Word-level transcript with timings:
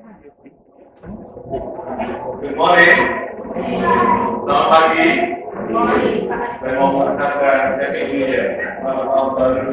Good 0.00 0.16
morning. 2.56 3.00
Selamat 4.40 4.68
pagi. 4.72 5.08
Saya 6.56 6.72
mau 6.80 6.88
mengatakan 6.96 7.76
Happy 7.76 8.08
New 8.08 8.24
Year. 8.24 8.80
Selamat 8.80 9.06
tahun 9.12 9.28
baru 9.36 9.64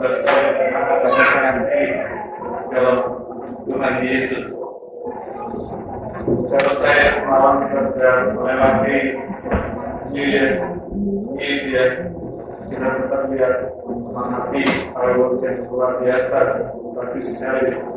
buat 0.00 0.14
saya 0.16 0.56
semangat 0.56 0.98
dan 1.04 1.12
kasih 1.52 1.88
dalam 2.72 2.98
Tuhan 3.68 3.94
Yesus. 4.08 4.64
Saya 6.48 6.62
percaya 6.64 7.12
semalam 7.12 7.68
kita 7.68 7.80
sudah 7.92 8.16
melewati 8.40 8.98
New 10.08 10.24
Year's 10.24 10.88
Eve 11.36 11.68
ya. 11.68 11.86
Kita 12.72 12.88
sempat 12.88 13.28
lihat 13.28 13.76
menghadapi 13.84 14.64
fireworks 14.96 15.44
yang 15.44 15.68
luar 15.68 16.00
biasa, 16.00 16.64
bagus 16.96 17.28
sekali. 17.28 17.93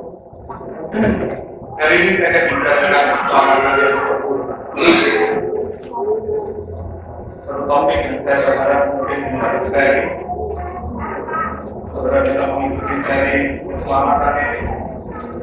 Hari 0.48 1.96
ini 2.08 2.12
saya 2.16 2.48
akan 2.48 2.56
bicara 2.56 2.80
tentang 2.88 3.08
keselamatan 3.12 3.74
yang 3.84 4.00
sempurna. 4.00 4.56
Satu 7.44 7.64
topik 7.68 8.00
yang 8.00 8.16
saya 8.24 8.38
berharap 8.48 8.84
mungkin 8.96 9.20
bisa 9.36 9.46
berseri. 9.60 10.04
Saudara 11.92 12.20
bisa 12.24 12.44
mengikuti 12.48 12.96
seri 12.96 13.60
keselamatan 13.68 14.34
ini. 14.40 14.62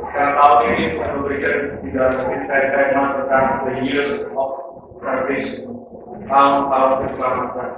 Karena 0.08 0.30
tahun 0.40 0.58
ini 0.72 0.82
kita 0.96 1.06
memberikan 1.12 1.56
di 1.84 1.88
dalam 1.92 2.16
saya 2.40 2.64
tema 2.72 3.04
tentang 3.20 3.46
the 3.68 3.74
years 3.84 4.32
of 4.40 4.50
salvation. 4.96 5.84
Tahun-tahun 6.24 6.92
keselamatan. 7.04 7.68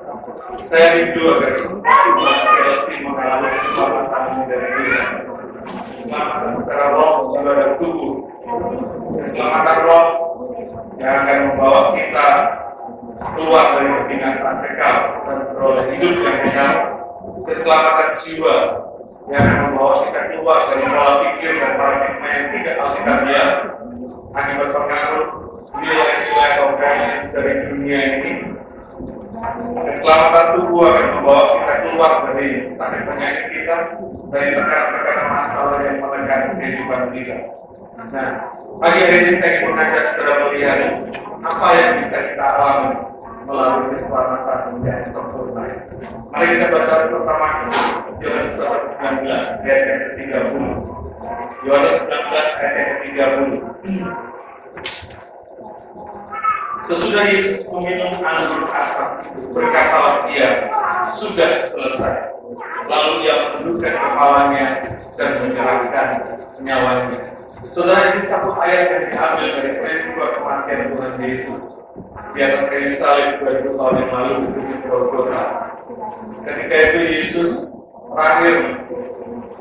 Saya 0.63 0.87
rindu 0.95 1.23
agar 1.27 1.51
semua 1.59 1.91
CLC 2.55 3.03
mengalami 3.03 3.51
keselamatan 3.59 4.47
dari 4.47 4.69
dunia. 4.79 5.03
Keselamatan 5.97 6.53
secara 6.53 6.93
roh, 6.93 7.25
jiwa 7.25 7.53
dan 7.57 7.71
tubuh 7.81 8.29
keselamatan 9.17 9.79
roh 9.89 10.07
yang 11.01 11.25
akan 11.25 11.39
membawa 11.49 11.97
kita 11.97 12.29
keluar 13.33 13.65
dari 13.81 13.89
kebinasaan 14.05 14.61
kekal 14.61 14.97
dan 15.25 15.39
beroleh 15.57 15.87
hidup 15.97 16.15
yang 16.21 16.39
kekal 16.45 16.73
keselamatan 17.49 18.13
jiwa 18.13 18.57
yang 19.33 19.41
akan 19.41 19.61
membawa 19.73 19.95
kita 19.97 20.21
keluar 20.37 20.59
dari 20.69 20.85
pola 20.85 21.13
pikir 21.25 21.53
dan 21.65 21.73
paradigma 21.81 22.29
yang 22.29 22.47
tidak 22.53 22.75
alkitab 22.77 23.51
hanya 24.37 24.53
berpengaruh 24.61 25.27
nilai-nilai 25.81 26.53
values 26.77 27.27
dari 27.33 27.53
dunia 27.73 28.01
ini 28.21 28.33
keselamatan 29.89 30.47
tubuh 30.61 30.93
akan 30.93 31.07
membawa 31.09 31.45
kita 31.57 31.75
keluar 31.89 32.13
dari 32.29 32.49
sakit 32.69 33.01
penyakit 33.09 33.45
kita 33.49 33.77
dari 34.33 34.49
tekanan-tekanan 34.59 35.29
masalah 35.39 35.79
yang 35.87 35.97
menekan 36.03 36.59
kehidupan 36.59 37.03
kita 37.15 37.57
Nah, 37.97 38.53
pagi 38.77 39.01
hari 39.09 39.25
ini 39.25 39.33
saya 39.33 39.57
ingin 39.57 39.73
mengajak 39.73 40.05
saudara 40.13 40.53
melihat 40.53 41.01
apa 41.41 41.67
yang 41.81 42.05
bisa 42.05 42.29
kita 42.29 42.45
alami 42.45 42.93
melalui 43.49 43.89
keselamatan 43.97 44.85
yang 44.85 45.01
sempurna. 45.01 45.65
Mari 46.29 46.47
kita 46.55 46.67
baca 46.69 47.09
pertama 47.09 47.49
Yohanes 48.21 48.55
pasal 48.61 48.81
19 49.25 49.65
ayat 49.65 49.81
yang 49.81 50.01
ke-30. 50.13 50.55
Yohanes 51.65 51.97
19 52.05 52.31
ayat 52.37 52.75
yang 52.77 52.91
ke-30. 53.01 53.49
Sesudah 56.85 57.25
Yesus 57.33 57.73
meminum 57.73 58.21
anggur 58.21 58.69
asam 58.77 59.25
berkatalah 59.57 60.29
dia, 60.29 60.69
sudah 61.09 61.57
selesai. 61.65 62.36
Lalu 62.87 63.13
ia 63.27 63.35
menundukkan 63.59 63.95
kepalanya 63.99 64.67
dan 65.19 65.31
menyerahkan 65.43 66.09
nyawanya. 66.63 67.19
Saudara 67.67 68.15
ini 68.15 68.23
satu 68.23 68.55
ayat 68.63 68.85
yang 68.95 69.05
diambil 69.11 69.49
dari 69.59 69.71
peristiwa 69.83 70.25
kematian 70.39 70.95
Tuhan 70.95 71.13
Yesus 71.27 71.83
di 72.31 72.41
atas 72.45 72.71
kayu 72.71 72.91
salib 72.93 73.43
2000 73.43 73.75
tahun 73.75 73.95
yang 73.99 74.11
lalu 74.15 74.35
di 74.55 74.75
Golgota. 74.87 75.43
Ketika 76.47 76.75
itu 76.93 77.01
Yesus 77.19 77.83
terakhir, 78.15 78.57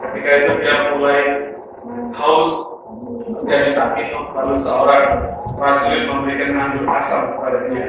ketika 0.06 0.30
itu 0.38 0.52
dia 0.62 0.76
mulai 0.94 1.20
haus, 2.14 2.54
dia 3.50 3.58
minta 3.66 3.86
minum, 3.98 4.26
lalu 4.38 4.56
seorang 4.62 5.06
prajurit 5.58 6.06
memberikan 6.06 6.52
anggur 6.54 6.86
asam 6.94 7.34
kepada 7.34 7.58
dia, 7.74 7.88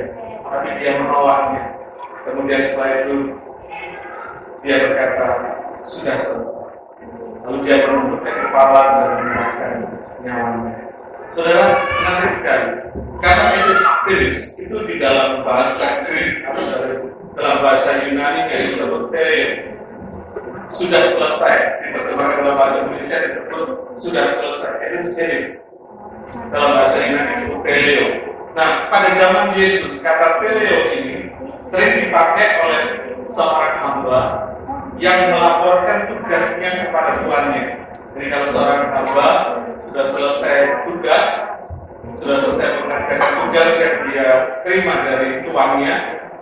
tapi 0.49 0.69
dia 0.81 0.93
menolaknya. 1.05 1.65
Kemudian 2.25 2.63
setelah 2.65 2.91
itu 3.05 3.17
dia 4.67 4.83
berkata, 4.83 5.27
sudah 5.79 6.19
selesai. 6.19 6.75
Lalu 7.47 7.59
dia 7.63 7.87
menundukkan 7.87 8.37
kepala 8.51 8.81
dan 8.83 9.11
menyerahkan 9.23 9.75
nyawanya. 10.27 10.75
Saudara, 11.31 11.79
menarik 12.03 12.35
sekali. 12.35 12.69
Kata 13.23 13.45
itu 13.55 13.73
spirits 13.79 14.43
itu 14.59 14.77
di 14.91 14.99
dalam 14.99 15.47
bahasa 15.47 16.03
Greek 16.07 16.43
atau 16.43 16.65
dalam 17.39 17.57
bahasa 17.63 18.03
Yunani 18.03 18.51
yang 18.51 18.63
disebut 18.67 19.15
teleo. 19.15 19.79
Sudah 20.67 21.03
selesai. 21.07 21.87
Diterjemahkan 21.87 22.37
dalam 22.43 22.57
bahasa 22.59 22.77
Indonesia 22.83 23.17
disebut 23.23 23.67
sudah 23.95 24.25
selesai. 24.27 24.73
Itu 24.91 24.99
spirits. 25.07 25.51
Dalam 26.51 26.71
bahasa 26.75 26.97
Yunani 27.07 27.31
disebut 27.31 27.61
teleo. 27.63 28.07
Nah, 28.59 28.91
pada 28.91 29.15
zaman 29.15 29.55
Yesus, 29.55 30.03
kata 30.03 30.43
teleo 30.43 30.79
ini 30.99 31.26
sering 31.67 32.07
dipakai 32.07 32.49
oleh 32.63 32.83
seorang 33.27 33.75
hamba 33.83 34.21
yang 35.03 35.35
melaporkan 35.35 36.07
tugasnya 36.09 36.87
kepada 36.87 37.27
tuannya. 37.27 37.65
Jadi 38.17 38.27
kalau 38.33 38.47
seorang 38.49 38.83
hamba 38.95 39.29
sudah 39.83 40.07
selesai 40.07 40.89
tugas, 40.89 41.59
sudah 42.17 42.39
selesai 42.39 42.81
mengerjakan 42.81 43.33
tugas 43.45 43.71
yang 43.83 43.97
dia 44.09 44.29
terima 44.63 45.05
dari 45.05 45.45
tuannya, 45.45 45.97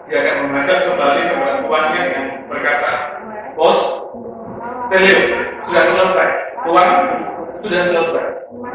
dia 0.06 0.18
akan 0.22 0.36
menghadap 0.46 0.78
kembali 0.92 1.20
kepada 1.32 1.54
tuannya 1.66 2.02
yang 2.12 2.26
berkata, 2.46 2.92
Bos, 3.56 3.80
Telio, 4.92 5.20
sudah 5.64 5.84
selesai. 5.88 6.28
Tuan, 6.62 6.88
sudah 7.56 7.82
selesai. 7.82 8.24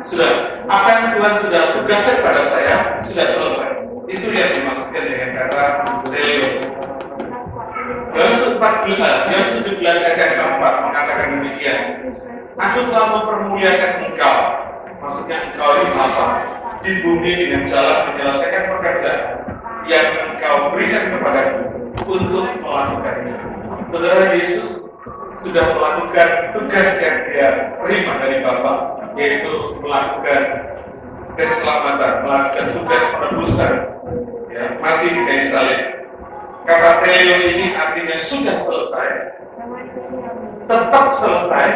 Sudah, 0.03 0.31
apa 0.67 0.87
yang 0.91 1.05
Tuhan 1.17 1.33
sudah 1.39 1.61
tugaskan 1.79 2.17
pada 2.25 2.43
saya, 2.43 2.75
sudah 2.99 3.27
selesai. 3.27 3.88
Itu 4.09 4.27
yang 4.33 4.51
dimaksudkan 4.57 5.05
dengan 5.05 5.29
kata 5.37 5.63
Telio. 6.09 6.49
Yohanes 8.09 8.43
14, 8.57 9.29
Yohanes 9.29 9.53
17 9.61 9.85
ayat 9.85 10.17
yang 10.17 10.33
keempat 10.33 10.73
mengatakan 10.81 11.27
demikian. 11.37 11.79
Aku 12.57 12.89
telah 12.89 13.07
mempermuliakan 13.13 13.91
engkau. 14.09 14.37
Maksudnya 14.99 15.37
engkau 15.53 15.69
ini 15.85 15.93
apa? 15.93 16.25
Di 16.81 16.91
bumi 17.05 17.31
dengan 17.37 17.61
jalan 17.69 17.97
menyelesaikan 18.09 18.63
pekerjaan 18.73 19.21
yang 19.85 20.07
engkau 20.33 20.73
berikan 20.73 21.03
kepadaku 21.13 21.59
untuk 22.09 22.45
melakukannya. 22.65 23.37
Saudara 23.85 24.33
Yesus 24.33 24.89
sudah 25.37 25.77
melakukan 25.77 26.57
tugas 26.57 26.89
yang 27.05 27.17
dia 27.29 27.49
terima 27.77 28.13
dari 28.17 28.37
Bapa, 28.41 28.73
yaitu 29.13 29.77
melakukan 29.79 30.41
keselamatan, 31.37 32.13
melakukan 32.25 32.65
tugas 32.73 33.03
penebusan, 33.13 33.73
ya, 34.49 34.63
mati 34.81 35.07
di 35.13 35.21
kayu 35.25 35.45
salib. 35.45 35.81
Kata 36.65 37.01
teleo 37.01 37.37
ini 37.49 37.73
artinya 37.73 38.13
sudah 38.13 38.53
selesai, 38.53 39.07
tetap 40.69 41.05
selesai, 41.17 41.67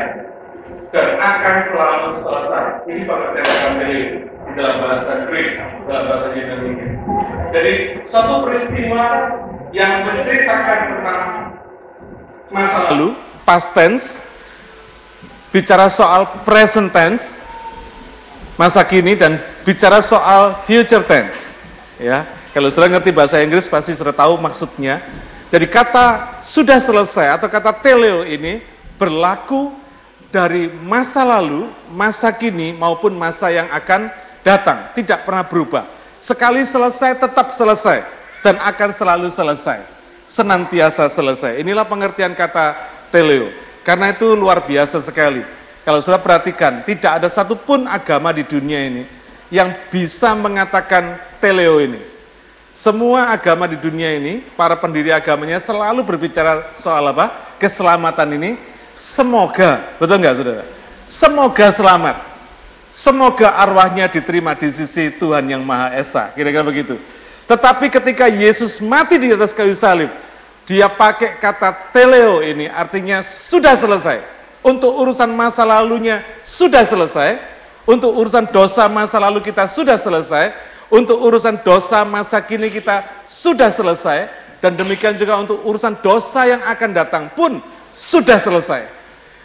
dan 0.94 1.08
akan 1.18 1.56
selalu 1.58 2.09
selesai. 2.14 2.86
Ini 2.86 3.02
pengertian 3.09 3.46
kata 3.46 3.84
di 3.90 4.02
dalam 4.53 4.75
bahasa 4.86 5.25
Greek, 5.25 5.58
dalam 5.90 6.03
bahasa 6.14 6.28
Yunani. 6.38 6.72
Jadi 7.50 7.74
suatu 8.06 8.46
peristiwa 8.46 9.06
yang 9.74 10.06
menceritakan 10.06 10.80
tentang 10.94 11.25
masa 12.53 12.94
lalu, 12.94 13.18
past 13.41 13.74
tense, 13.74 14.30
bicara 15.50 15.90
soal 15.90 16.29
present 16.46 16.94
tense, 16.94 17.41
masa 18.59 18.82
kini 18.85 19.17
dan 19.17 19.41
bicara 19.66 20.02
soal 20.02 20.58
future 20.66 21.03
tense. 21.05 21.61
Ya, 22.02 22.26
kalau 22.53 22.70
sudah 22.70 22.90
ngerti 22.90 23.09
bahasa 23.14 23.41
Inggris 23.41 23.70
pasti 23.70 23.94
sudah 23.97 24.14
tahu 24.14 24.38
maksudnya. 24.38 25.02
Jadi 25.53 25.70
kata 25.70 26.38
sudah 26.41 26.82
selesai 26.82 27.38
atau 27.38 27.46
kata 27.46 27.70
teleo 27.78 28.26
ini 28.26 28.66
berlaku 28.97 29.70
dari 30.34 30.66
masa 30.66 31.22
lalu, 31.22 31.70
masa 31.94 32.34
kini 32.34 32.73
maupun 32.73 33.14
masa 33.14 33.53
yang 33.53 33.70
akan 33.70 34.09
datang, 34.41 34.90
tidak 34.97 35.22
pernah 35.22 35.46
berubah. 35.46 35.85
Sekali 36.17 36.66
selesai 36.66 37.22
tetap 37.22 37.53
selesai 37.53 38.02
dan 38.41 38.58
akan 38.58 38.90
selalu 38.90 39.28
selesai. 39.29 39.85
Senantiasa 40.26 41.05
selesai. 41.11 41.61
Inilah 41.61 41.85
pengertian 41.85 42.34
kata 42.34 42.73
teleo. 43.14 43.52
Karena 43.85 44.09
itu 44.16 44.34
luar 44.34 44.64
biasa 44.64 45.03
sekali. 45.03 45.44
Kalau 45.84 46.00
sudah 46.00 46.20
perhatikan, 46.20 46.80
tidak 46.88 47.20
ada 47.20 47.28
satupun 47.28 47.84
agama 47.91 48.32
di 48.32 48.47
dunia 48.47 48.88
ini 48.88 49.03
yang 49.52 49.76
bisa 49.91 50.32
mengatakan 50.32 51.20
teleo 51.44 51.84
ini. 51.84 52.00
Semua 52.74 53.30
agama 53.30 53.70
di 53.70 53.78
dunia 53.78 54.16
ini, 54.18 54.41
para 54.58 54.74
pendiri 54.74 55.14
agamanya 55.14 55.62
selalu 55.62 56.02
berbicara 56.02 56.74
soal 56.74 57.06
apa? 57.12 57.53
Keselamatan 57.62 58.34
ini. 58.34 58.52
Semoga, 58.97 59.94
betul 60.02 60.18
nggak 60.18 60.35
saudara? 60.40 60.66
Semoga 61.06 61.68
selamat. 61.70 62.18
Semoga 62.90 63.53
arwahnya 63.53 64.09
diterima 64.09 64.58
di 64.58 64.74
sisi 64.74 65.14
Tuhan 65.14 65.46
yang 65.46 65.62
Maha 65.62 65.94
Esa. 65.94 66.34
Kira-kira 66.34 66.66
begitu. 66.66 66.97
Tetapi 67.46 67.91
ketika 67.94 68.26
Yesus 68.26 68.82
mati 68.82 69.22
di 69.22 69.29
atas 69.29 69.53
kayu 69.53 69.76
salib, 69.78 70.09
dia 70.66 70.88
pakai 70.88 71.38
kata 71.38 71.94
teleo 71.94 72.40
ini 72.40 72.72
artinya 72.72 73.20
sudah 73.22 73.76
selesai. 73.76 74.33
Untuk 74.64 74.96
urusan 74.96 75.28
masa 75.36 75.68
lalunya 75.68 76.24
sudah 76.42 76.88
selesai. 76.88 77.36
Untuk 77.84 78.16
urusan 78.16 78.48
dosa 78.48 78.88
masa 78.88 79.20
lalu 79.20 79.44
kita 79.44 79.68
sudah 79.68 80.00
selesai. 80.00 80.56
Untuk 80.88 81.20
urusan 81.20 81.60
dosa 81.62 82.08
masa 82.08 82.40
kini 82.40 82.72
kita 82.72 83.04
sudah 83.28 83.68
selesai. 83.68 84.32
Dan 84.64 84.80
demikian 84.80 85.20
juga 85.20 85.36
untuk 85.36 85.60
urusan 85.68 86.00
dosa 86.00 86.48
yang 86.48 86.64
akan 86.64 86.90
datang 86.96 87.28
pun 87.36 87.60
sudah 87.92 88.40
selesai. 88.40 88.88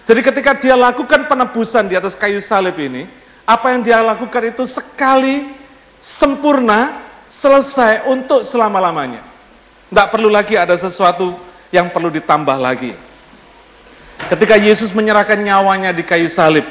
Jadi 0.07 0.21
ketika 0.23 0.55
dia 0.55 0.79
lakukan 0.79 1.27
penebusan 1.27 1.91
di 1.91 1.99
atas 1.99 2.15
kayu 2.15 2.39
salib 2.39 2.79
ini, 2.79 3.11
apa 3.43 3.75
yang 3.75 3.83
dia 3.83 3.99
lakukan 4.01 4.55
itu 4.55 4.65
sekali 4.65 5.51
sempurna, 5.99 7.03
selesai 7.27 8.07
untuk 8.07 8.47
selama-lamanya. 8.47 9.21
Tidak 9.91 10.09
perlu 10.09 10.31
lagi 10.31 10.55
ada 10.55 10.79
sesuatu 10.79 11.37
yang 11.75 11.91
perlu 11.91 12.09
ditambah 12.09 12.57
lagi. 12.57 13.08
Ketika 14.29 14.61
Yesus 14.61 14.93
menyerahkan 14.93 15.41
nyawanya 15.41 15.91
di 15.91 16.05
kayu 16.05 16.29
salib, 16.29 16.69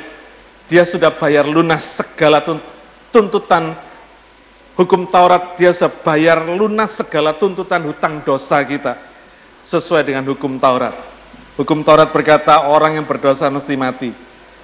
dia 0.70 0.86
sudah 0.86 1.10
bayar 1.10 1.50
lunas 1.50 2.06
segala 2.06 2.44
tuntutan 3.10 3.74
hukum 4.78 5.10
Taurat, 5.10 5.58
dia 5.58 5.74
sudah 5.74 5.90
bayar 5.90 6.46
lunas 6.46 7.02
segala 7.02 7.34
tuntutan 7.34 7.82
hutang 7.82 8.22
dosa 8.22 8.62
kita 8.62 8.94
sesuai 9.66 10.06
dengan 10.06 10.24
hukum 10.30 10.62
Taurat. 10.62 10.94
Hukum 11.58 11.82
Taurat 11.82 12.14
berkata 12.14 12.70
orang 12.70 13.02
yang 13.02 13.06
berdosa 13.10 13.50
mesti 13.50 13.74
mati. 13.74 14.14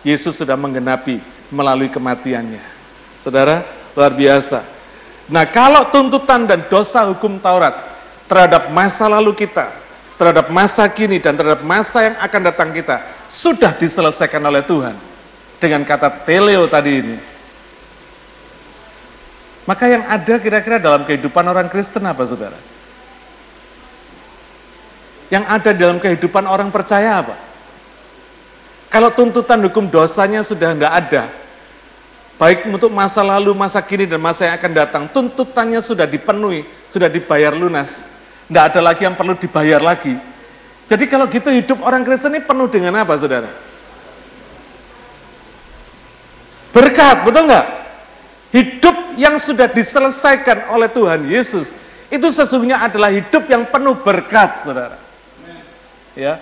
Yesus 0.05 0.37
sudah 0.37 0.53
menggenapi 0.53 1.17
melalui 1.49 1.89
kematiannya. 1.89 2.61
Saudara, 3.17 3.65
luar 3.97 4.13
biasa. 4.13 4.61
Nah, 5.33 5.49
kalau 5.49 5.89
tuntutan 5.89 6.45
dan 6.45 6.69
dosa 6.69 7.09
hukum 7.09 7.41
Taurat 7.41 7.73
terhadap 8.29 8.69
masa 8.69 9.09
lalu 9.09 9.33
kita, 9.33 9.82
terhadap 10.15 10.47
masa 10.53 10.85
kini 10.89 11.17
dan 11.17 11.33
terhadap 11.33 11.65
masa 11.65 12.11
yang 12.11 12.15
akan 12.21 12.41
datang 12.45 12.69
kita 12.69 13.01
sudah 13.25 13.73
diselesaikan 13.73 14.41
oleh 14.45 14.61
Tuhan 14.61 14.93
dengan 15.57 15.81
kata 15.81 16.23
teleo 16.27 16.69
tadi 16.69 16.91
ini. 17.01 17.17
Maka 19.63 19.87
yang 19.87 20.03
ada 20.03 20.35
kira-kira 20.37 20.75
dalam 20.75 21.07
kehidupan 21.07 21.43
orang 21.47 21.71
Kristen 21.71 22.03
apa 22.03 22.23
saudara? 22.27 22.59
Yang 25.31 25.43
ada 25.49 25.71
dalam 25.73 25.97
kehidupan 26.03 26.45
orang 26.45 26.69
percaya 26.69 27.23
apa? 27.23 27.33
Kalau 28.93 29.09
tuntutan 29.09 29.57
hukum 29.65 29.89
dosanya 29.89 30.45
sudah 30.45 30.77
tidak 30.77 30.93
ada, 30.93 31.23
baik 32.37 32.69
untuk 32.69 32.93
masa 32.93 33.25
lalu, 33.25 33.49
masa 33.57 33.81
kini, 33.81 34.05
dan 34.05 34.21
masa 34.21 34.45
yang 34.45 34.55
akan 34.61 34.71
datang. 34.77 35.03
Tuntutannya 35.09 35.81
sudah 35.81 36.05
dipenuhi, 36.05 36.61
sudah 36.93 37.09
dibayar 37.09 37.57
lunas. 37.57 38.12
Tidak 38.47 38.63
ada 38.73 38.79
lagi 38.83 39.07
yang 39.07 39.15
perlu 39.15 39.35
dibayar 39.37 39.79
lagi. 39.79 40.13
Jadi 40.87 41.03
kalau 41.07 41.25
gitu 41.31 41.49
hidup 41.49 41.79
orang 41.81 42.03
Kristen 42.03 42.35
ini 42.35 42.43
penuh 42.43 42.67
dengan 42.67 42.99
apa 43.01 43.15
saudara? 43.15 43.49
Berkat, 46.73 47.23
betul 47.23 47.43
nggak? 47.47 47.67
Hidup 48.53 48.97
yang 49.17 49.37
sudah 49.37 49.69
diselesaikan 49.69 50.69
oleh 50.73 50.89
Tuhan 50.89 51.25
Yesus, 51.25 51.73
itu 52.09 52.27
sesungguhnya 52.29 52.85
adalah 52.85 53.09
hidup 53.09 53.49
yang 53.49 53.65
penuh 53.69 53.97
berkat, 54.01 54.61
saudara. 54.61 54.97
Ya, 56.13 56.37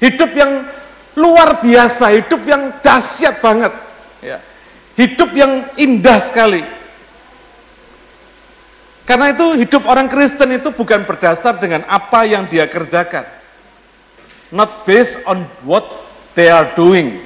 hidup 0.00 0.32
yang 0.36 0.68
luar 1.16 1.64
biasa, 1.64 2.12
hidup 2.12 2.44
yang 2.44 2.68
dahsyat 2.84 3.40
banget. 3.40 3.72
Ya 4.20 4.40
Hidup 4.94 5.34
yang 5.34 5.66
indah 5.74 6.22
sekali. 6.22 6.62
Karena 9.04 9.36
itu 9.36 9.60
hidup 9.60 9.84
orang 9.84 10.08
Kristen 10.08 10.56
itu 10.56 10.72
bukan 10.72 11.04
berdasar 11.04 11.60
dengan 11.60 11.84
apa 11.84 12.24
yang 12.24 12.48
dia 12.48 12.64
kerjakan. 12.64 13.28
Not 14.48 14.88
based 14.88 15.20
on 15.28 15.44
what 15.60 15.84
they 16.32 16.48
are 16.48 16.72
doing. 16.72 17.20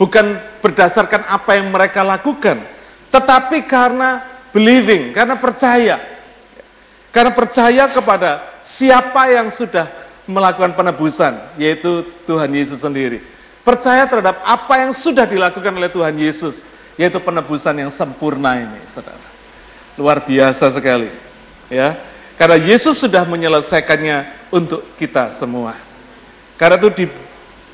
Bukan 0.00 0.40
berdasarkan 0.64 1.28
apa 1.28 1.60
yang 1.60 1.68
mereka 1.68 2.00
lakukan. 2.00 2.64
Tetapi 3.12 3.68
karena 3.68 4.24
believing, 4.48 5.12
karena 5.12 5.36
percaya. 5.36 6.00
Karena 7.12 7.36
percaya 7.36 7.84
kepada 7.92 8.40
siapa 8.64 9.28
yang 9.28 9.52
sudah 9.52 9.92
melakukan 10.24 10.72
penebusan, 10.72 11.36
yaitu 11.60 12.06
Tuhan 12.24 12.48
Yesus 12.48 12.80
sendiri. 12.80 13.20
Percaya 13.60 14.08
terhadap 14.08 14.40
apa 14.40 14.88
yang 14.88 14.96
sudah 14.96 15.28
dilakukan 15.28 15.74
oleh 15.76 15.92
Tuhan 15.92 16.16
Yesus 16.16 16.64
yaitu 16.96 17.16
penebusan 17.16 17.80
yang 17.80 17.88
sempurna 17.88 18.60
ini, 18.60 18.80
saudara. 18.84 19.39
Luar 20.00 20.24
biasa 20.24 20.72
sekali, 20.72 21.12
ya. 21.68 21.92
Karena 22.40 22.56
Yesus 22.56 22.96
sudah 22.96 23.28
menyelesaikannya 23.28 24.48
untuk 24.48 24.80
kita 24.96 25.28
semua. 25.28 25.76
Karena 26.56 26.80
itu 26.80 26.88
di, 26.96 27.04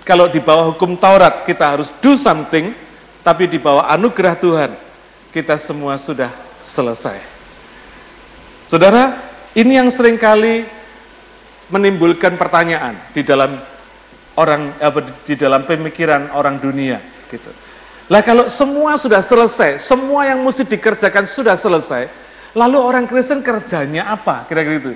kalau 0.02 0.26
di 0.26 0.42
bawah 0.42 0.74
hukum 0.74 0.98
Taurat 0.98 1.46
kita 1.46 1.78
harus 1.78 1.86
do 2.02 2.18
something, 2.18 2.74
tapi 3.22 3.46
di 3.46 3.62
bawah 3.62 3.86
anugerah 3.86 4.34
Tuhan 4.34 4.70
kita 5.30 5.54
semua 5.54 5.94
sudah 6.02 6.34
selesai. 6.58 7.22
Saudara, 8.66 9.22
ini 9.54 9.78
yang 9.78 9.86
sering 9.94 10.18
kali 10.18 10.66
menimbulkan 11.70 12.34
pertanyaan 12.34 12.98
di 13.14 13.22
dalam 13.22 13.54
orang 14.38 14.74
di 15.22 15.34
dalam 15.38 15.62
pemikiran 15.62 16.34
orang 16.34 16.58
dunia 16.58 16.98
gitu. 17.30 17.50
Lah 18.06 18.22
kalau 18.22 18.46
semua 18.46 18.94
sudah 18.94 19.18
selesai, 19.18 19.82
semua 19.82 20.30
yang 20.30 20.38
mesti 20.38 20.62
dikerjakan 20.62 21.26
sudah 21.26 21.58
selesai, 21.58 22.06
lalu 22.54 22.78
orang 22.78 23.04
Kristen 23.10 23.42
kerjanya 23.42 24.06
apa? 24.06 24.46
Kira-kira 24.46 24.78
itu. 24.78 24.92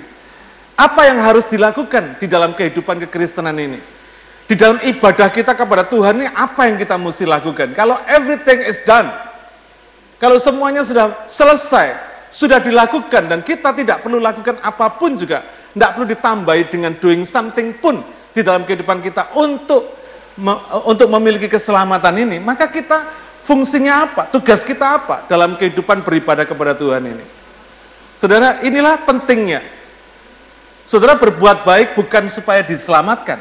Apa 0.79 1.11
yang 1.11 1.19
harus 1.19 1.43
dilakukan 1.51 2.17
di 2.23 2.25
dalam 2.31 2.55
kehidupan 2.55 3.03
kekristenan 3.05 3.53
ini? 3.59 3.79
Di 4.47 4.55
dalam 4.55 4.79
ibadah 4.79 5.27
kita 5.27 5.55
kepada 5.55 5.83
Tuhan 5.87 6.23
ini 6.23 6.27
apa 6.31 6.71
yang 6.71 6.79
kita 6.79 6.95
mesti 6.95 7.27
lakukan? 7.27 7.75
Kalau 7.75 7.99
everything 8.07 8.63
is 8.63 8.79
done, 8.87 9.11
kalau 10.17 10.39
semuanya 10.39 10.81
sudah 10.87 11.27
selesai, 11.27 11.93
sudah 12.31 12.63
dilakukan 12.63 13.27
dan 13.27 13.39
kita 13.43 13.75
tidak 13.75 13.99
perlu 13.99 14.23
lakukan 14.23 14.55
apa 14.63 14.95
pun 14.95 15.19
juga, 15.19 15.43
tidak 15.75 15.89
perlu 15.99 16.07
ditambahi 16.07 16.63
dengan 16.71 16.95
doing 16.95 17.27
something 17.27 17.75
pun 17.75 17.99
di 18.31 18.39
dalam 18.39 18.63
kehidupan 18.63 19.03
kita 19.03 19.35
untuk 19.35 20.00
untuk 20.87 21.07
memiliki 21.07 21.45
keselamatan 21.45 22.25
ini, 22.25 22.37
maka 22.41 22.65
kita 22.65 23.05
fungsinya 23.45 24.09
apa? 24.09 24.21
Tugas 24.33 24.65
kita 24.65 24.97
apa 24.97 25.25
dalam 25.29 25.53
kehidupan 25.57 26.01
beribadah 26.01 26.45
kepada 26.45 26.73
Tuhan 26.73 27.05
ini? 27.05 27.25
Saudara, 28.17 28.61
inilah 28.65 29.01
pentingnya. 29.01 29.61
Saudara 30.85 31.13
berbuat 31.17 31.61
baik 31.61 31.93
bukan 31.93 32.25
supaya 32.27 32.65
diselamatkan, 32.65 33.37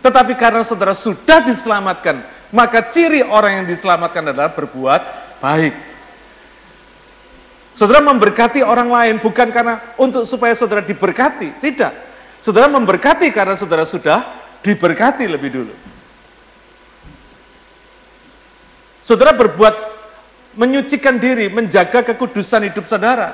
tetapi 0.00 0.36
karena 0.36 0.64
saudara 0.64 0.96
sudah 0.96 1.44
diselamatkan, 1.44 2.24
maka 2.48 2.80
ciri 2.88 3.20
orang 3.24 3.62
yang 3.62 3.66
diselamatkan 3.68 4.32
adalah 4.32 4.52
berbuat 4.56 5.00
baik. 5.40 5.74
Saudara 7.76 8.02
memberkati 8.02 8.64
orang 8.64 8.90
lain 8.90 9.14
bukan 9.22 9.54
karena 9.54 9.78
untuk 9.94 10.26
supaya 10.26 10.50
saudara 10.56 10.82
diberkati, 10.82 11.62
tidak. 11.62 11.94
Saudara 12.42 12.66
memberkati 12.66 13.30
karena 13.30 13.54
saudara 13.54 13.86
sudah 13.86 14.26
diberkati 14.66 15.30
lebih 15.30 15.50
dulu. 15.54 15.74
Saudara 19.08 19.32
berbuat 19.32 19.72
menyucikan 20.52 21.16
diri, 21.16 21.48
menjaga 21.48 22.04
kekudusan 22.12 22.68
hidup 22.68 22.84
saudara. 22.84 23.32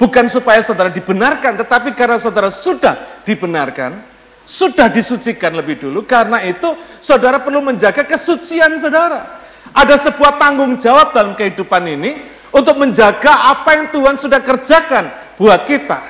Bukan 0.00 0.24
supaya 0.24 0.64
saudara 0.64 0.88
dibenarkan, 0.88 1.60
tetapi 1.60 1.92
karena 1.92 2.16
saudara 2.16 2.48
sudah 2.48 3.20
dibenarkan, 3.28 4.00
sudah 4.48 4.88
disucikan 4.88 5.52
lebih 5.52 5.84
dulu, 5.84 6.08
karena 6.08 6.40
itu 6.48 6.72
saudara 6.96 7.44
perlu 7.44 7.60
menjaga 7.60 8.08
kesucian 8.08 8.72
saudara. 8.80 9.36
Ada 9.76 10.00
sebuah 10.08 10.40
tanggung 10.40 10.80
jawab 10.80 11.12
dalam 11.12 11.36
kehidupan 11.36 11.84
ini 11.92 12.16
untuk 12.48 12.80
menjaga 12.80 13.52
apa 13.52 13.76
yang 13.76 13.92
Tuhan 13.92 14.16
sudah 14.16 14.40
kerjakan 14.40 15.12
buat 15.36 15.60
kita. 15.68 16.00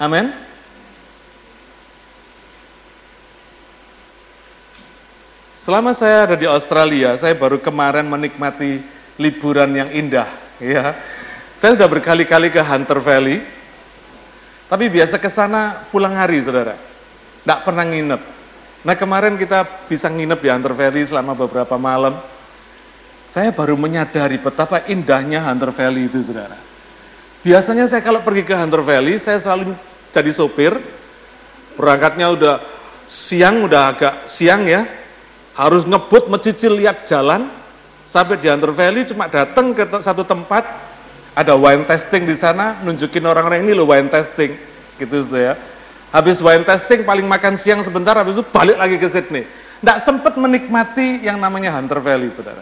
Amin. 0.00 0.43
Selama 5.64 5.96
saya 5.96 6.28
ada 6.28 6.36
di 6.36 6.44
Australia, 6.44 7.16
saya 7.16 7.32
baru 7.32 7.56
kemarin 7.56 8.04
menikmati 8.04 8.84
liburan 9.16 9.72
yang 9.72 9.88
indah. 9.96 10.28
Ya, 10.60 10.92
saya 11.56 11.72
sudah 11.72 11.88
berkali-kali 11.88 12.52
ke 12.52 12.60
Hunter 12.60 13.00
Valley, 13.00 13.40
tapi 14.68 14.92
biasa 14.92 15.16
ke 15.16 15.32
sana 15.32 15.88
pulang 15.88 16.12
hari, 16.12 16.36
saudara. 16.44 16.76
Tidak 16.76 17.64
pernah 17.64 17.80
nginep. 17.80 18.20
Nah 18.84 18.92
kemarin 18.92 19.40
kita 19.40 19.64
bisa 19.88 20.12
nginep 20.12 20.36
di 20.36 20.48
Hunter 20.52 20.76
Valley 20.76 21.08
selama 21.08 21.32
beberapa 21.32 21.80
malam. 21.80 22.20
Saya 23.24 23.48
baru 23.48 23.80
menyadari 23.80 24.36
betapa 24.36 24.84
indahnya 24.84 25.48
Hunter 25.48 25.72
Valley 25.72 26.12
itu, 26.12 26.20
saudara. 26.20 26.60
Biasanya 27.40 27.88
saya 27.88 28.04
kalau 28.04 28.20
pergi 28.20 28.44
ke 28.44 28.52
Hunter 28.52 28.84
Valley, 28.84 29.16
saya 29.16 29.40
selalu 29.40 29.72
jadi 30.12 30.28
sopir. 30.28 30.76
Berangkatnya 31.80 32.28
udah 32.36 32.60
siang, 33.08 33.64
udah 33.64 33.96
agak 33.96 34.28
siang 34.28 34.68
ya, 34.68 35.03
harus 35.54 35.86
ngebut 35.86 36.28
mencicil 36.28 36.74
lihat 36.76 37.06
jalan, 37.06 37.50
Sampai 38.04 38.36
di 38.36 38.52
Hunter 38.52 38.68
Valley 38.68 39.08
cuma 39.08 39.24
datang 39.32 39.72
ke 39.72 39.88
satu 40.04 40.20
tempat, 40.28 40.64
ada 41.32 41.56
wine 41.56 41.88
testing 41.88 42.28
di 42.28 42.36
sana, 42.36 42.76
nunjukin 42.84 43.24
orang-orang 43.24 43.64
ini 43.64 43.72
loh 43.72 43.88
wine 43.88 44.12
testing, 44.12 44.52
gitu 45.00 45.24
ya. 45.32 45.56
Habis 46.12 46.44
wine 46.44 46.62
testing 46.68 47.02
paling 47.02 47.24
makan 47.24 47.56
siang 47.56 47.80
sebentar, 47.80 48.12
habis 48.12 48.36
itu 48.36 48.44
balik 48.44 48.76
lagi 48.76 49.00
ke 49.00 49.08
Sydney. 49.08 49.48
Tidak 49.80 49.98
sempat 50.04 50.36
menikmati 50.36 51.24
yang 51.24 51.40
namanya 51.40 51.80
Hunter 51.80 51.98
Valley, 52.04 52.28
saudara. 52.28 52.60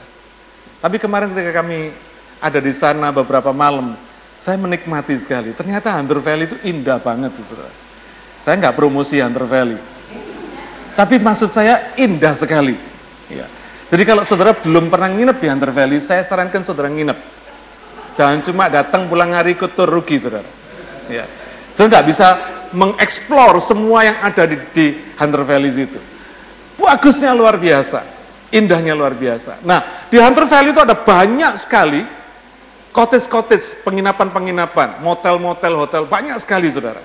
Tapi 0.78 0.96
kemarin 1.02 1.34
ketika 1.34 1.58
kami 1.58 1.90
ada 2.38 2.58
di 2.62 2.72
sana 2.74 3.10
beberapa 3.10 3.50
malam, 3.50 3.98
saya 4.38 4.54
menikmati 4.58 5.18
sekali. 5.18 5.50
Ternyata 5.58 5.90
Hunter 5.98 6.22
Valley 6.22 6.46
itu 6.46 6.56
indah 6.62 7.02
banget, 7.02 7.34
saudara. 7.42 7.74
Saya 8.38 8.62
nggak 8.62 8.78
promosi 8.78 9.18
Hunter 9.18 9.42
Valley, 9.42 9.78
tapi 10.92 11.16
maksud 11.16 11.48
saya 11.48 11.94
indah 11.96 12.36
sekali. 12.36 12.76
Ya. 13.32 13.48
Jadi 13.92 14.02
kalau 14.08 14.24
saudara 14.24 14.56
belum 14.56 14.88
pernah 14.88 15.12
nginep 15.12 15.36
di 15.36 15.46
Hunter 15.52 15.70
Valley, 15.72 16.00
saya 16.00 16.24
sarankan 16.24 16.64
saudara 16.64 16.88
nginep. 16.88 17.18
Jangan 18.16 18.40
cuma 18.44 18.68
datang 18.68 19.08
pulang 19.08 19.32
hari 19.32 19.56
ikut 19.56 19.72
tur 19.72 19.88
rugi, 19.88 20.16
saudara. 20.20 20.48
Ya. 21.08 21.28
Saudara 21.72 22.00
nggak 22.00 22.06
bisa 22.08 22.26
mengeksplor 22.72 23.60
semua 23.60 24.04
yang 24.04 24.16
ada 24.20 24.48
di, 24.48 24.56
di 24.72 24.86
Hunter 25.16 25.44
Valley 25.44 25.72
itu. 25.72 26.00
Bagusnya 26.80 27.36
luar 27.36 27.60
biasa, 27.60 28.04
indahnya 28.48 28.96
luar 28.96 29.12
biasa. 29.12 29.60
Nah, 29.60 30.08
di 30.08 30.16
Hunter 30.16 30.48
Valley 30.48 30.72
itu 30.72 30.80
ada 30.80 30.96
banyak 30.96 31.52
sekali 31.60 32.04
cottage-cottage, 32.92 33.84
penginapan-penginapan, 33.88 35.00
motel-motel, 35.00 35.72
hotel, 35.80 36.02
banyak 36.04 36.36
sekali, 36.36 36.68
saudara. 36.68 37.00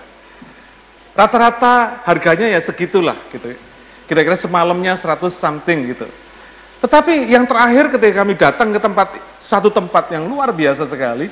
Rata-rata 1.15 2.03
harganya 2.03 2.51
ya 2.51 2.59
segitulah, 2.59 3.15
gitu. 3.31 3.55
Kira-kira 4.07 4.39
semalamnya 4.39 4.95
100 4.95 5.27
something 5.27 5.91
gitu. 5.91 6.07
Tetapi 6.79 7.27
yang 7.27 7.43
terakhir 7.43 7.91
ketika 7.91 8.23
kami 8.23 8.33
datang 8.39 8.71
ke 8.71 8.79
tempat 8.79 9.07
satu 9.35 9.67
tempat 9.67 10.13
yang 10.13 10.25
luar 10.29 10.55
biasa 10.55 10.87
sekali, 10.87 11.27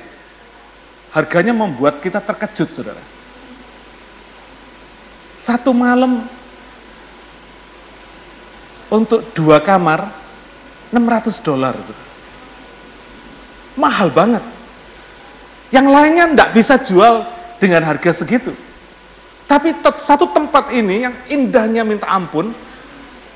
harganya 1.15 1.55
membuat 1.55 2.03
kita 2.03 2.19
terkejut, 2.19 2.69
saudara. 2.75 3.03
Satu 5.35 5.71
malam 5.71 6.27
untuk 8.91 9.23
dua 9.31 9.63
kamar 9.63 10.11
600 10.91 11.39
dolar. 11.43 11.75
Mahal 13.75 14.11
banget. 14.11 14.43
Yang 15.71 15.87
lainnya 15.91 16.25
tidak 16.31 16.49
bisa 16.55 16.75
jual 16.79 17.27
dengan 17.59 17.83
harga 17.83 18.11
segitu. 18.15 18.55
Tapi 19.45 19.77
satu 20.01 20.25
tempat 20.33 20.73
ini 20.73 21.05
yang 21.05 21.15
indahnya 21.29 21.85
minta 21.85 22.09
ampun, 22.09 22.49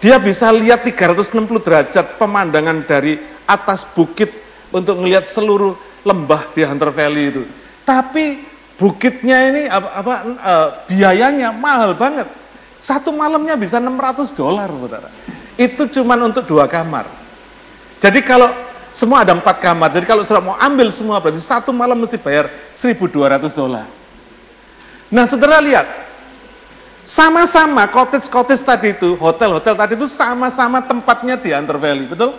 dia 0.01 0.17
bisa 0.17 0.49
lihat 0.49 0.81
360 0.81 1.37
derajat 1.61 2.17
pemandangan 2.17 2.81
dari 2.87 3.21
atas 3.45 3.85
bukit 3.85 4.31
untuk 4.73 4.97
melihat 5.01 5.29
seluruh 5.29 5.77
lembah 6.01 6.49
di 6.55 6.65
Hunter 6.65 6.89
Valley 6.89 7.23
itu. 7.29 7.43
Tapi 7.85 8.41
bukitnya 8.79 9.37
ini 9.51 9.61
apa, 9.67 9.89
apa 9.99 10.13
uh, 10.39 10.67
biayanya 10.87 11.53
mahal 11.53 11.93
banget. 11.93 12.25
Satu 12.79 13.11
malamnya 13.11 13.59
bisa 13.59 13.75
600 13.75 14.31
dolar, 14.39 14.71
saudara. 14.71 15.11
Itu 15.59 15.91
cuma 15.91 16.15
untuk 16.15 16.47
dua 16.47 16.63
kamar. 16.71 17.03
Jadi 17.99 18.23
kalau 18.23 18.47
semua 18.95 19.27
ada 19.27 19.35
empat 19.35 19.59
kamar, 19.59 19.91
jadi 19.91 20.07
kalau 20.07 20.23
sudah 20.23 20.39
mau 20.39 20.55
ambil 20.55 20.87
semua 20.89 21.19
berarti 21.19 21.43
satu 21.43 21.75
malam 21.75 21.99
mesti 21.99 22.15
bayar 22.15 22.47
1.200 22.71 23.51
dolar. 23.51 23.98
Nah 25.09 25.25
saudara 25.25 25.57
lihat, 25.57 25.89
sama-sama 27.01 27.89
cottage-cottage 27.89 28.61
tadi 28.61 28.93
itu, 28.93 29.17
hotel-hotel 29.17 29.73
tadi 29.73 29.97
itu 29.97 30.05
sama-sama 30.05 30.77
tempatnya 30.85 31.33
di 31.33 31.49
Hunter 31.49 31.81
Valley, 31.81 32.05
betul? 32.05 32.37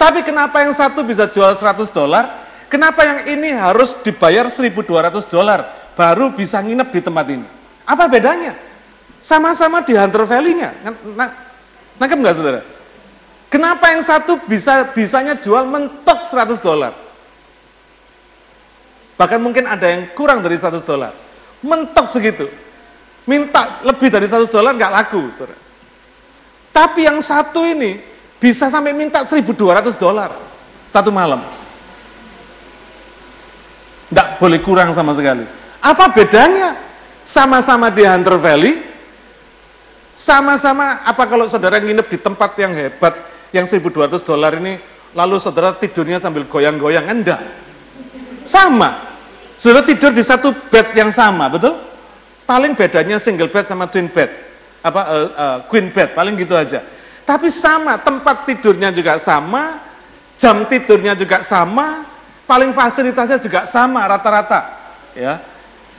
Tapi 0.00 0.24
kenapa 0.24 0.64
yang 0.64 0.72
satu 0.72 1.04
bisa 1.04 1.28
jual 1.28 1.52
100 1.52 1.92
dolar, 1.92 2.48
kenapa 2.72 3.04
yang 3.04 3.20
ini 3.28 3.52
harus 3.52 4.00
dibayar 4.00 4.48
1.200 4.48 5.28
dolar, 5.28 5.68
baru 5.92 6.32
bisa 6.32 6.56
nginep 6.64 6.88
di 6.88 7.00
tempat 7.04 7.26
ini? 7.28 7.44
Apa 7.84 8.08
bedanya? 8.08 8.56
Sama-sama 9.20 9.84
di 9.84 9.92
Hunter 9.92 10.24
Valley-nya. 10.24 10.72
Nah, 11.12 11.28
nangkep 12.00 12.18
nggak 12.24 12.36
saudara? 12.40 12.64
Kenapa 13.52 13.92
yang 13.92 14.00
satu 14.00 14.40
bisa 14.48 14.88
bisanya 14.96 15.36
jual 15.36 15.68
mentok 15.68 16.24
100 16.24 16.56
dolar? 16.64 16.96
Bahkan 19.20 19.36
mungkin 19.36 19.68
ada 19.68 19.84
yang 19.84 20.08
kurang 20.16 20.40
dari 20.40 20.56
100 20.56 20.80
dolar. 20.80 21.12
Mentok 21.60 22.08
segitu 22.08 22.48
minta 23.30 23.78
lebih 23.86 24.10
dari 24.10 24.26
100 24.26 24.50
dolar 24.50 24.74
nggak 24.74 24.92
laku. 24.92 25.22
Tapi 26.74 27.00
yang 27.06 27.22
satu 27.22 27.62
ini 27.62 28.02
bisa 28.42 28.66
sampai 28.66 28.90
minta 28.90 29.22
1.200 29.22 29.46
dolar 29.94 30.34
satu 30.90 31.14
malam. 31.14 31.38
Nggak 34.10 34.28
boleh 34.42 34.58
kurang 34.58 34.90
sama 34.90 35.14
sekali. 35.14 35.46
Apa 35.78 36.10
bedanya? 36.10 36.90
Sama-sama 37.20 37.92
di 37.92 38.00
Hunter 38.00 38.40
Valley, 38.40 38.80
sama-sama 40.16 41.04
apa 41.04 41.28
kalau 41.28 41.44
saudara 41.46 41.76
nginep 41.76 42.08
di 42.08 42.18
tempat 42.18 42.56
yang 42.56 42.72
hebat, 42.72 43.12
yang 43.52 43.68
1.200 43.68 44.24
dolar 44.24 44.56
ini, 44.56 44.80
lalu 45.12 45.36
saudara 45.36 45.76
tidurnya 45.76 46.16
sambil 46.16 46.48
goyang-goyang, 46.48 47.06
enggak. 47.06 47.44
Sama. 48.42 49.09
Saudara 49.60 49.84
tidur 49.84 50.16
di 50.16 50.24
satu 50.24 50.56
bed 50.72 50.96
yang 50.96 51.12
sama, 51.12 51.44
betul? 51.52 51.76
Paling 52.48 52.72
bedanya 52.72 53.20
single 53.20 53.52
bed 53.52 53.68
sama 53.68 53.84
twin 53.92 54.08
bed. 54.08 54.32
Apa 54.80 55.00
uh, 55.04 55.28
uh, 55.36 55.58
queen 55.68 55.92
bed, 55.92 56.16
paling 56.16 56.32
gitu 56.40 56.56
aja. 56.56 56.80
Tapi 57.28 57.52
sama, 57.52 58.00
tempat 58.00 58.48
tidurnya 58.48 58.88
juga 58.88 59.20
sama, 59.20 59.76
jam 60.32 60.64
tidurnya 60.64 61.12
juga 61.12 61.44
sama, 61.44 62.08
paling 62.48 62.72
fasilitasnya 62.72 63.36
juga 63.36 63.68
sama 63.68 64.00
rata-rata. 64.08 64.80
Ya. 65.12 65.44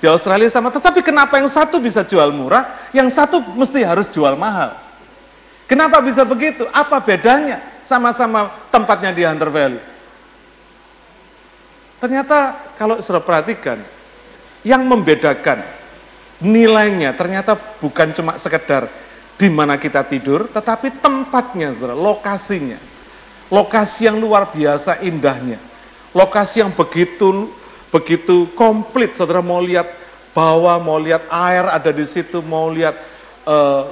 Di 0.01 0.09
Australia 0.09 0.49
sama, 0.49 0.73
tetapi 0.73 1.05
kenapa 1.05 1.37
yang 1.37 1.45
satu 1.45 1.77
bisa 1.77 2.01
jual 2.01 2.33
murah, 2.33 2.65
yang 2.89 3.13
satu 3.13 3.45
mesti 3.53 3.85
harus 3.85 4.09
jual 4.09 4.33
mahal? 4.33 4.73
Kenapa 5.69 6.01
bisa 6.01 6.25
begitu? 6.25 6.65
Apa 6.73 6.97
bedanya? 6.97 7.61
Sama-sama 7.85 8.49
tempatnya 8.73 9.13
di 9.13 9.21
Hunter 9.21 9.53
Valley. 9.53 9.90
Ternyata 12.01 12.73
kalau 12.81 12.97
sudah 12.97 13.21
perhatikan, 13.21 13.77
yang 14.65 14.81
membedakan 14.85 15.61
nilainya 16.41 17.13
ternyata 17.13 17.53
bukan 17.53 18.09
cuma 18.17 18.33
sekedar 18.41 18.89
di 19.37 19.49
mana 19.49 19.77
kita 19.77 20.05
tidur, 20.05 20.49
tetapi 20.49 21.01
tempatnya, 21.01 21.73
saudara, 21.73 21.97
lokasinya. 21.97 22.77
Lokasi 23.53 24.09
yang 24.09 24.17
luar 24.17 24.49
biasa 24.49 25.01
indahnya. 25.05 25.61
Lokasi 26.13 26.65
yang 26.65 26.73
begitu 26.73 27.49
begitu 27.91 28.47
komplit, 28.55 29.13
saudara 29.13 29.43
mau 29.43 29.59
lihat 29.59 29.85
bawah, 30.31 30.79
mau 30.79 30.95
lihat 30.95 31.27
air 31.27 31.67
ada 31.67 31.91
di 31.91 32.07
situ, 32.07 32.39
mau 32.39 32.71
lihat 32.71 32.95
uh, 33.43 33.91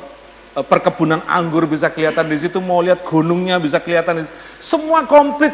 perkebunan 0.64 1.20
anggur 1.28 1.68
bisa 1.68 1.92
kelihatan 1.92 2.26
di 2.32 2.40
situ, 2.40 2.64
mau 2.64 2.80
lihat 2.80 3.04
gunungnya 3.04 3.60
bisa 3.60 3.78
kelihatan 3.78 4.24
di 4.24 4.32
situ. 4.32 4.38
Semua 4.58 5.04
komplit 5.04 5.52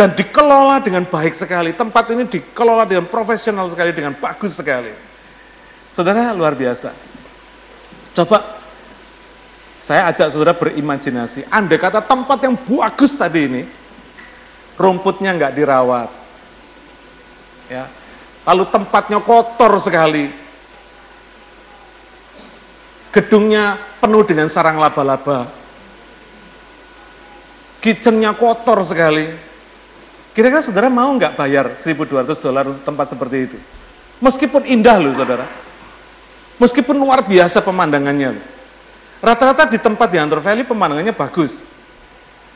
dan 0.00 0.16
dikelola 0.16 0.80
dengan 0.80 1.04
baik 1.04 1.36
sekali. 1.36 1.76
Tempat 1.76 2.08
ini 2.16 2.24
dikelola 2.24 2.88
dengan 2.88 3.04
profesional 3.04 3.68
sekali, 3.68 3.92
dengan 3.92 4.16
bagus 4.16 4.56
sekali. 4.56 4.96
Saudara 5.92 6.32
luar 6.32 6.56
biasa. 6.56 6.96
Coba 8.16 8.64
saya 9.76 10.08
ajak 10.08 10.32
saudara 10.32 10.56
berimajinasi. 10.56 11.44
Anda 11.52 11.76
kata 11.76 12.00
tempat 12.00 12.40
yang 12.40 12.56
bagus 12.56 13.12
tadi 13.12 13.44
ini, 13.44 13.62
rumputnya 14.80 15.36
nggak 15.36 15.52
dirawat. 15.52 16.08
Ya. 17.68 17.84
Lalu 18.48 18.72
tempatnya 18.72 19.20
kotor 19.20 19.76
sekali. 19.84 20.32
Gedungnya 23.12 23.76
penuh 24.00 24.24
dengan 24.24 24.48
sarang 24.48 24.80
laba-laba. 24.80 25.44
Kitchennya 27.84 28.32
kotor 28.32 28.80
sekali. 28.80 29.49
Kira-kira 30.30 30.62
saudara 30.62 30.86
mau 30.86 31.10
nggak 31.14 31.34
bayar 31.34 31.74
1.200 31.74 32.38
dolar 32.38 32.64
untuk 32.70 32.84
tempat 32.86 33.06
seperti 33.10 33.36
itu? 33.50 33.58
Meskipun 34.22 34.62
indah 34.68 34.96
loh 35.02 35.10
saudara. 35.16 35.46
Meskipun 36.60 36.94
luar 36.94 37.24
biasa 37.26 37.64
pemandangannya. 37.64 38.38
Rata-rata 39.20 39.66
di 39.68 39.80
tempat 39.80 40.08
di 40.12 40.16
Hunter 40.20 40.38
Valley 40.38 40.64
pemandangannya 40.64 41.12
bagus. 41.16 41.64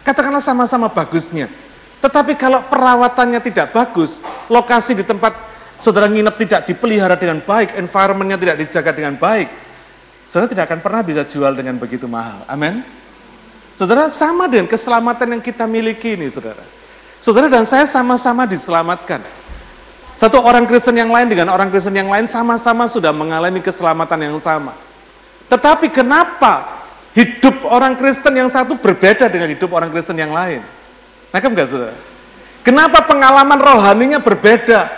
Katakanlah 0.05 0.45
sama-sama 0.45 0.93
bagusnya. 0.93 1.49
Tetapi 2.05 2.37
kalau 2.37 2.61
perawatannya 2.69 3.41
tidak 3.41 3.73
bagus, 3.73 4.21
lokasi 4.53 4.93
di 4.93 5.05
tempat 5.09 5.33
saudara 5.81 6.05
nginep 6.05 6.37
tidak 6.45 6.61
dipelihara 6.69 7.17
dengan 7.17 7.41
baik, 7.41 7.81
environmentnya 7.81 8.37
tidak 8.37 8.57
dijaga 8.61 8.93
dengan 8.93 9.17
baik, 9.17 9.49
saudara 10.29 10.53
tidak 10.53 10.65
akan 10.69 10.81
pernah 10.85 11.01
bisa 11.01 11.25
jual 11.25 11.57
dengan 11.57 11.81
begitu 11.81 12.05
mahal. 12.05 12.45
Amin. 12.45 12.85
Saudara, 13.73 14.13
sama 14.13 14.47
dengan 14.47 14.69
keselamatan 14.69 15.35
yang 15.35 15.43
kita 15.43 15.65
miliki 15.65 16.15
ini, 16.15 16.29
saudara. 16.31 16.63
Saudara 17.25 17.49
dan 17.49 17.65
saya 17.65 17.89
sama-sama 17.89 18.45
diselamatkan. 18.45 19.25
Satu 20.13 20.45
orang 20.45 20.69
Kristen 20.69 20.93
yang 20.93 21.09
lain 21.09 21.33
dengan 21.33 21.57
orang 21.57 21.73
Kristen 21.73 21.97
yang 21.97 22.13
lain 22.13 22.29
sama-sama 22.29 22.85
sudah 22.85 23.17
mengalami 23.17 23.65
keselamatan 23.65 24.29
yang 24.29 24.37
sama. 24.37 24.77
Tetapi 25.49 25.89
kenapa 25.89 26.85
hidup 27.17 27.65
orang 27.65 27.97
Kristen 27.97 28.37
yang 28.37 28.53
satu 28.53 28.77
berbeda 28.77 29.33
dengan 29.33 29.49
hidup 29.57 29.73
orang 29.73 29.89
Kristen 29.89 30.21
yang 30.21 30.37
lain? 30.37 30.61
Nangkep 31.33 31.49
nggak 31.49 31.69
saudara? 31.73 31.97
Kenapa 32.61 33.01
pengalaman 33.09 33.57
rohaninya 33.57 34.21
berbeda? 34.21 34.93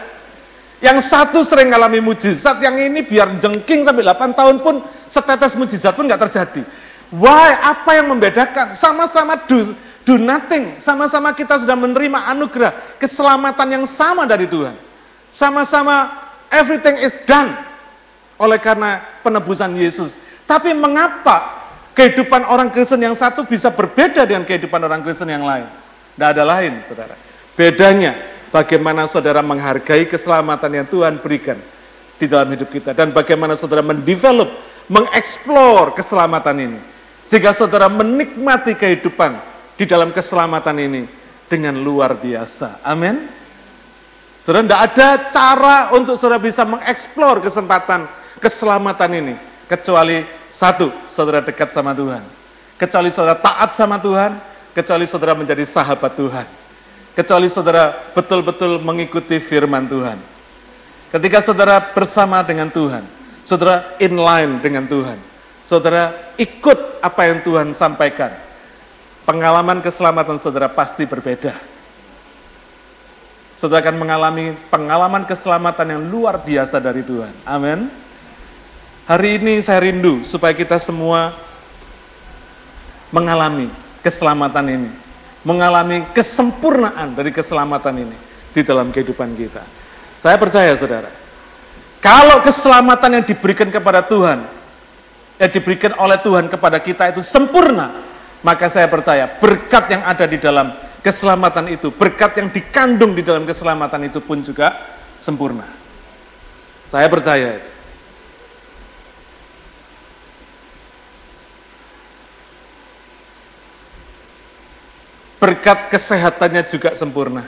Yang 0.82 1.06
satu 1.06 1.46
sering 1.46 1.70
mengalami 1.70 2.02
mujizat, 2.02 2.58
yang 2.58 2.74
ini 2.74 3.06
biar 3.06 3.38
jengking 3.38 3.86
sampai 3.86 4.02
8 4.02 4.34
tahun 4.34 4.56
pun 4.66 4.82
setetes 5.06 5.54
mujizat 5.54 5.94
pun 5.94 6.10
nggak 6.10 6.26
terjadi. 6.26 6.66
Why? 7.14 7.54
Apa 7.62 8.02
yang 8.02 8.10
membedakan? 8.10 8.74
Sama-sama 8.74 9.38
do, 10.06 10.14
nothing, 10.22 10.78
sama-sama 10.78 11.34
kita 11.34 11.58
sudah 11.58 11.74
menerima 11.74 12.30
anugerah, 12.30 12.96
keselamatan 13.02 13.82
yang 13.82 13.84
sama 13.84 14.22
dari 14.22 14.46
Tuhan. 14.46 14.78
Sama-sama 15.34 16.14
everything 16.48 17.02
is 17.02 17.18
done 17.26 17.50
oleh 18.38 18.56
karena 18.62 19.02
penebusan 19.26 19.74
Yesus. 19.74 20.16
Tapi 20.46 20.70
mengapa 20.78 21.66
kehidupan 21.92 22.46
orang 22.46 22.70
Kristen 22.70 23.02
yang 23.02 23.18
satu 23.18 23.42
bisa 23.42 23.74
berbeda 23.74 24.22
dengan 24.22 24.46
kehidupan 24.46 24.78
orang 24.78 25.02
Kristen 25.02 25.26
yang 25.26 25.42
lain? 25.42 25.66
Tidak 26.14 26.28
ada 26.38 26.44
lain, 26.46 26.80
saudara. 26.86 27.18
Bedanya, 27.58 28.14
bagaimana 28.54 29.10
saudara 29.10 29.42
menghargai 29.42 30.06
keselamatan 30.06 30.70
yang 30.70 30.86
Tuhan 30.86 31.18
berikan 31.18 31.58
di 32.16 32.30
dalam 32.30 32.46
hidup 32.54 32.70
kita. 32.70 32.94
Dan 32.94 33.10
bagaimana 33.10 33.58
saudara 33.58 33.82
mendevelop, 33.82 34.48
mengeksplor 34.86 35.98
keselamatan 35.98 36.56
ini. 36.62 36.80
Sehingga 37.26 37.50
saudara 37.50 37.90
menikmati 37.90 38.78
kehidupan 38.78 39.55
di 39.76 39.84
dalam 39.84 40.10
keselamatan 40.10 40.76
ini 40.80 41.02
dengan 41.46 41.76
luar 41.78 42.16
biasa. 42.16 42.82
Amin. 42.82 43.28
Saudara, 44.42 44.64
tidak 44.64 44.82
ada 44.92 45.08
cara 45.30 45.76
untuk 45.94 46.18
saudara 46.18 46.40
bisa 46.40 46.64
mengeksplor 46.66 47.44
kesempatan 47.44 48.08
keselamatan 48.40 49.10
ini. 49.14 49.34
Kecuali 49.66 50.22
satu, 50.50 50.90
saudara 51.10 51.42
dekat 51.42 51.74
sama 51.74 51.90
Tuhan. 51.92 52.22
Kecuali 52.78 53.10
saudara 53.10 53.34
taat 53.34 53.74
sama 53.74 53.98
Tuhan, 53.98 54.38
kecuali 54.70 55.04
saudara 55.04 55.34
menjadi 55.34 55.66
sahabat 55.66 56.14
Tuhan 56.14 56.46
kecuali 57.16 57.48
saudara 57.48 57.96
betul-betul 58.12 58.76
mengikuti 58.84 59.40
firman 59.40 59.88
Tuhan. 59.88 60.20
Ketika 61.08 61.40
saudara 61.40 61.80
bersama 61.80 62.44
dengan 62.44 62.68
Tuhan, 62.68 63.08
saudara 63.48 63.96
in 63.96 64.20
line 64.20 64.60
dengan 64.60 64.84
Tuhan, 64.84 65.16
saudara 65.64 66.12
ikut 66.36 67.00
apa 67.00 67.22
yang 67.24 67.40
Tuhan 67.40 67.72
sampaikan, 67.72 68.36
pengalaman 69.26 69.82
keselamatan 69.82 70.38
saudara 70.38 70.70
pasti 70.70 71.04
berbeda. 71.04 71.52
Saudara 73.58 73.82
akan 73.82 73.96
mengalami 73.98 74.54
pengalaman 74.70 75.26
keselamatan 75.26 75.98
yang 75.98 76.02
luar 76.06 76.40
biasa 76.40 76.78
dari 76.78 77.02
Tuhan. 77.02 77.32
Amin. 77.42 77.90
Hari 79.10 79.42
ini 79.42 79.58
saya 79.60 79.82
rindu 79.82 80.22
supaya 80.22 80.54
kita 80.54 80.78
semua 80.78 81.34
mengalami 83.10 83.70
keselamatan 84.00 84.66
ini 84.70 84.90
mengalami 85.46 86.02
kesempurnaan 86.10 87.14
dari 87.14 87.30
keselamatan 87.30 88.02
ini 88.02 88.16
di 88.50 88.66
dalam 88.66 88.90
kehidupan 88.90 89.30
kita. 89.38 89.62
Saya 90.18 90.34
percaya 90.42 90.74
saudara, 90.74 91.06
kalau 92.02 92.42
keselamatan 92.42 93.22
yang 93.22 93.24
diberikan 93.24 93.70
kepada 93.70 94.02
Tuhan, 94.02 94.42
yang 95.38 95.50
diberikan 95.54 95.94
oleh 96.02 96.18
Tuhan 96.18 96.50
kepada 96.50 96.82
kita 96.82 97.14
itu 97.14 97.22
sempurna, 97.22 97.94
maka 98.46 98.70
saya 98.70 98.86
percaya 98.86 99.26
berkat 99.26 99.90
yang 99.90 100.06
ada 100.06 100.22
di 100.22 100.38
dalam 100.38 100.70
keselamatan 101.02 101.66
itu, 101.74 101.90
berkat 101.90 102.38
yang 102.38 102.54
dikandung 102.54 103.10
di 103.18 103.26
dalam 103.26 103.42
keselamatan 103.42 104.06
itu 104.06 104.22
pun 104.22 104.38
juga 104.38 104.78
sempurna. 105.18 105.66
Saya 106.86 107.10
percaya 107.10 107.58
itu. 107.58 107.70
Berkat 115.42 115.90
kesehatannya 115.90 116.62
juga 116.70 116.94
sempurna. 116.94 117.42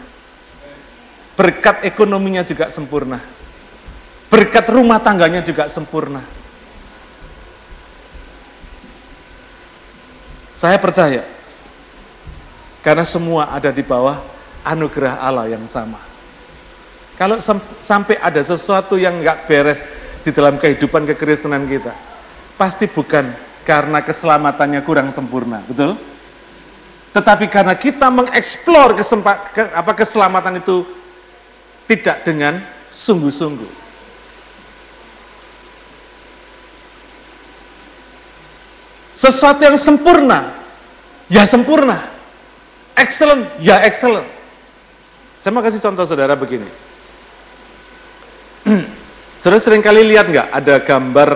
Berkat 1.38 1.86
ekonominya 1.86 2.42
juga 2.42 2.74
sempurna. 2.74 3.22
Berkat 4.26 4.66
rumah 4.66 4.98
tangganya 4.98 5.46
juga 5.46 5.70
sempurna. 5.70 6.26
Saya 10.58 10.74
percaya, 10.82 11.22
karena 12.82 13.06
semua 13.06 13.46
ada 13.54 13.70
di 13.70 13.78
bawah 13.78 14.18
anugerah 14.66 15.22
Allah 15.22 15.46
yang 15.54 15.62
sama. 15.70 16.02
Kalau 17.14 17.38
sam 17.38 17.62
sampai 17.78 18.18
ada 18.18 18.42
sesuatu 18.42 18.98
yang 18.98 19.22
nggak 19.22 19.46
beres 19.46 19.94
di 20.26 20.34
dalam 20.34 20.58
kehidupan 20.58 21.06
kekristenan 21.14 21.62
kita, 21.70 21.94
pasti 22.58 22.90
bukan 22.90 23.30
karena 23.62 24.02
keselamatannya 24.02 24.82
kurang 24.82 25.14
sempurna, 25.14 25.62
betul? 25.62 25.94
Tetapi 27.14 27.46
karena 27.46 27.78
kita 27.78 28.10
mengeksplor 28.10 28.98
kesempat, 28.98 29.36
ke, 29.54 29.62
apa 29.62 29.94
keselamatan 29.94 30.58
itu 30.58 30.82
tidak 31.86 32.26
dengan 32.26 32.58
sungguh-sungguh. 32.90 33.87
Sesuatu 39.18 39.66
yang 39.66 39.74
sempurna, 39.74 40.54
ya 41.26 41.42
sempurna. 41.42 41.98
Excellent, 42.94 43.50
ya 43.58 43.82
excellent. 43.82 44.30
Saya 45.42 45.50
mau 45.50 45.58
kasih 45.58 45.82
contoh 45.82 46.06
saudara 46.06 46.38
begini. 46.38 46.70
saudara 49.42 49.58
sering 49.58 49.82
kali 49.82 50.06
lihat 50.06 50.30
nggak 50.30 50.48
ada 50.54 50.74
gambar 50.86 51.30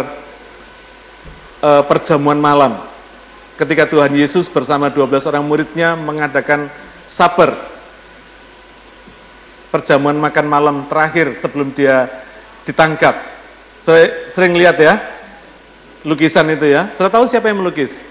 uh, 1.59 1.83
perjamuan 1.83 2.38
malam 2.38 2.79
ketika 3.59 3.90
Tuhan 3.90 4.14
Yesus 4.14 4.47
bersama 4.47 4.87
12 4.87 5.18
orang 5.27 5.42
muridnya 5.42 5.99
mengadakan 5.99 6.71
supper, 7.11 7.51
perjamuan 9.75 10.23
makan 10.23 10.47
malam 10.47 10.77
terakhir 10.87 11.35
sebelum 11.35 11.75
dia 11.75 12.07
ditangkap. 12.62 13.18
Saya 13.83 14.31
sering 14.31 14.55
lihat 14.55 14.79
ya, 14.79 15.12
lukisan 16.03 16.47
itu 16.55 16.71
ya. 16.71 16.91
Saya 16.95 17.11
tahu 17.11 17.27
siapa 17.27 17.51
yang 17.51 17.62
melukis? 17.62 18.03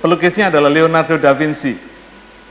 Pelukisnya 0.00 0.48
adalah 0.52 0.68
Leonardo 0.72 1.16
da 1.16 1.32
Vinci. 1.32 1.76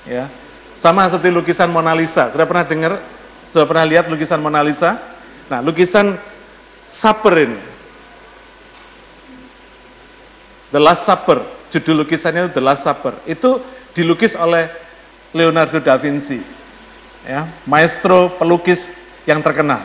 Ya. 0.06 0.30
Sama 0.78 1.06
seperti 1.10 1.34
lukisan 1.34 1.70
Mona 1.70 1.94
Lisa. 1.94 2.30
Sudah 2.30 2.46
pernah 2.46 2.66
dengar? 2.66 2.94
Sudah 3.50 3.66
pernah 3.66 3.86
lihat 3.86 4.06
lukisan 4.10 4.38
Mona 4.42 4.62
Lisa? 4.62 4.98
Nah, 5.50 5.66
lukisan 5.66 6.14
Supper 6.86 7.50
The 10.70 10.78
Last 10.78 11.10
Supper, 11.10 11.42
judul 11.74 12.06
lukisannya 12.06 12.50
itu 12.50 12.62
The 12.62 12.64
Last 12.64 12.86
Supper. 12.86 13.18
Itu 13.26 13.62
dilukis 13.98 14.38
oleh 14.38 14.70
Leonardo 15.34 15.82
da 15.82 15.98
Vinci. 15.98 16.38
Ya, 17.26 17.50
maestro 17.66 18.30
pelukis 18.38 18.98
yang 19.26 19.42
terkenal. 19.42 19.82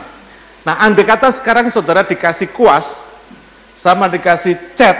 Nah, 0.61 0.81
andai 0.81 1.05
kata 1.05 1.29
sekarang 1.33 1.69
saudara 1.69 2.05
dikasih 2.05 2.53
kuas 2.53 3.14
sama 3.75 4.07
dikasih 4.07 4.55
cat 4.73 4.95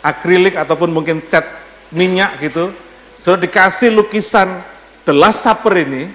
akrilik 0.00 0.56
ataupun 0.56 0.92
mungkin 0.92 1.24
cat 1.28 1.44
minyak 1.92 2.40
gitu, 2.40 2.72
saudara 3.20 3.44
dikasih 3.48 3.92
lukisan 3.92 4.48
The 5.04 5.12
Last 5.12 5.44
Supper 5.44 5.74
ini, 5.84 6.08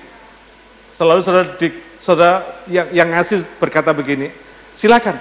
selalu 0.96 1.20
saudara, 1.22 1.48
di, 1.58 1.68
saudara 2.00 2.64
yang, 2.66 2.88
yang 2.94 3.08
ngasih 3.12 3.46
berkata 3.60 3.94
begini, 3.94 4.32
silakan 4.72 5.20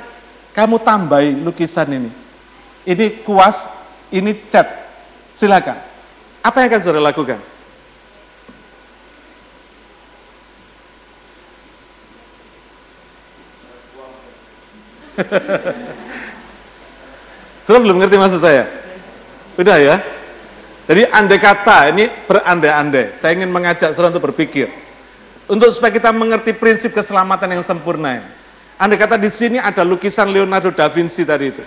kamu 0.55 0.81
tambahi 0.81 1.35
lukisan 1.43 1.91
ini 1.91 2.25
ini 2.85 3.25
kuas, 3.25 3.69
ini 4.13 4.37
cat. 4.53 4.69
Silakan. 5.33 5.81
Apa 6.45 6.63
yang 6.63 6.69
akan 6.71 6.81
saudara 6.85 7.03
lakukan? 7.11 7.41
Sudah 17.65 17.81
belum 17.81 17.97
ngerti 18.03 18.17
maksud 18.21 18.41
saya? 18.43 18.69
Udah 19.57 19.79
ya? 19.81 19.97
Jadi 20.85 21.09
andai 21.09 21.41
kata, 21.41 21.97
ini 21.97 22.13
berandai-andai. 22.29 23.17
Saya 23.17 23.41
ingin 23.41 23.49
mengajak 23.49 23.97
saudara 23.97 24.13
untuk 24.13 24.29
berpikir. 24.33 24.69
Untuk 25.49 25.73
supaya 25.73 25.93
kita 25.93 26.13
mengerti 26.13 26.53
prinsip 26.53 26.93
keselamatan 26.93 27.57
yang 27.57 27.65
sempurna. 27.65 28.21
Andai 28.77 29.01
kata 29.01 29.17
di 29.17 29.33
sini 29.33 29.57
ada 29.57 29.81
lukisan 29.81 30.29
Leonardo 30.29 30.69
da 30.75 30.91
Vinci 30.93 31.25
tadi 31.25 31.47
itu 31.49 31.65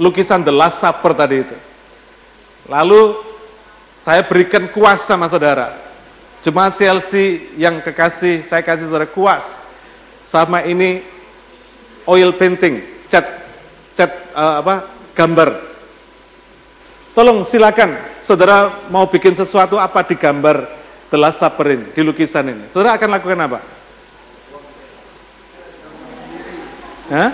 lukisan 0.00 0.40
The 0.40 0.50
Last 0.50 0.80
Supper 0.80 1.12
tadi 1.12 1.44
itu. 1.44 1.56
Lalu 2.64 3.20
saya 4.00 4.24
berikan 4.24 4.72
kuas 4.72 5.04
sama 5.04 5.28
saudara. 5.28 5.76
Jemaat 6.40 6.72
CLC 6.72 7.12
yang 7.60 7.84
kekasih, 7.84 8.40
saya 8.40 8.64
kasih 8.64 8.88
saudara 8.88 9.04
kuas. 9.04 9.68
Sama 10.24 10.64
ini 10.64 11.04
oil 12.10 12.34
painting, 12.34 12.82
cat, 13.06 13.46
cat 13.94 14.10
uh, 14.34 14.58
apa, 14.58 14.90
gambar. 15.14 15.70
Tolong 17.14 17.46
silakan, 17.46 17.94
saudara 18.18 18.86
mau 18.90 19.06
bikin 19.06 19.34
sesuatu 19.34 19.78
apa 19.78 20.02
di 20.02 20.18
gambar 20.18 20.82
Supper 21.10 21.66
ini, 21.74 21.86
di 21.90 22.02
lukisan 22.06 22.46
ini. 22.46 22.64
Saudara 22.70 22.94
akan 22.94 23.10
lakukan 23.10 23.38
apa? 23.38 23.58
Hah? 27.10 27.30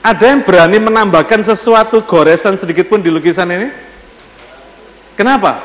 Ada 0.00 0.24
yang 0.32 0.40
berani 0.46 0.80
menambahkan 0.80 1.44
sesuatu 1.44 2.00
goresan 2.00 2.56
sedikit 2.56 2.88
pun 2.88 3.04
di 3.04 3.12
lukisan 3.12 3.52
ini? 3.52 3.68
Kenapa? 5.12 5.60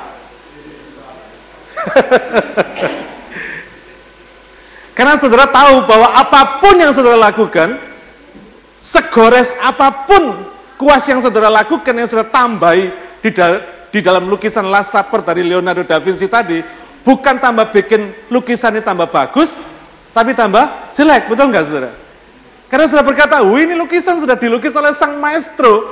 Karena 4.92 5.16
saudara 5.16 5.48
tahu 5.48 5.88
bahwa 5.88 6.08
apa 6.12 6.60
pun 6.60 6.76
yang 6.76 6.92
saudara 6.92 7.16
lakukan, 7.16 7.80
segores 8.76 9.56
apa 9.64 10.10
pun 10.10 10.44
kuas 10.76 11.06
yang 11.08 11.24
saudara 11.24 11.48
lakukan, 11.48 11.94
yang 11.96 12.08
saudara 12.10 12.28
tambahi 12.28 12.92
di, 13.24 13.30
dal 13.32 13.62
di 13.94 14.00
dalam 14.04 14.28
lukisan 14.28 14.68
Last 14.68 14.92
Supper 14.92 15.24
dari 15.24 15.48
Leonardo 15.48 15.88
da 15.88 16.02
Vinci 16.02 16.28
tadi, 16.28 16.60
bukan 17.08 17.40
tambah 17.40 17.72
bikin 17.72 18.28
lukisannya 18.28 18.84
tambah 18.84 19.08
bagus, 19.08 19.56
tapi 20.12 20.36
tambah 20.36 20.92
jelek, 20.92 21.32
betul 21.32 21.48
nggak 21.48 21.66
saudara? 21.70 21.92
Karena 22.72 22.86
sudah 22.88 23.04
berkata, 23.04 23.44
wih 23.44 23.68
ini 23.68 23.76
lukisan 23.76 24.20
sudah 24.24 24.40
dilukis 24.40 24.72
oleh 24.76 24.96
sang 24.96 25.20
maestro. 25.20 25.92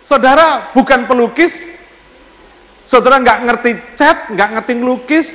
Saudara 0.00 0.72
bukan 0.72 1.04
pelukis, 1.04 1.76
saudara 2.80 3.20
nggak 3.20 3.38
ngerti 3.46 3.70
cat, 3.94 4.18
nggak 4.32 4.48
ngerti 4.58 4.72
ngelukis, 4.80 5.28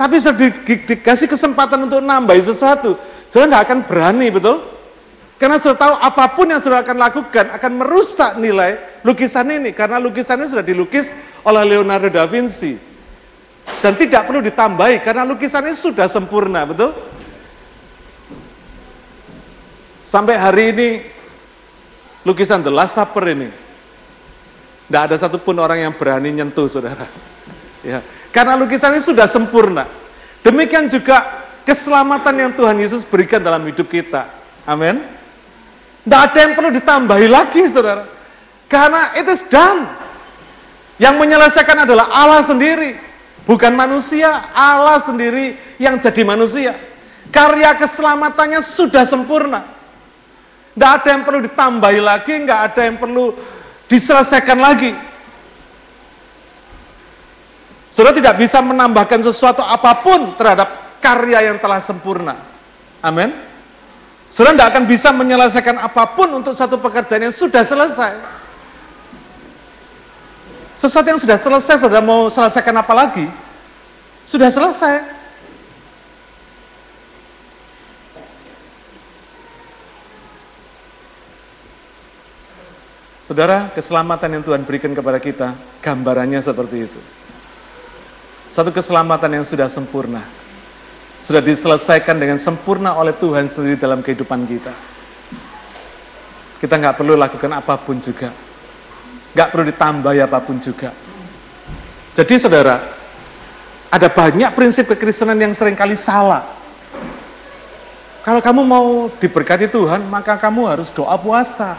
tapi 0.00 0.16
sudah 0.16 0.32
di, 0.32 0.48
di, 0.64 0.74
dikasih 0.80 1.28
kesempatan 1.28 1.84
untuk 1.84 2.00
nambahin 2.00 2.40
sesuatu, 2.40 2.96
saudara 3.28 3.52
nggak 3.52 3.64
akan 3.68 3.78
berani, 3.84 4.32
betul? 4.32 4.64
Karena 5.36 5.60
sudah 5.60 5.76
tahu 5.76 5.92
apa 6.00 6.24
pun 6.32 6.48
yang 6.48 6.56
saudara 6.64 6.80
akan 6.80 6.96
lakukan 6.96 7.52
akan 7.52 7.72
merusak 7.76 8.40
nilai 8.40 8.80
lukisan 9.04 9.44
ini, 9.52 9.76
karena 9.76 10.00
lukisan 10.00 10.40
ini 10.40 10.48
sudah 10.48 10.64
dilukis 10.64 11.12
oleh 11.44 11.76
Leonardo 11.76 12.08
da 12.08 12.24
Vinci. 12.24 12.80
Dan 13.84 13.92
tidak 14.00 14.24
perlu 14.24 14.40
ditambahi, 14.40 15.04
karena 15.04 15.20
lukisan 15.28 15.68
ini 15.68 15.76
sudah 15.76 16.08
sempurna, 16.08 16.64
betul? 16.64 16.96
Sampai 20.00 20.40
hari 20.40 20.64
ini, 20.72 20.88
lukisan 22.24 22.64
The 22.64 22.72
Last 22.72 22.96
Supper 22.96 23.36
ini, 23.36 23.52
tidak 24.88 25.12
ada 25.12 25.16
satupun 25.20 25.60
orang 25.60 25.84
yang 25.84 25.92
berani 25.92 26.32
nyentuh, 26.40 26.64
saudara. 26.72 27.04
Ya, 27.84 28.00
karena 28.30 28.54
lukisan 28.54 28.94
ini 28.94 29.02
sudah 29.02 29.26
sempurna. 29.26 29.86
Demikian 30.40 30.86
juga 30.86 31.46
keselamatan 31.66 32.34
yang 32.34 32.50
Tuhan 32.54 32.76
Yesus 32.78 33.02
berikan 33.04 33.42
dalam 33.42 33.60
hidup 33.66 33.90
kita. 33.90 34.30
Amin. 34.64 35.02
Tidak 36.06 36.20
ada 36.20 36.38
yang 36.38 36.52
perlu 36.56 36.70
ditambahi 36.72 37.26
lagi, 37.28 37.66
saudara. 37.68 38.08
Karena 38.70 39.12
it 39.18 39.26
is 39.28 39.44
done. 39.50 39.84
Yang 40.96 41.14
menyelesaikan 41.16 41.84
adalah 41.84 42.08
Allah 42.08 42.40
sendiri. 42.40 42.96
Bukan 43.44 43.74
manusia, 43.74 44.52
Allah 44.54 45.02
sendiri 45.02 45.58
yang 45.80 45.98
jadi 45.98 46.22
manusia. 46.22 46.72
Karya 47.34 47.74
keselamatannya 47.76 48.62
sudah 48.62 49.02
sempurna. 49.02 49.64
Tidak 50.74 50.90
ada 51.02 51.08
yang 51.10 51.22
perlu 51.26 51.40
ditambahi 51.50 52.00
lagi, 52.00 52.32
nggak 52.46 52.60
ada 52.72 52.80
yang 52.86 52.96
perlu 52.96 53.34
diselesaikan 53.90 54.58
lagi. 54.60 55.09
Saudara 57.90 58.14
tidak 58.14 58.38
bisa 58.38 58.62
menambahkan 58.62 59.18
sesuatu 59.18 59.66
apa 59.66 59.98
pun 59.98 60.38
terhadap 60.38 60.98
karya 61.02 61.50
yang 61.50 61.58
telah 61.58 61.82
sempurna. 61.82 62.38
Amin. 63.02 63.34
Saudara 64.30 64.54
tidak 64.54 64.68
akan 64.70 64.84
bisa 64.86 65.10
menyelesaikan 65.10 65.74
apa 65.74 66.14
pun 66.14 66.30
untuk 66.38 66.54
satu 66.54 66.78
pekerjaan 66.78 67.26
yang 67.26 67.34
sudah 67.34 67.66
selesai. 67.66 68.14
Sesuatu 70.78 71.10
yang 71.10 71.20
sudah 71.20 71.36
selesai, 71.36 71.82
saudara 71.82 72.00
mau 72.00 72.30
selesaikan 72.30 72.72
apa 72.78 72.94
lagi? 72.94 73.26
Sudah 74.22 74.48
selesai. 74.48 75.18
Saudara, 83.18 83.68
keselamatan 83.74 84.40
yang 84.40 84.42
Tuhan 84.46 84.62
berikan 84.62 84.94
kepada 84.94 85.18
kita, 85.18 85.54
gambarannya 85.82 86.38
seperti 86.42 86.86
itu. 86.86 87.19
Satu 88.50 88.74
keselamatan 88.74 89.30
yang 89.38 89.46
sudah 89.46 89.70
sempurna. 89.70 90.26
Sudah 91.22 91.38
diselesaikan 91.38 92.18
dengan 92.18 92.34
sempurna 92.34 92.98
oleh 92.98 93.14
Tuhan 93.14 93.46
sendiri 93.46 93.78
dalam 93.78 94.02
kehidupan 94.02 94.42
kita. 94.42 94.74
Kita 96.58 96.74
nggak 96.74 96.98
perlu 96.98 97.14
lakukan 97.14 97.46
apa 97.54 97.78
pun 97.78 98.02
juga. 98.02 98.34
Nggak 99.30 99.48
perlu 99.54 99.64
ditambah 99.70 100.12
apa 100.18 100.38
pun 100.42 100.58
juga. 100.58 100.90
Jadi 102.18 102.34
saudara, 102.42 102.82
ada 103.86 104.08
banyak 104.10 104.50
prinsip 104.58 104.90
kekristenan 104.90 105.38
yang 105.38 105.54
sering 105.54 105.78
kali 105.78 105.94
salah. 105.94 106.42
Kalau 108.26 108.42
kamu 108.42 108.66
mau 108.66 109.06
diberkati 109.14 109.70
Tuhan, 109.70 110.10
maka 110.10 110.34
kamu 110.34 110.74
harus 110.74 110.90
doa 110.90 111.14
puasa. 111.14 111.78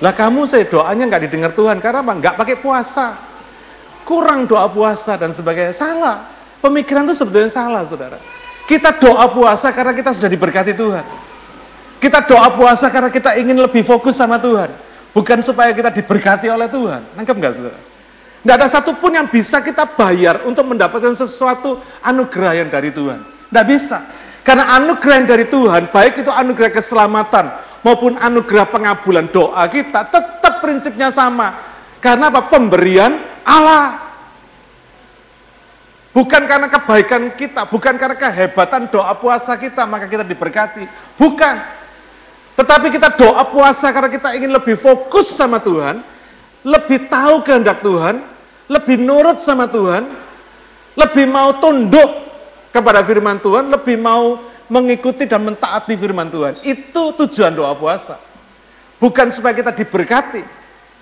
Lah 0.00 0.16
kamu 0.16 0.48
saya 0.48 0.64
doanya 0.64 1.04
nggak 1.12 1.28
didengar 1.28 1.52
Tuhan, 1.52 1.76
karena 1.76 2.00
apa? 2.00 2.12
Nggak 2.16 2.34
pakai 2.40 2.56
puasa 2.56 3.29
kurang 4.10 4.50
doa 4.50 4.66
puasa 4.66 5.14
dan 5.14 5.30
sebagainya. 5.30 5.70
Salah. 5.70 6.26
Pemikiran 6.58 7.06
itu 7.06 7.14
sebetulnya 7.14 7.46
salah, 7.46 7.86
saudara. 7.86 8.18
Kita 8.66 8.90
doa 8.98 9.30
puasa 9.30 9.70
karena 9.70 9.94
kita 9.94 10.10
sudah 10.10 10.26
diberkati 10.26 10.74
Tuhan. 10.74 11.06
Kita 12.02 12.26
doa 12.26 12.50
puasa 12.58 12.90
karena 12.90 13.08
kita 13.08 13.38
ingin 13.38 13.54
lebih 13.54 13.86
fokus 13.86 14.18
sama 14.18 14.42
Tuhan. 14.42 14.68
Bukan 15.14 15.38
supaya 15.46 15.70
kita 15.70 15.94
diberkati 15.94 16.50
oleh 16.50 16.66
Tuhan. 16.66 17.06
Nangkep 17.14 17.36
nggak, 17.38 17.52
saudara? 17.54 17.80
Nggak 18.40 18.56
ada 18.56 18.66
satupun 18.66 19.14
yang 19.14 19.28
bisa 19.30 19.62
kita 19.62 19.86
bayar 19.86 20.42
untuk 20.42 20.66
mendapatkan 20.66 21.14
sesuatu 21.14 21.78
anugerah 22.02 22.66
yang 22.66 22.68
dari 22.68 22.90
Tuhan. 22.90 23.20
Nggak 23.52 23.66
bisa. 23.68 23.98
Karena 24.42 24.74
anugerah 24.80 25.14
yang 25.22 25.28
dari 25.28 25.46
Tuhan, 25.46 25.82
baik 25.92 26.24
itu 26.24 26.32
anugerah 26.32 26.72
keselamatan 26.72 27.46
maupun 27.84 28.16
anugerah 28.16 28.66
pengabulan 28.72 29.28
doa 29.28 29.64
kita, 29.68 30.08
tetap 30.08 30.64
prinsipnya 30.64 31.12
sama. 31.12 31.52
Karena 32.00 32.32
apa? 32.32 32.48
Pemberian 32.48 33.29
Allah. 33.50 33.86
Bukan 36.10 36.42
karena 36.46 36.66
kebaikan 36.66 37.22
kita, 37.38 37.70
bukan 37.70 37.94
karena 37.94 38.18
kehebatan 38.18 38.90
doa 38.90 39.14
puasa 39.14 39.54
kita, 39.54 39.86
maka 39.86 40.10
kita 40.10 40.26
diberkati. 40.26 40.86
Bukan. 41.14 41.54
Tetapi 42.58 42.90
kita 42.90 43.14
doa 43.14 43.46
puasa 43.46 43.94
karena 43.94 44.10
kita 44.10 44.34
ingin 44.34 44.50
lebih 44.50 44.74
fokus 44.74 45.30
sama 45.30 45.62
Tuhan, 45.62 46.02
lebih 46.66 47.06
tahu 47.06 47.46
kehendak 47.46 47.78
Tuhan, 47.78 48.26
lebih 48.66 48.98
nurut 48.98 49.38
sama 49.38 49.70
Tuhan, 49.70 50.10
lebih 50.98 51.30
mau 51.30 51.54
tunduk 51.62 52.10
kepada 52.74 53.06
firman 53.06 53.38
Tuhan, 53.38 53.70
lebih 53.70 53.96
mau 53.96 54.42
mengikuti 54.66 55.30
dan 55.30 55.46
mentaati 55.46 55.94
firman 55.94 56.26
Tuhan. 56.26 56.58
Itu 56.66 57.14
tujuan 57.22 57.54
doa 57.54 57.74
puasa. 57.78 58.18
Bukan 58.98 59.30
supaya 59.30 59.54
kita 59.56 59.72
diberkati, 59.72 60.42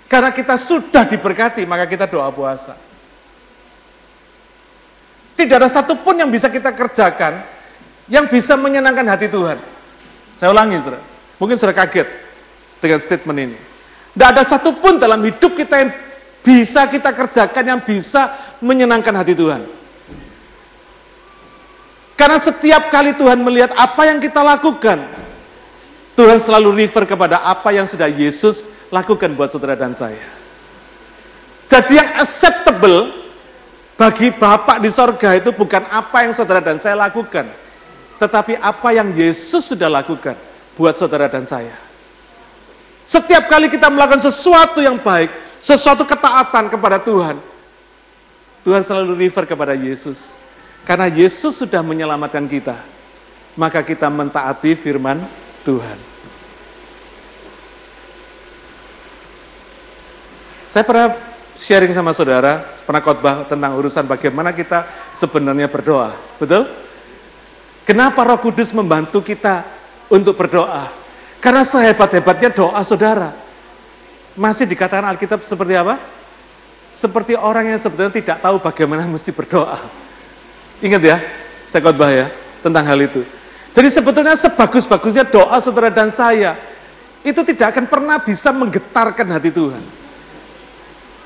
karena 0.09 0.33
kita 0.33 0.57
sudah 0.57 1.05
diberkati, 1.05 1.69
maka 1.69 1.85
kita 1.85 2.09
doa 2.09 2.33
puasa. 2.33 2.73
Tidak 5.37 5.55
ada 5.55 5.69
satupun 5.69 6.17
yang 6.17 6.33
bisa 6.33 6.49
kita 6.49 6.73
kerjakan 6.73 7.45
yang 8.09 8.25
bisa 8.25 8.57
menyenangkan 8.57 9.05
hati 9.05 9.29
Tuhan. 9.29 9.61
Saya 10.33 10.49
ulangi, 10.49 10.81
saudara. 10.81 11.05
Mungkin 11.37 11.55
sudah 11.55 11.77
kaget 11.77 12.09
dengan 12.81 12.99
statement 12.99 13.39
ini. 13.39 13.57
Tidak 14.17 14.27
ada 14.33 14.43
satupun 14.43 14.97
dalam 14.97 15.21
hidup 15.21 15.53
kita 15.53 15.77
yang 15.77 15.93
bisa 16.41 16.89
kita 16.89 17.13
kerjakan 17.13 17.63
yang 17.63 17.79
bisa 17.85 18.33
menyenangkan 18.65 19.13
hati 19.13 19.37
Tuhan. 19.37 19.61
Karena 22.17 22.35
setiap 22.41 22.91
kali 22.91 23.15
Tuhan 23.15 23.39
melihat 23.39 23.71
apa 23.77 24.09
yang 24.09 24.19
kita 24.19 24.43
lakukan, 24.43 25.05
Tuhan 26.19 26.39
selalu 26.41 26.83
refer 26.83 27.07
kepada 27.07 27.39
apa 27.45 27.71
yang 27.71 27.87
sudah 27.87 28.11
Yesus 28.11 28.67
lakukan 28.89 29.33
buat 29.37 29.49
saudara 29.49 29.77
dan 29.77 29.93
saya. 29.93 30.21
Jadi 31.69 32.01
yang 32.01 32.17
acceptable 32.17 33.13
bagi 33.93 34.33
Bapak 34.33 34.81
di 34.81 34.89
sorga 34.89 35.37
itu 35.37 35.53
bukan 35.53 35.85
apa 35.89 36.25
yang 36.25 36.33
saudara 36.33 36.61
dan 36.63 36.81
saya 36.81 36.97
lakukan, 36.97 37.45
tetapi 38.17 38.57
apa 38.57 38.89
yang 38.89 39.13
Yesus 39.13 39.69
sudah 39.69 39.87
lakukan 39.87 40.33
buat 40.73 40.97
saudara 40.97 41.29
dan 41.29 41.45
saya. 41.45 41.77
Setiap 43.05 43.49
kali 43.49 43.69
kita 43.69 43.89
melakukan 43.89 44.21
sesuatu 44.21 44.81
yang 44.81 44.97
baik, 44.97 45.29
sesuatu 45.61 46.05
ketaatan 46.05 46.73
kepada 46.73 46.97
Tuhan, 47.01 47.37
Tuhan 48.65 48.81
selalu 48.81 49.17
refer 49.17 49.45
kepada 49.45 49.77
Yesus. 49.77 50.41
Karena 50.87 51.05
Yesus 51.05 51.59
sudah 51.59 51.85
menyelamatkan 51.85 52.49
kita, 52.49 52.77
maka 53.53 53.85
kita 53.85 54.09
mentaati 54.09 54.73
firman 54.73 55.21
Tuhan. 55.61 56.08
Saya 60.69 60.85
pernah 60.85 61.17
sharing 61.57 61.97
sama 61.97 62.13
saudara, 62.13 62.61
pernah 62.85 63.01
khotbah 63.01 63.41
tentang 63.49 63.73
urusan 63.73 64.05
bagaimana 64.05 64.53
kita 64.53 64.85
sebenarnya 65.17 65.65
berdoa. 65.65 66.13
Betul? 66.37 66.69
Kenapa 67.89 68.21
Roh 68.21 68.37
Kudus 68.37 68.69
membantu 68.69 69.25
kita 69.25 69.65
untuk 70.13 70.37
berdoa? 70.37 70.93
Karena 71.41 71.65
sehebat-hebatnya 71.65 72.53
doa 72.53 72.77
saudara. 72.85 73.33
Masih 74.37 74.69
dikatakan 74.69 75.09
Alkitab 75.09 75.41
seperti 75.41 75.73
apa? 75.73 75.97
Seperti 76.93 77.33
orang 77.33 77.73
yang 77.73 77.79
sebetulnya 77.81 78.13
tidak 78.13 78.37
tahu 78.37 78.61
bagaimana 78.61 79.09
mesti 79.09 79.33
berdoa. 79.33 79.81
Ingat 80.85 81.01
ya, 81.01 81.17
saya 81.65 81.81
khotbah 81.81 82.13
ya, 82.13 82.29
tentang 82.61 82.85
hal 82.85 82.99
itu. 83.01 83.25
Jadi 83.73 83.89
sebetulnya 83.89 84.37
sebagus-bagusnya 84.37 85.25
doa 85.25 85.57
saudara 85.57 85.89
dan 85.89 86.13
saya, 86.13 86.53
itu 87.25 87.41
tidak 87.41 87.73
akan 87.73 87.89
pernah 87.89 88.21
bisa 88.21 88.53
menggetarkan 88.53 89.27
hati 89.33 89.49
Tuhan. 89.49 89.83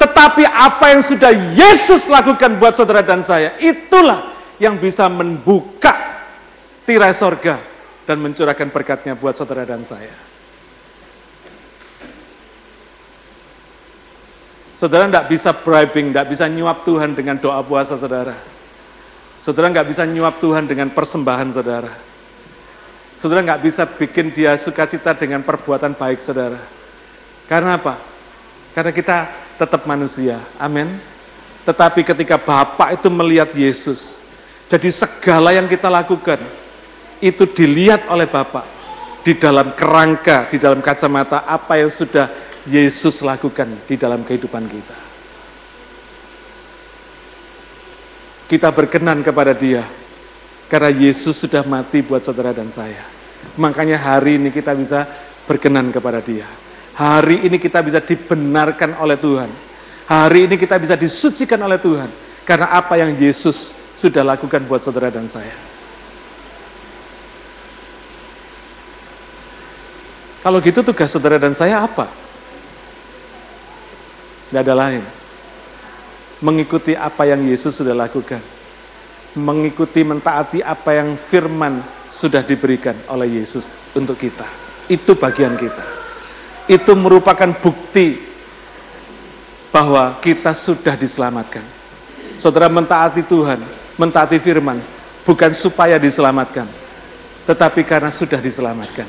Tetapi 0.03 0.43
apa 0.43 0.91
yang 0.91 0.99
sudah 0.99 1.31
Yesus 1.31 2.11
lakukan 2.11 2.59
buat 2.59 2.75
saudara 2.75 2.99
dan 2.99 3.23
saya, 3.23 3.55
itulah 3.63 4.35
yang 4.59 4.75
bisa 4.75 5.07
membuka 5.07 5.95
tirai 6.83 7.15
sorga 7.15 7.63
dan 8.03 8.19
mencurahkan 8.19 8.67
berkatnya 8.67 9.15
buat 9.15 9.31
saudara 9.39 9.63
dan 9.63 9.79
saya. 9.87 10.11
Saudara 14.75 15.07
tidak 15.07 15.31
bisa 15.31 15.55
bribing, 15.55 16.11
tidak 16.11 16.27
bisa 16.35 16.51
nyuap 16.51 16.83
Tuhan 16.83 17.15
dengan 17.15 17.39
doa 17.39 17.63
puasa 17.63 17.95
saudara. 17.95 18.35
Saudara 19.39 19.71
nggak 19.71 19.87
bisa 19.87 20.03
nyuap 20.03 20.43
Tuhan 20.43 20.67
dengan 20.67 20.91
persembahan 20.91 21.47
saudara. 21.55 21.95
Saudara 23.15 23.39
nggak 23.39 23.61
bisa 23.63 23.87
bikin 23.87 24.35
dia 24.35 24.59
sukacita 24.59 25.15
dengan 25.15 25.47
perbuatan 25.47 25.95
baik 25.95 26.19
saudara. 26.19 26.59
Karena 27.47 27.79
apa? 27.79 27.95
Karena 28.75 28.91
kita 28.91 29.42
tetap 29.59 29.85
manusia. 29.85 30.41
Amin. 30.59 30.99
Tetapi 31.63 32.03
ketika 32.03 32.35
Bapak 32.35 32.99
itu 32.99 33.07
melihat 33.07 33.49
Yesus, 33.55 34.19
jadi 34.67 34.89
segala 34.91 35.55
yang 35.55 35.69
kita 35.69 35.87
lakukan 35.87 36.41
itu 37.23 37.43
dilihat 37.47 38.07
oleh 38.11 38.27
Bapak 38.27 38.67
di 39.23 39.37
dalam 39.39 39.71
kerangka, 39.71 40.51
di 40.51 40.59
dalam 40.59 40.83
kacamata 40.83 41.47
apa 41.47 41.79
yang 41.79 41.87
sudah 41.87 42.27
Yesus 42.67 43.23
lakukan 43.23 43.87
di 43.87 43.95
dalam 43.95 44.27
kehidupan 44.27 44.67
kita. 44.67 45.03
kita 48.53 48.69
berkenan 48.69 49.25
kepada 49.25 49.57
dia. 49.57 49.81
Karena 50.69 50.93
Yesus 50.93 51.41
sudah 51.41 51.65
mati 51.65 52.05
buat 52.05 52.21
saudara 52.21 52.53
dan 52.53 52.69
saya. 52.69 53.01
Makanya 53.57 53.97
hari 53.97 54.37
ini 54.37 54.53
kita 54.53 54.77
bisa 54.77 55.09
berkenan 55.49 55.89
kepada 55.89 56.21
dia. 56.21 56.45
Hari 56.93 57.49
ini 57.49 57.57
kita 57.57 57.81
bisa 57.81 57.97
dibenarkan 57.97 59.01
oleh 59.01 59.17
Tuhan. 59.17 59.49
Hari 60.05 60.45
ini 60.51 60.55
kita 60.59 60.77
bisa 60.77 60.93
disucikan 60.93 61.57
oleh 61.65 61.81
Tuhan. 61.81 62.09
Karena 62.45 62.75
apa 62.75 62.99
yang 62.99 63.15
Yesus 63.17 63.73
sudah 63.97 64.21
lakukan 64.21 64.61
buat 64.69 64.83
saudara 64.83 65.09
dan 65.09 65.25
saya. 65.25 65.55
Kalau 70.43 70.59
gitu 70.59 70.83
tugas 70.83 71.07
saudara 71.07 71.39
dan 71.39 71.55
saya 71.55 71.81
apa? 71.81 72.11
Tidak 74.51 74.61
ada 74.61 74.75
lain 74.75 75.23
mengikuti 76.43 76.91
apa 76.91 77.23
yang 77.23 77.47
Yesus 77.47 77.79
sudah 77.79 77.95
lakukan. 77.95 78.43
Mengikuti, 79.33 80.03
mentaati 80.05 80.59
apa 80.61 80.93
yang 80.93 81.15
firman 81.17 81.81
sudah 82.11 82.43
diberikan 82.45 82.93
oleh 83.09 83.41
Yesus 83.41 83.71
untuk 83.95 84.19
kita. 84.19 84.45
Itu 84.91 85.17
bagian 85.17 85.57
kita. 85.57 86.02
Itu 86.69 86.95
merupakan 86.95 87.49
bukti 87.59 88.19
bahwa 89.73 90.15
kita 90.23 90.55
sudah 90.55 90.95
diselamatkan. 90.95 91.65
Saudara 92.39 92.71
mentaati 92.71 93.25
Tuhan, 93.25 93.59
mentaati 93.99 94.37
firman, 94.39 94.79
bukan 95.27 95.51
supaya 95.53 95.99
diselamatkan, 95.99 96.65
tetapi 97.45 97.83
karena 97.83 98.09
sudah 98.09 98.39
diselamatkan. 98.39 99.05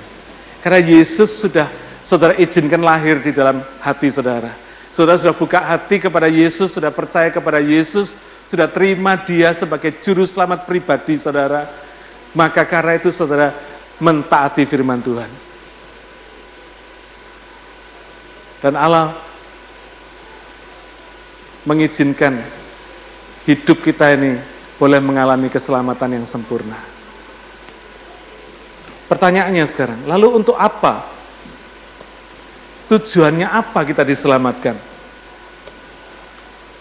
Karena 0.60 0.80
Yesus 0.80 1.44
sudah 1.44 1.68
saudara 2.00 2.36
izinkan 2.40 2.80
lahir 2.80 3.20
di 3.20 3.32
dalam 3.32 3.60
hati 3.80 4.08
saudara 4.08 4.64
Saudara 4.94 5.18
sudah 5.18 5.34
buka 5.34 5.58
hati 5.58 5.98
kepada 5.98 6.30
Yesus, 6.30 6.70
sudah 6.70 6.94
percaya 6.94 7.26
kepada 7.26 7.58
Yesus, 7.58 8.14
sudah 8.46 8.70
terima 8.70 9.18
dia 9.18 9.50
sebagai 9.50 9.90
juru 9.98 10.22
selamat 10.22 10.70
pribadi 10.70 11.18
saudara. 11.18 11.66
Maka 12.30 12.62
karena 12.62 12.94
itu 12.94 13.10
saudara 13.10 13.50
mentaati 13.98 14.62
firman 14.62 15.02
Tuhan. 15.02 15.43
Dan 18.64 18.81
Allah 18.81 19.12
mengizinkan 21.68 22.40
hidup 23.44 23.85
kita 23.85 24.16
ini 24.16 24.40
boleh 24.81 25.05
mengalami 25.05 25.53
keselamatan 25.53 26.16
yang 26.16 26.24
sempurna. 26.24 26.81
Pertanyaannya 29.05 29.68
sekarang, 29.68 30.00
lalu 30.09 30.40
untuk 30.40 30.57
apa 30.57 31.14
Tujuannya 32.85 33.48
apa 33.48 33.81
kita 33.81 34.05
diselamatkan? 34.05 34.77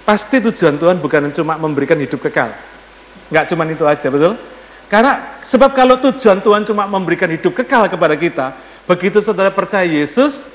Pasti 0.04 0.44
tujuan 0.44 0.76
Tuhan 0.76 1.00
bukan 1.00 1.32
cuma 1.32 1.56
memberikan 1.56 1.96
hidup 1.96 2.20
kekal. 2.28 2.52
Enggak 3.32 3.48
cuma 3.48 3.64
itu 3.64 3.88
aja, 3.88 4.08
betul? 4.12 4.36
Karena 4.92 5.40
sebab 5.40 5.72
kalau 5.72 5.96
tujuan 6.04 6.44
Tuhan 6.44 6.68
cuma 6.68 6.92
memberikan 6.92 7.32
hidup 7.32 7.56
kekal 7.56 7.88
kepada 7.88 8.20
kita, 8.20 8.52
begitu 8.84 9.24
saudara 9.24 9.48
percaya 9.48 9.88
Yesus, 9.88 10.52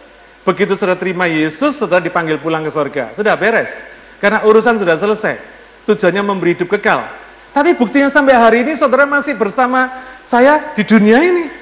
begitu 0.48 0.72
saudara 0.72 0.96
terima 0.96 1.28
Yesus, 1.28 1.76
saudara 1.76 2.00
dipanggil 2.00 2.40
pulang 2.40 2.64
ke 2.64 2.72
sorga. 2.72 3.12
Sudah 3.12 3.36
beres. 3.36 3.84
Karena 4.16 4.48
urusan 4.48 4.80
sudah 4.80 4.96
selesai. 4.96 5.36
Tujuannya 5.84 6.24
memberi 6.24 6.56
hidup 6.56 6.72
kekal. 6.80 7.04
Tapi 7.52 7.76
buktinya 7.76 8.08
sampai 8.08 8.32
hari 8.32 8.58
ini 8.64 8.72
saudara 8.72 9.04
masih 9.04 9.36
bersama 9.36 9.92
saya 10.24 10.72
di 10.72 10.80
dunia 10.88 11.20
ini. 11.20 11.52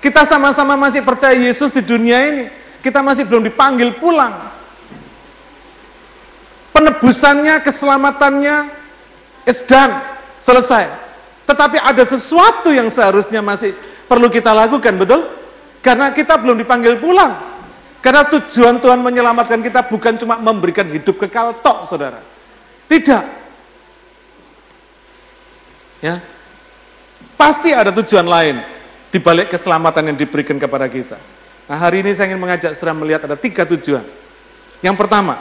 Kita 0.00 0.24
sama-sama 0.24 0.76
masih 0.80 1.04
percaya 1.04 1.36
Yesus 1.36 1.68
di 1.68 1.84
dunia 1.84 2.18
ini 2.32 2.64
kita 2.84 3.00
masih 3.00 3.24
belum 3.24 3.48
dipanggil 3.48 3.96
pulang. 3.96 4.52
Penebusannya, 6.76 7.64
keselamatannya, 7.64 8.68
is 9.48 9.64
done, 9.64 9.96
selesai. 10.36 10.92
Tetapi 11.48 11.80
ada 11.80 12.04
sesuatu 12.04 12.68
yang 12.68 12.92
seharusnya 12.92 13.40
masih 13.40 13.72
perlu 14.04 14.28
kita 14.28 14.52
lakukan, 14.52 15.00
betul? 15.00 15.24
Karena 15.80 16.12
kita 16.12 16.36
belum 16.36 16.60
dipanggil 16.60 17.00
pulang. 17.00 17.53
Karena 18.04 18.28
tujuan 18.28 18.84
Tuhan 18.84 19.00
menyelamatkan 19.00 19.64
kita 19.64 19.88
bukan 19.88 20.20
cuma 20.20 20.36
memberikan 20.36 20.84
hidup 20.92 21.16
kekal 21.24 21.56
tok, 21.64 21.88
saudara. 21.88 22.20
Tidak. 22.84 23.24
Ya, 26.04 26.20
Pasti 27.34 27.74
ada 27.74 27.90
tujuan 27.90 28.24
lain 28.24 28.56
di 29.10 29.18
balik 29.18 29.52
keselamatan 29.52 30.08
yang 30.08 30.16
diberikan 30.16 30.56
kepada 30.56 30.86
kita. 30.86 31.18
Nah 31.68 31.76
hari 31.76 32.00
ini 32.00 32.14
saya 32.14 32.32
ingin 32.32 32.40
mengajak 32.40 32.72
saudara 32.72 32.96
melihat 32.96 33.26
ada 33.26 33.36
tiga 33.36 33.66
tujuan. 33.66 34.00
Yang 34.80 34.96
pertama, 34.96 35.40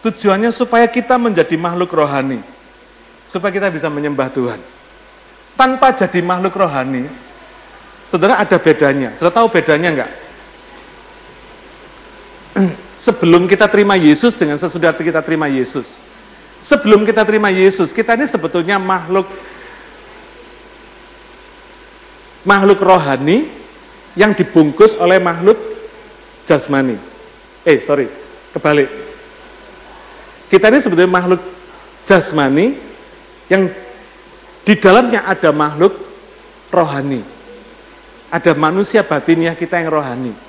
tujuannya 0.00 0.48
supaya 0.48 0.88
kita 0.88 1.20
menjadi 1.20 1.52
makhluk 1.60 1.92
rohani. 1.92 2.40
Supaya 3.28 3.52
kita 3.52 3.68
bisa 3.68 3.92
menyembah 3.92 4.32
Tuhan. 4.32 4.60
Tanpa 5.52 5.92
jadi 5.92 6.20
makhluk 6.20 6.56
rohani, 6.56 7.08
saudara 8.08 8.40
ada 8.40 8.56
bedanya. 8.56 9.12
Saudara 9.12 9.44
tahu 9.44 9.48
bedanya 9.52 9.88
enggak? 9.92 10.10
Sebelum 12.94 13.50
kita 13.50 13.66
terima 13.66 13.98
Yesus 13.98 14.38
dengan 14.38 14.54
sesudah 14.54 14.94
kita 14.94 15.18
terima 15.20 15.50
Yesus. 15.50 15.98
Sebelum 16.62 17.02
kita 17.02 17.26
terima 17.26 17.50
Yesus, 17.50 17.90
kita 17.90 18.14
ini 18.14 18.24
sebetulnya 18.24 18.78
makhluk 18.78 19.26
makhluk 22.46 22.78
rohani 22.80 23.50
yang 24.14 24.32
dibungkus 24.32 24.94
oleh 24.96 25.18
makhluk 25.18 25.58
jasmani. 26.46 26.96
Eh, 27.66 27.82
sorry, 27.82 28.06
kebalik. 28.54 28.88
Kita 30.48 30.70
ini 30.70 30.78
sebetulnya 30.78 31.10
makhluk 31.10 31.42
jasmani 32.06 32.78
yang 33.50 33.66
di 34.62 34.74
dalamnya 34.78 35.26
ada 35.26 35.50
makhluk 35.50 35.98
rohani. 36.70 37.20
Ada 38.30 38.54
manusia 38.54 39.02
batinnya 39.02 39.52
kita 39.58 39.82
yang 39.82 39.90
rohani. 39.90 40.43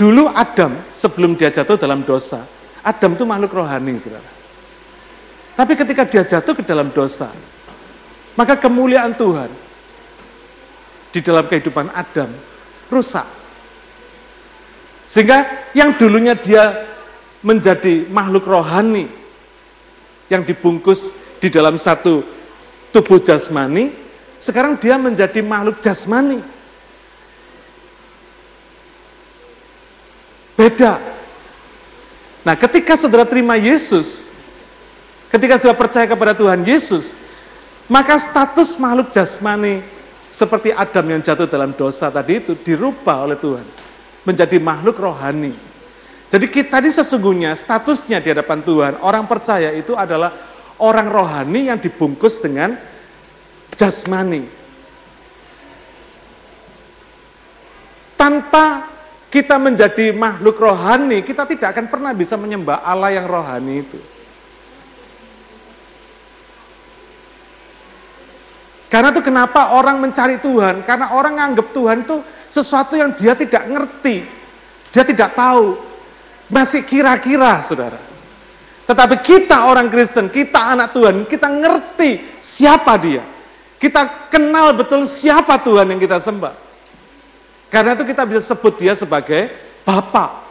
Dulu 0.00 0.32
Adam 0.32 0.80
sebelum 0.96 1.36
dia 1.36 1.52
jatuh 1.52 1.76
dalam 1.76 2.00
dosa, 2.00 2.40
Adam 2.80 3.12
itu 3.12 3.28
makhluk 3.28 3.52
rohani, 3.52 4.00
saudara. 4.00 4.24
Tapi 5.52 5.76
ketika 5.76 6.08
dia 6.08 6.24
jatuh 6.24 6.56
ke 6.56 6.64
dalam 6.64 6.88
dosa, 6.88 7.28
maka 8.32 8.56
kemuliaan 8.56 9.12
Tuhan 9.12 9.52
di 11.12 11.20
dalam 11.20 11.44
kehidupan 11.44 11.92
Adam 11.92 12.32
rusak. 12.88 13.28
Sehingga 15.04 15.68
yang 15.76 15.92
dulunya 16.00 16.32
dia 16.32 16.88
menjadi 17.44 18.08
makhluk 18.08 18.48
rohani 18.48 19.04
yang 20.32 20.48
dibungkus 20.48 21.12
di 21.44 21.52
dalam 21.52 21.76
satu 21.76 22.24
tubuh 22.88 23.20
jasmani, 23.20 23.92
sekarang 24.40 24.80
dia 24.80 24.96
menjadi 24.96 25.44
makhluk 25.44 25.84
jasmani. 25.84 26.40
Beda. 30.60 31.00
Nah, 32.44 32.52
ketika 32.52 32.92
saudara 32.92 33.24
terima 33.24 33.56
Yesus, 33.56 34.28
ketika 35.32 35.56
saudara 35.56 35.88
percaya 35.88 36.04
kepada 36.04 36.36
Tuhan 36.36 36.60
Yesus, 36.68 37.16
maka 37.88 38.20
status 38.20 38.76
makhluk 38.76 39.08
jasmani 39.08 39.80
seperti 40.28 40.68
Adam 40.76 41.16
yang 41.16 41.24
jatuh 41.24 41.48
dalam 41.48 41.72
dosa 41.72 42.12
tadi 42.12 42.44
itu 42.44 42.52
dirubah 42.52 43.24
oleh 43.24 43.40
Tuhan 43.40 43.64
menjadi 44.28 44.60
makhluk 44.60 45.00
rohani. 45.00 45.56
Jadi 46.28 46.46
kita 46.52 46.84
ini 46.84 46.92
sesungguhnya 46.92 47.56
statusnya 47.56 48.20
di 48.20 48.28
hadapan 48.28 48.60
Tuhan, 48.60 48.92
orang 49.00 49.24
percaya 49.24 49.72
itu 49.72 49.96
adalah 49.96 50.36
orang 50.76 51.08
rohani 51.08 51.72
yang 51.72 51.80
dibungkus 51.80 52.36
dengan 52.36 52.76
jasmani. 53.72 54.44
Tanpa 58.20 58.89
kita 59.40 59.56
menjadi 59.56 60.12
makhluk 60.12 60.60
rohani, 60.60 61.24
kita 61.24 61.48
tidak 61.48 61.72
akan 61.72 61.88
pernah 61.88 62.12
bisa 62.12 62.36
menyembah 62.36 62.84
Allah 62.84 63.16
yang 63.16 63.24
rohani 63.24 63.80
itu. 63.80 63.96
Karena 68.92 69.08
itu 69.08 69.24
kenapa 69.24 69.72
orang 69.72 69.96
mencari 70.02 70.36
Tuhan? 70.44 70.84
Karena 70.84 71.16
orang 71.16 71.40
menganggap 71.40 71.72
Tuhan 71.72 72.04
itu 72.04 72.20
sesuatu 72.52 73.00
yang 73.00 73.16
dia 73.16 73.32
tidak 73.32 73.64
ngerti. 73.64 74.28
Dia 74.92 75.06
tidak 75.08 75.32
tahu. 75.32 75.78
Masih 76.50 76.82
kira-kira, 76.84 77.62
saudara. 77.62 77.96
Tetapi 78.90 79.22
kita 79.22 79.70
orang 79.70 79.86
Kristen, 79.86 80.26
kita 80.26 80.74
anak 80.74 80.90
Tuhan, 80.90 81.22
kita 81.24 81.46
ngerti 81.46 82.42
siapa 82.42 82.98
dia. 82.98 83.22
Kita 83.78 84.28
kenal 84.28 84.74
betul 84.74 85.06
siapa 85.06 85.56
Tuhan 85.62 85.94
yang 85.94 86.02
kita 86.02 86.18
sembah. 86.18 86.69
Karena 87.70 87.94
itu 87.94 88.02
kita 88.02 88.26
bisa 88.26 88.42
sebut 88.42 88.74
dia 88.76 88.92
sebagai 88.98 89.48
Bapak. 89.86 90.50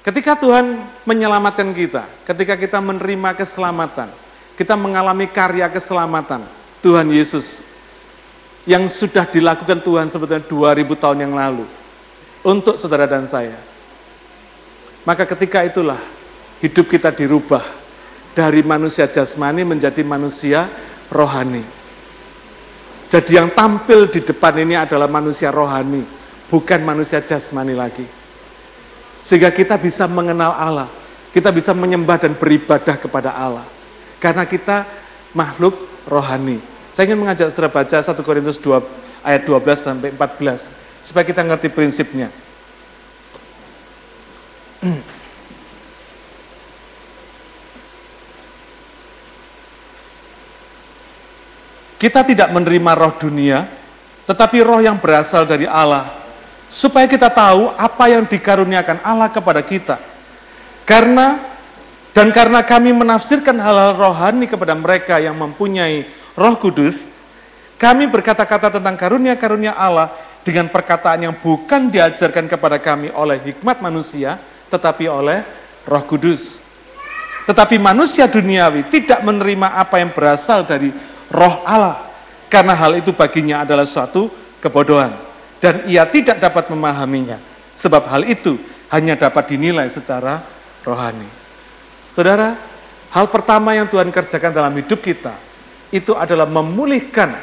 Ketika 0.00 0.32
Tuhan 0.38 0.80
menyelamatkan 1.04 1.76
kita, 1.76 2.08
ketika 2.24 2.56
kita 2.56 2.80
menerima 2.80 3.36
keselamatan, 3.36 4.08
kita 4.56 4.72
mengalami 4.72 5.28
karya 5.28 5.68
keselamatan, 5.68 6.46
Tuhan 6.80 7.04
Yesus 7.12 7.68
yang 8.64 8.88
sudah 8.88 9.28
dilakukan 9.28 9.84
Tuhan 9.84 10.08
sebetulnya 10.08 10.46
2000 10.48 10.96
tahun 10.96 11.18
yang 11.28 11.34
lalu 11.36 11.68
untuk 12.40 12.80
saudara 12.80 13.04
dan 13.04 13.28
saya. 13.28 13.56
Maka 15.04 15.28
ketika 15.28 15.64
itulah 15.64 16.00
hidup 16.64 16.88
kita 16.88 17.12
dirubah 17.12 17.64
dari 18.36 18.64
manusia 18.64 19.08
jasmani 19.08 19.64
menjadi 19.64 20.00
manusia 20.04 20.68
rohani. 21.12 21.79
Jadi 23.10 23.34
yang 23.34 23.50
tampil 23.50 24.06
di 24.06 24.22
depan 24.22 24.54
ini 24.62 24.78
adalah 24.78 25.10
manusia 25.10 25.50
rohani, 25.50 26.06
bukan 26.46 26.78
manusia 26.86 27.18
jasmani 27.18 27.74
lagi. 27.74 28.06
Sehingga 29.18 29.50
kita 29.50 29.74
bisa 29.82 30.06
mengenal 30.06 30.54
Allah, 30.54 30.86
kita 31.34 31.50
bisa 31.50 31.74
menyembah 31.74 32.22
dan 32.22 32.38
beribadah 32.38 32.94
kepada 32.94 33.34
Allah. 33.34 33.66
Karena 34.22 34.46
kita 34.46 34.86
makhluk 35.34 35.74
rohani. 36.06 36.62
Saya 36.94 37.10
ingin 37.10 37.18
mengajak 37.18 37.50
saudara 37.50 37.82
baca 37.82 37.98
1 37.98 38.14
Korintus 38.22 38.62
2 38.62 38.78
ayat 39.26 39.42
12 39.42 39.58
sampai 39.74 40.14
14 40.14 40.70
supaya 41.02 41.26
kita 41.26 41.42
ngerti 41.42 41.66
prinsipnya. 41.66 42.30
Kita 52.00 52.24
tidak 52.24 52.48
menerima 52.48 52.96
roh 52.96 53.12
dunia, 53.20 53.68
tetapi 54.24 54.64
roh 54.64 54.80
yang 54.80 54.96
berasal 54.96 55.44
dari 55.44 55.68
Allah, 55.68 56.08
supaya 56.72 57.04
kita 57.04 57.28
tahu 57.28 57.76
apa 57.76 58.08
yang 58.08 58.24
dikaruniakan 58.24 59.04
Allah 59.04 59.28
kepada 59.28 59.60
kita. 59.60 60.00
Karena 60.88 61.36
dan 62.16 62.32
karena 62.32 62.64
kami 62.64 62.96
menafsirkan 62.96 63.54
hal-hal 63.60 64.00
rohani 64.00 64.48
kepada 64.48 64.72
mereka 64.72 65.20
yang 65.20 65.36
mempunyai 65.36 66.08
roh 66.40 66.56
kudus, 66.56 67.12
kami 67.76 68.08
berkata-kata 68.08 68.80
tentang 68.80 68.96
karunia-karunia 68.96 69.76
Allah 69.76 70.08
dengan 70.40 70.72
perkataan 70.72 71.28
yang 71.28 71.36
bukan 71.36 71.92
diajarkan 71.92 72.48
kepada 72.48 72.80
kami 72.80 73.12
oleh 73.12 73.44
hikmat 73.44 73.84
manusia, 73.84 74.40
tetapi 74.72 75.04
oleh 75.04 75.44
roh 75.84 76.04
kudus. 76.08 76.64
Tetapi 77.44 77.76
manusia 77.76 78.24
duniawi 78.24 78.88
tidak 78.88 79.20
menerima 79.20 79.74
apa 79.76 80.00
yang 80.00 80.16
berasal 80.16 80.64
dari 80.64 81.09
roh 81.30 81.62
Allah. 81.64 82.10
Karena 82.50 82.74
hal 82.74 82.98
itu 82.98 83.14
baginya 83.14 83.62
adalah 83.62 83.86
suatu 83.86 84.26
kebodohan. 84.58 85.14
Dan 85.62 85.86
ia 85.86 86.02
tidak 86.04 86.42
dapat 86.42 86.66
memahaminya. 86.68 87.38
Sebab 87.78 88.10
hal 88.10 88.26
itu 88.26 88.58
hanya 88.90 89.14
dapat 89.14 89.54
dinilai 89.54 89.86
secara 89.86 90.42
rohani. 90.82 91.30
Saudara, 92.10 92.58
hal 93.14 93.26
pertama 93.30 93.70
yang 93.78 93.86
Tuhan 93.86 94.10
kerjakan 94.10 94.50
dalam 94.50 94.74
hidup 94.74 94.98
kita, 94.98 95.30
itu 95.94 96.10
adalah 96.18 96.50
memulihkan 96.50 97.38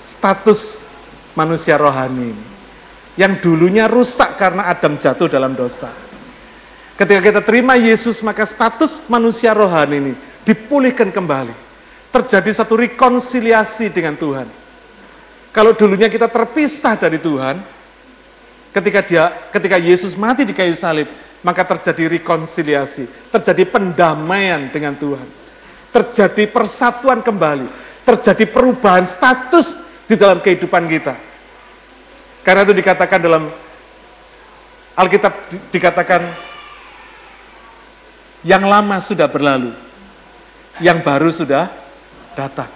status 0.00 0.88
manusia 1.36 1.76
rohani 1.76 2.32
ini. 2.32 2.46
Yang 3.14 3.46
dulunya 3.46 3.86
rusak 3.86 4.40
karena 4.40 4.72
Adam 4.72 4.96
jatuh 4.98 5.28
dalam 5.28 5.52
dosa. 5.52 5.92
Ketika 6.96 7.20
kita 7.20 7.40
terima 7.44 7.76
Yesus, 7.76 8.24
maka 8.24 8.42
status 8.48 9.04
manusia 9.06 9.52
rohani 9.52 9.96
ini 10.00 10.14
dipulihkan 10.42 11.12
kembali 11.12 11.63
terjadi 12.14 12.50
satu 12.54 12.78
rekonsiliasi 12.78 13.90
dengan 13.90 14.14
Tuhan. 14.14 14.46
Kalau 15.50 15.74
dulunya 15.74 16.06
kita 16.06 16.30
terpisah 16.30 16.94
dari 16.94 17.18
Tuhan, 17.18 17.58
ketika 18.70 19.00
dia 19.02 19.24
ketika 19.50 19.74
Yesus 19.82 20.14
mati 20.14 20.46
di 20.46 20.54
kayu 20.54 20.78
salib, 20.78 21.10
maka 21.42 21.66
terjadi 21.66 22.14
rekonsiliasi, 22.14 23.10
terjadi 23.34 23.66
pendamaian 23.66 24.70
dengan 24.70 24.94
Tuhan. 24.94 25.26
Terjadi 25.90 26.50
persatuan 26.50 27.22
kembali, 27.22 27.66
terjadi 28.06 28.46
perubahan 28.46 29.06
status 29.06 29.82
di 30.06 30.14
dalam 30.14 30.38
kehidupan 30.38 30.86
kita. 30.90 31.14
Karena 32.46 32.66
itu 32.66 32.74
dikatakan 32.74 33.18
dalam 33.18 33.50
Alkitab 34.94 35.34
dikatakan 35.74 36.22
yang 38.46 38.66
lama 38.66 38.98
sudah 39.02 39.26
berlalu, 39.30 39.70
yang 40.82 40.98
baru 40.98 41.30
sudah 41.30 41.83
datang. 42.36 42.70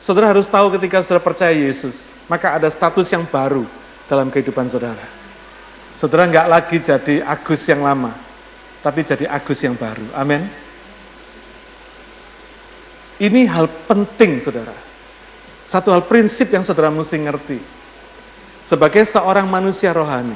Saudara 0.00 0.32
harus 0.32 0.48
tahu 0.48 0.72
ketika 0.80 1.04
saudara 1.04 1.20
percaya 1.20 1.52
Yesus, 1.52 2.08
maka 2.24 2.56
ada 2.56 2.72
status 2.72 3.04
yang 3.12 3.28
baru 3.28 3.68
dalam 4.08 4.32
kehidupan 4.32 4.64
saudara. 4.64 5.04
Saudara 5.92 6.24
nggak 6.24 6.48
lagi 6.48 6.76
jadi 6.80 7.20
Agus 7.20 7.68
yang 7.68 7.84
lama, 7.84 8.16
tapi 8.80 9.04
jadi 9.04 9.28
Agus 9.28 9.60
yang 9.60 9.76
baru. 9.76 10.08
Amin. 10.16 10.48
Ini 13.20 13.44
hal 13.52 13.68
penting, 13.84 14.40
saudara. 14.40 14.72
Satu 15.60 15.92
hal 15.92 16.08
prinsip 16.08 16.48
yang 16.48 16.64
saudara 16.64 16.88
mesti 16.88 17.20
ngerti. 17.20 17.60
Sebagai 18.64 19.04
seorang 19.04 19.44
manusia 19.44 19.92
rohani, 19.92 20.34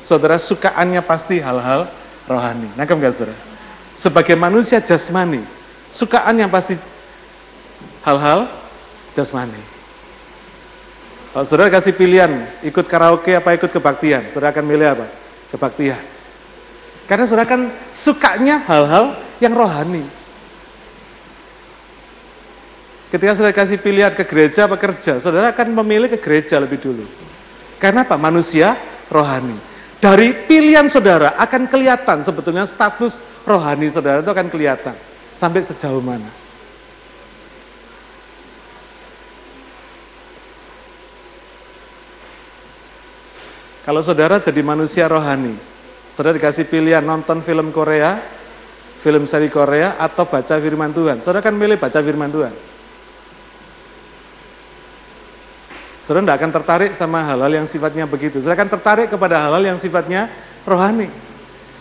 saudara 0.00 0.36
sukaannya 0.40 1.02
pasti 1.04 1.40
hal-hal 1.40 1.88
rohani. 2.26 2.68
Nangkep 2.74 2.96
gak 3.00 3.12
saudara? 3.14 3.36
Sebagai 3.96 4.36
manusia 4.36 4.82
jasmani, 4.82 5.40
sukaannya 5.88 6.46
pasti 6.52 6.76
hal-hal 8.04 8.50
jasmani. 9.16 9.58
Kalau 11.32 11.44
saudara 11.44 11.68
kasih 11.68 11.92
pilihan, 11.92 12.48
ikut 12.64 12.88
karaoke 12.88 13.36
apa 13.36 13.56
ikut 13.56 13.68
kebaktian, 13.68 14.32
saudara 14.32 14.56
akan 14.56 14.64
milih 14.64 14.88
apa? 14.96 15.06
Kebaktian. 15.52 16.00
Karena 17.04 17.24
saudara 17.28 17.44
kan 17.44 17.72
sukanya 17.92 18.64
hal-hal 18.64 19.16
yang 19.40 19.52
rohani. 19.52 20.04
Ketika 23.12 23.32
saudara 23.38 23.54
kasih 23.54 23.78
pilihan 23.78 24.12
ke 24.12 24.26
gereja 24.26 24.66
apa 24.66 24.76
kerja, 24.80 25.22
saudara 25.22 25.54
akan 25.54 25.72
memilih 25.72 26.10
ke 26.12 26.18
gereja 26.18 26.58
lebih 26.58 26.82
dulu. 26.82 27.06
Karena 27.78 28.02
apa? 28.02 28.18
Manusia 28.18 28.74
rohani. 29.12 29.56
Dari 29.96 30.44
pilihan 30.44 30.84
saudara 30.92 31.40
akan 31.40 31.72
kelihatan 31.72 32.20
sebetulnya 32.20 32.68
status 32.68 33.24
rohani 33.48 33.88
saudara 33.88 34.20
itu 34.20 34.28
akan 34.28 34.48
kelihatan. 34.52 34.92
Sampai 35.32 35.64
sejauh 35.64 36.04
mana. 36.04 36.28
Kalau 43.86 44.02
saudara 44.02 44.42
jadi 44.42 44.66
manusia 44.66 45.06
rohani, 45.06 45.54
saudara 46.10 46.34
dikasih 46.34 46.66
pilihan 46.66 47.06
nonton 47.06 47.38
film 47.38 47.70
Korea, 47.70 48.18
film 48.98 49.30
seri 49.30 49.46
Korea, 49.46 49.94
atau 49.94 50.26
baca 50.26 50.58
firman 50.58 50.90
Tuhan. 50.90 51.22
Saudara 51.22 51.38
kan 51.38 51.54
milih 51.54 51.78
baca 51.78 52.02
firman 52.02 52.26
Tuhan. 52.26 52.75
Saudara 56.06 56.22
tidak 56.22 56.38
akan 56.38 56.52
tertarik 56.54 56.92
sama 56.94 57.18
hal-hal 57.26 57.50
yang 57.50 57.66
sifatnya 57.66 58.06
begitu. 58.06 58.38
Saudara 58.38 58.62
akan 58.62 58.70
tertarik 58.78 59.10
kepada 59.10 59.42
hal-hal 59.42 59.74
yang 59.74 59.78
sifatnya 59.82 60.30
rohani. 60.62 61.10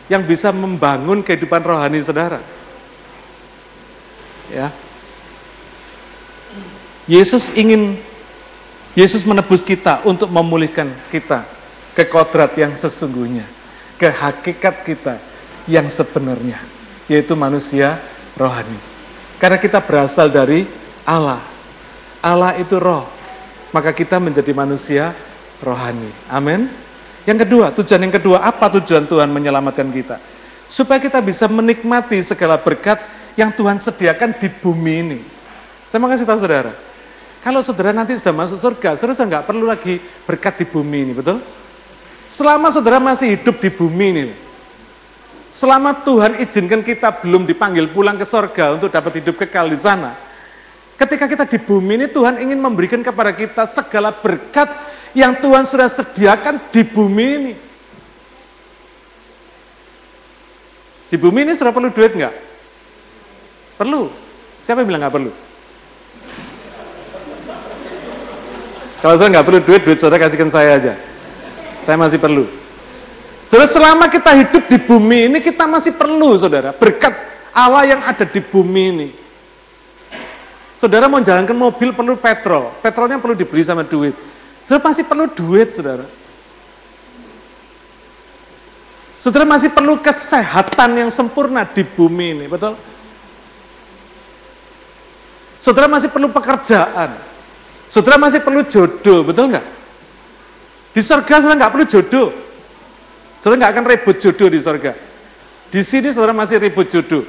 Yang 0.09 0.23
bisa 0.25 0.49
membangun 0.49 1.21
kehidupan 1.21 1.61
rohani 1.61 2.01
saudara. 2.01 2.41
Ya. 4.49 4.73
Yesus 7.05 7.53
ingin, 7.53 8.01
Yesus 8.97 9.21
menebus 9.29 9.61
kita 9.61 10.01
untuk 10.01 10.33
memulihkan 10.33 10.89
kita 11.13 11.45
ke 11.93 12.09
kodrat 12.09 12.57
yang 12.57 12.73
sesungguhnya. 12.73 13.45
Ke 14.01 14.09
hakikat 14.09 14.81
kita 14.81 15.21
yang 15.69 15.85
sebenarnya. 15.85 16.57
Yaitu 17.05 17.37
manusia 17.37 18.01
rohani. 18.33 18.81
Karena 19.37 19.61
kita 19.61 19.85
berasal 19.85 20.33
dari 20.33 20.65
Allah. 21.05 21.45
Allah 22.25 22.57
itu 22.57 22.81
roh 22.81 23.14
maka 23.75 23.91
kita 23.91 24.23
menjadi 24.23 24.55
manusia 24.55 25.11
rohani. 25.59 26.07
Amin. 26.31 26.71
Yang 27.27 27.43
kedua, 27.43 27.75
tujuan 27.75 28.07
yang 28.07 28.15
kedua, 28.15 28.39
apa 28.39 28.71
tujuan 28.79 29.03
Tuhan 29.03 29.27
menyelamatkan 29.27 29.91
kita? 29.91 30.15
Supaya 30.71 31.03
kita 31.03 31.19
bisa 31.19 31.51
menikmati 31.51 32.15
segala 32.23 32.55
berkat 32.55 33.03
yang 33.35 33.51
Tuhan 33.51 33.75
sediakan 33.75 34.31
di 34.39 34.47
bumi 34.47 34.95
ini. 35.03 35.19
Saya 35.91 35.99
mau 35.99 36.07
kasih 36.07 36.23
tahu 36.23 36.39
saudara, 36.39 36.71
kalau 37.43 37.59
saudara 37.59 37.91
nanti 37.91 38.15
sudah 38.15 38.31
masuk 38.31 38.57
surga, 38.57 38.95
saudara 38.95 39.27
nggak 39.27 39.43
perlu 39.43 39.67
lagi 39.67 39.99
berkat 40.23 40.63
di 40.63 40.65
bumi 40.65 41.11
ini, 41.11 41.13
betul? 41.13 41.43
Selama 42.31 42.71
saudara 42.71 42.97
masih 42.97 43.37
hidup 43.37 43.61
di 43.61 43.69
bumi 43.69 44.07
ini, 44.17 44.33
selama 45.51 45.93
Tuhan 46.01 46.41
izinkan 46.41 46.81
kita 46.81 47.21
belum 47.21 47.45
dipanggil 47.45 47.91
pulang 47.91 48.17
ke 48.17 48.25
surga 48.25 48.79
untuk 48.79 48.89
dapat 48.89 49.21
hidup 49.21 49.37
kekal 49.45 49.69
di 49.69 49.77
sana, 49.77 50.17
ketika 50.95 51.25
kita 51.27 51.43
di 51.47 51.59
bumi 51.59 52.03
ini 52.03 52.07
Tuhan 52.11 52.39
ingin 52.39 52.59
memberikan 52.59 52.99
kepada 53.03 53.31
kita 53.35 53.63
segala 53.67 54.11
berkat 54.11 54.67
yang 55.15 55.35
Tuhan 55.39 55.63
sudah 55.63 55.87
sediakan 55.87 56.59
di 56.71 56.81
bumi 56.83 57.27
ini. 57.39 57.53
Di 61.07 61.15
bumi 61.15 61.47
ini 61.47 61.53
sudah 61.55 61.71
perlu 61.71 61.93
duit 61.93 62.11
nggak? 62.11 62.33
Perlu. 63.79 64.11
Siapa 64.65 64.81
yang 64.83 64.87
bilang 64.89 65.01
nggak 65.05 65.15
perlu? 65.15 65.31
Kalau 68.99 69.15
saya 69.21 69.29
nggak 69.29 69.45
perlu 69.45 69.59
duit, 69.61 69.81
duit 69.85 69.97
saudara 70.01 70.25
kasihkan 70.25 70.49
saya 70.49 70.81
aja. 70.81 70.93
Saya 71.85 71.95
masih 72.01 72.17
perlu. 72.17 72.49
Saudara, 73.45 73.69
selama 73.69 74.09
kita 74.09 74.33
hidup 74.33 74.65
di 74.65 74.81
bumi 74.81 75.29
ini, 75.29 75.37
kita 75.37 75.69
masih 75.69 75.93
perlu, 75.93 76.33
saudara, 76.33 76.73
berkat 76.73 77.13
Allah 77.53 77.85
yang 77.85 78.01
ada 78.01 78.25
di 78.25 78.41
bumi 78.41 78.83
ini. 78.89 79.07
Saudara 80.75 81.07
mau 81.07 81.23
jalankan 81.23 81.55
mobil 81.55 81.95
perlu 81.95 82.19
petrol, 82.19 82.75
petrolnya 82.83 83.19
perlu 83.19 83.33
dibeli 83.33 83.63
sama 83.63 83.87
duit. 83.87 84.11
Saudara 84.59 84.91
pasti 84.91 85.07
perlu 85.07 85.25
duit, 85.31 85.71
saudara. 85.71 86.03
Saudara 89.15 89.47
masih 89.47 89.71
perlu 89.71 89.97
kesehatan 90.03 90.89
yang 90.99 91.09
sempurna 91.09 91.63
di 91.63 91.81
bumi 91.81 92.35
ini, 92.35 92.45
betul? 92.51 92.75
Saudara 95.57 95.87
masih 95.89 96.11
perlu 96.11 96.29
pekerjaan. 96.29 97.17
Saudara 97.89 98.19
masih 98.19 98.43
perlu 98.43 98.61
jodoh, 98.67 99.25
betul 99.25 99.49
nggak? 99.49 99.65
Di 100.91 101.01
surga 101.01 101.41
saudara 101.41 101.57
nggak 101.57 101.71
perlu 101.73 101.85
jodoh. 101.89 102.27
Saudara 103.39 103.57
nggak 103.65 103.71
akan 103.73 103.85
ribut 103.89 104.15
jodoh 104.21 104.47
di 104.51 104.59
surga. 104.61 104.91
Di 105.73 105.81
sini 105.81 106.13
saudara 106.13 106.35
masih 106.35 106.61
ribut 106.61 106.87
jodoh. 106.91 107.25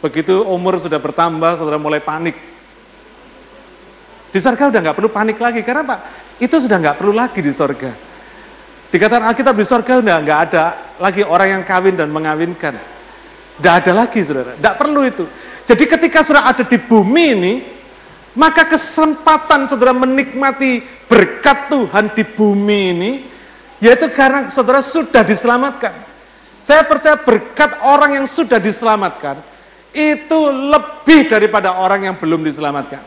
Begitu 0.00 0.44
umur 0.48 0.80
sudah 0.80 0.96
bertambah, 0.96 1.60
saudara 1.60 1.76
mulai 1.76 2.00
panik. 2.00 2.36
Di 4.30 4.38
surga 4.40 4.72
udah 4.72 4.80
nggak 4.80 4.96
perlu 4.96 5.10
panik 5.12 5.36
lagi, 5.36 5.60
karena 5.60 5.84
Pak, 5.84 6.00
itu 6.40 6.56
sudah 6.56 6.80
nggak 6.80 6.96
perlu 6.96 7.12
lagi 7.12 7.40
di 7.44 7.52
surga. 7.52 7.92
Dikatakan 8.90 9.28
Alkitab 9.28 9.54
di 9.54 9.66
surga 9.66 9.92
udah 10.00 10.16
nggak 10.24 10.40
ada 10.50 10.64
lagi 10.98 11.22
orang 11.22 11.60
yang 11.60 11.62
kawin 11.68 11.94
dan 11.94 12.08
mengawinkan. 12.08 12.74
Tidak 13.60 13.74
ada 13.84 13.92
lagi, 13.92 14.24
saudara. 14.24 14.56
Tidak 14.56 14.74
perlu 14.80 15.04
itu. 15.04 15.24
Jadi 15.68 15.84
ketika 15.84 16.24
saudara 16.24 16.48
ada 16.48 16.64
di 16.64 16.78
bumi 16.80 17.26
ini, 17.36 17.54
maka 18.34 18.64
kesempatan 18.64 19.68
saudara 19.68 19.92
menikmati 19.92 20.80
berkat 21.10 21.68
Tuhan 21.68 22.14
di 22.16 22.24
bumi 22.24 22.80
ini, 22.96 23.10
yaitu 23.82 24.08
karena 24.14 24.48
saudara 24.48 24.80
sudah 24.80 25.20
diselamatkan. 25.26 25.92
Saya 26.64 26.84
percaya 26.88 27.18
berkat 27.20 27.82
orang 27.82 28.22
yang 28.22 28.26
sudah 28.30 28.62
diselamatkan, 28.62 29.40
itu 29.90 30.40
lebih 30.50 31.26
daripada 31.26 31.78
orang 31.78 32.06
yang 32.10 32.16
belum 32.18 32.46
diselamatkan. 32.46 33.02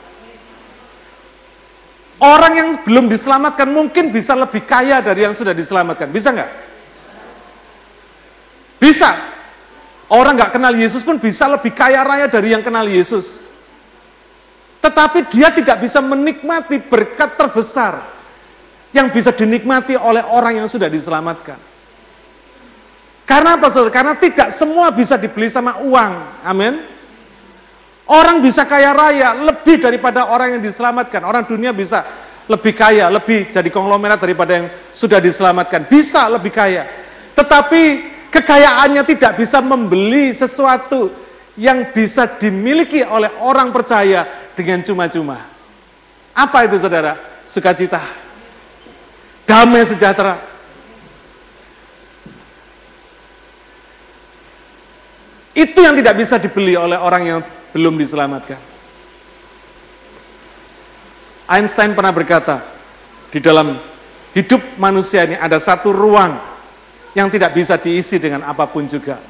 Orang 2.23 2.53
yang 2.55 2.69
belum 2.87 3.11
diselamatkan 3.11 3.67
mungkin 3.67 4.11
bisa 4.11 4.31
lebih 4.31 4.63
kaya 4.63 5.03
dari 5.03 5.27
yang 5.27 5.35
sudah 5.35 5.51
diselamatkan. 5.51 6.07
Bisa 6.07 6.31
nggak? 6.31 6.51
Bisa. 8.79 9.11
Orang 10.07 10.39
nggak 10.39 10.55
kenal 10.55 10.71
Yesus 10.75 11.03
pun 11.03 11.19
bisa 11.19 11.49
lebih 11.51 11.75
kaya 11.75 12.03
raya 12.03 12.27
dari 12.31 12.55
yang 12.55 12.63
kenal 12.63 12.87
Yesus. 12.87 13.43
Tetapi 14.83 15.31
dia 15.31 15.51
tidak 15.51 15.83
bisa 15.83 16.03
menikmati 16.03 16.79
berkat 16.79 17.39
terbesar 17.39 18.03
yang 18.91 19.09
bisa 19.09 19.33
dinikmati 19.33 19.95
oleh 19.97 20.21
orang 20.21 20.63
yang 20.63 20.67
sudah 20.67 20.87
diselamatkan. 20.91 21.72
Karena 23.33 23.57
apa 23.57 23.65
saudara? 23.73 23.89
Karena 23.89 24.13
tidak 24.13 24.53
semua 24.53 24.93
bisa 24.93 25.17
dibeli 25.17 25.49
sama 25.49 25.81
uang. 25.81 26.45
Amin. 26.45 26.85
Orang 28.05 28.45
bisa 28.45 28.61
kaya 28.61 28.93
raya 28.93 29.33
lebih 29.33 29.81
daripada 29.81 30.29
orang 30.29 30.53
yang 30.53 30.61
diselamatkan. 30.61 31.25
Orang 31.25 31.49
dunia 31.49 31.73
bisa 31.73 32.05
lebih 32.45 32.77
kaya, 32.77 33.09
lebih 33.09 33.49
jadi 33.49 33.65
konglomerat 33.73 34.21
daripada 34.21 34.61
yang 34.61 34.69
sudah 34.93 35.17
diselamatkan. 35.17 35.89
Bisa 35.89 36.29
lebih 36.29 36.53
kaya. 36.53 36.85
Tetapi 37.33 37.83
kekayaannya 38.29 39.01
tidak 39.01 39.41
bisa 39.41 39.65
membeli 39.65 40.29
sesuatu 40.29 41.09
yang 41.57 41.89
bisa 41.89 42.29
dimiliki 42.37 43.01
oleh 43.01 43.33
orang 43.41 43.73
percaya 43.73 44.29
dengan 44.53 44.85
cuma-cuma. 44.85 45.41
Apa 46.37 46.69
itu 46.69 46.77
saudara? 46.77 47.17
Sukacita. 47.49 47.97
Damai 49.49 49.89
sejahtera. 49.89 50.52
Itu 55.53 55.85
yang 55.85 55.93
tidak 55.93 56.17
bisa 56.17 56.41
dibeli 56.41 56.73
oleh 56.73 56.97
orang 56.97 57.23
yang 57.23 57.39
belum 57.73 57.93
diselamatkan. 57.97 58.57
Einstein 61.45 61.93
pernah 61.93 62.09
berkata, 62.09 62.65
di 63.29 63.37
dalam 63.37 63.77
hidup 64.33 64.61
manusia 64.81 65.29
ini 65.29 65.37
ada 65.37 65.61
satu 65.61 65.93
ruang 65.93 66.37
yang 67.13 67.29
tidak 67.29 67.53
bisa 67.53 67.77
diisi 67.77 68.17
dengan 68.17 68.41
apa 68.49 68.65
pun 68.65 68.89
juga. 68.89 69.21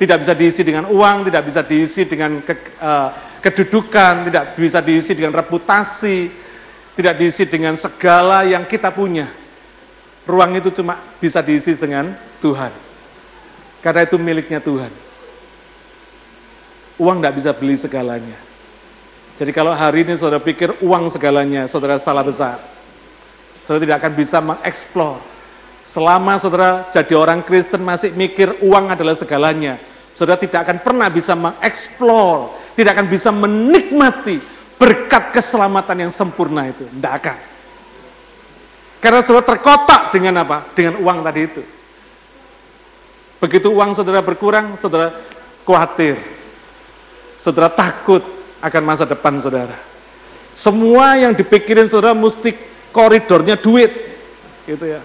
Tidak 0.00 0.16
bisa 0.16 0.32
diisi 0.34 0.64
dengan 0.64 0.88
uang, 0.90 1.28
tidak 1.28 1.42
bisa 1.46 1.60
diisi 1.62 2.02
dengan 2.08 2.40
ke, 2.42 2.54
uh, 2.80 3.38
kedudukan, 3.38 4.32
tidak 4.32 4.44
bisa 4.56 4.80
diisi 4.80 5.12
dengan 5.12 5.36
reputasi, 5.36 6.18
tidak 6.96 7.14
diisi 7.20 7.44
dengan 7.46 7.76
segala 7.76 8.42
yang 8.48 8.64
kita 8.64 8.90
punya. 8.90 9.28
Ruang 10.24 10.56
itu 10.56 10.72
cuma 10.72 10.98
bisa 11.20 11.44
diisi 11.44 11.76
dengan 11.76 12.16
Tuhan. 12.40 12.72
Karena 13.84 14.08
itu 14.08 14.16
miliknya 14.16 14.58
Tuhan. 14.58 15.09
Uang 17.00 17.24
tidak 17.24 17.34
bisa 17.40 17.50
beli 17.56 17.80
segalanya. 17.80 18.36
Jadi 19.40 19.56
kalau 19.56 19.72
hari 19.72 20.04
ini 20.04 20.12
saudara 20.20 20.36
pikir 20.36 20.76
uang 20.84 21.08
segalanya, 21.08 21.64
saudara 21.64 21.96
salah 21.96 22.20
besar. 22.20 22.60
Saudara 23.64 23.88
tidak 23.88 23.96
akan 24.04 24.12
bisa 24.12 24.38
mengeksplor. 24.44 25.16
Selama 25.80 26.36
saudara 26.36 26.84
jadi 26.92 27.16
orang 27.16 27.40
Kristen 27.40 27.80
masih 27.80 28.12
mikir 28.12 28.52
uang 28.60 28.92
adalah 28.92 29.16
segalanya, 29.16 29.80
saudara 30.12 30.36
tidak 30.36 30.68
akan 30.68 30.78
pernah 30.84 31.08
bisa 31.08 31.32
mengeksplor 31.32 32.60
tidak 32.80 32.96
akan 32.96 33.08
bisa 33.12 33.28
menikmati 33.28 34.40
berkat 34.80 35.36
keselamatan 35.36 36.08
yang 36.08 36.12
sempurna 36.12 36.72
itu. 36.72 36.88
Tidak 36.88 37.12
akan. 37.12 37.38
Karena 39.04 39.20
saudara 39.20 39.44
terkotak 39.52 40.16
dengan 40.16 40.40
apa? 40.40 40.72
Dengan 40.72 40.96
uang 40.96 41.18
tadi 41.20 41.40
itu. 41.44 41.62
Begitu 43.36 43.68
uang 43.68 43.92
saudara 43.92 44.24
berkurang, 44.24 44.80
saudara 44.80 45.12
khawatir. 45.68 46.39
Saudara 47.40 47.72
takut 47.72 48.20
akan 48.60 48.82
masa 48.84 49.08
depan 49.08 49.40
saudara. 49.40 49.76
Semua 50.52 51.16
yang 51.16 51.32
dipikirin 51.32 51.88
saudara 51.88 52.12
mesti 52.12 52.52
koridornya 52.92 53.56
duit. 53.56 53.88
Gitu 54.68 54.84
ya. 54.84 55.00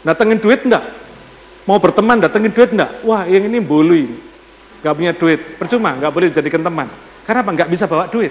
Datengin 0.00 0.40
duit 0.40 0.64
enggak? 0.64 0.88
Mau 1.68 1.76
berteman 1.76 2.16
datengin 2.16 2.48
duit 2.48 2.72
enggak? 2.72 3.04
Wah 3.04 3.28
yang 3.28 3.44
ini 3.44 3.60
bolu 3.60 3.92
ini 3.92 4.18
nggak 4.78 4.94
punya 4.94 5.12
duit, 5.14 5.40
percuma, 5.58 5.90
nggak 5.98 6.12
boleh 6.14 6.26
dijadikan 6.30 6.62
teman. 6.62 6.86
Karena 7.26 7.40
apa? 7.42 7.50
Nggak 7.50 7.70
bisa 7.70 7.84
bawa 7.90 8.06
duit. 8.06 8.30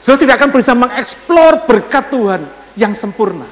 So 0.00 0.16
tidak 0.16 0.40
akan 0.40 0.48
bisa 0.54 0.72
mengeksplor 0.72 1.68
berkat 1.68 2.08
Tuhan 2.08 2.42
yang 2.78 2.94
sempurna. 2.94 3.44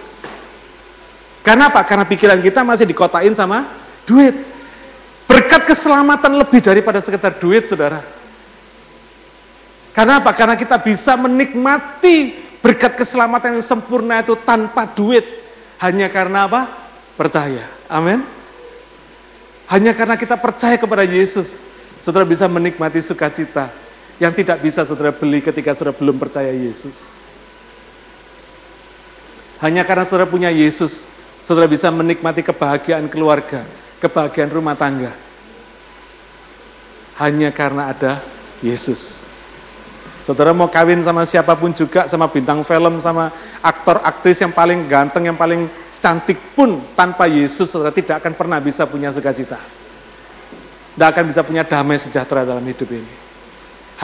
Karena 1.42 1.68
apa? 1.68 1.84
Karena 1.84 2.04
pikiran 2.06 2.38
kita 2.40 2.64
masih 2.64 2.86
dikotain 2.88 3.34
sama 3.34 3.68
duit. 4.08 4.32
Berkat 5.28 5.68
keselamatan 5.68 6.40
lebih 6.40 6.64
daripada 6.64 7.04
sekedar 7.04 7.36
duit, 7.36 7.68
saudara. 7.68 8.00
Karena 9.98 10.22
apa? 10.22 10.30
Karena 10.30 10.54
kita 10.54 10.78
bisa 10.78 11.18
menikmati 11.18 12.30
berkat 12.62 12.94
keselamatan 12.94 13.58
yang 13.58 13.66
sempurna 13.66 14.22
itu 14.22 14.38
tanpa 14.46 14.86
duit. 14.86 15.26
Hanya 15.82 16.06
karena 16.06 16.46
apa? 16.46 16.70
Percaya. 17.18 17.66
Amin. 17.90 18.22
Hanya 19.66 19.90
karena 19.98 20.14
kita 20.14 20.38
percaya 20.38 20.78
kepada 20.78 21.02
Yesus, 21.02 21.66
saudara 21.98 22.22
bisa 22.22 22.46
menikmati 22.46 23.02
sukacita 23.02 23.74
yang 24.22 24.30
tidak 24.30 24.62
bisa 24.62 24.86
saudara 24.86 25.10
beli 25.10 25.42
ketika 25.42 25.74
saudara 25.74 25.98
belum 25.98 26.14
percaya 26.14 26.54
Yesus. 26.54 27.18
Hanya 29.58 29.82
karena 29.82 30.06
saudara 30.06 30.30
punya 30.30 30.54
Yesus, 30.54 31.10
saudara 31.42 31.66
bisa 31.66 31.90
menikmati 31.90 32.46
kebahagiaan 32.46 33.10
keluarga, 33.10 33.66
kebahagiaan 33.98 34.54
rumah 34.54 34.78
tangga. 34.78 35.10
Hanya 37.18 37.50
karena 37.50 37.90
ada 37.90 38.22
Yesus. 38.62 39.27
Saudara 40.28 40.52
mau 40.52 40.68
kawin 40.68 41.00
sama 41.00 41.24
siapa 41.24 41.56
pun 41.56 41.72
juga, 41.72 42.04
sama 42.04 42.28
bintang 42.28 42.60
film, 42.60 43.00
sama 43.00 43.32
aktor 43.64 43.96
aktris 44.04 44.44
yang 44.44 44.52
paling 44.52 44.84
ganteng, 44.84 45.24
yang 45.24 45.40
paling 45.40 45.64
cantik 46.04 46.36
pun 46.52 46.84
tanpa 46.92 47.24
Yesus, 47.24 47.72
saudara 47.72 47.96
tidak 47.96 48.20
akan 48.20 48.36
pernah 48.36 48.60
bisa 48.60 48.84
punya 48.84 49.08
sukacita. 49.08 49.56
tidak 50.92 51.08
akan 51.16 51.24
bisa 51.32 51.40
punya 51.40 51.64
damai 51.64 51.96
sejahtera 51.96 52.44
dalam 52.44 52.60
hidup 52.60 52.92
ini. 52.92 53.08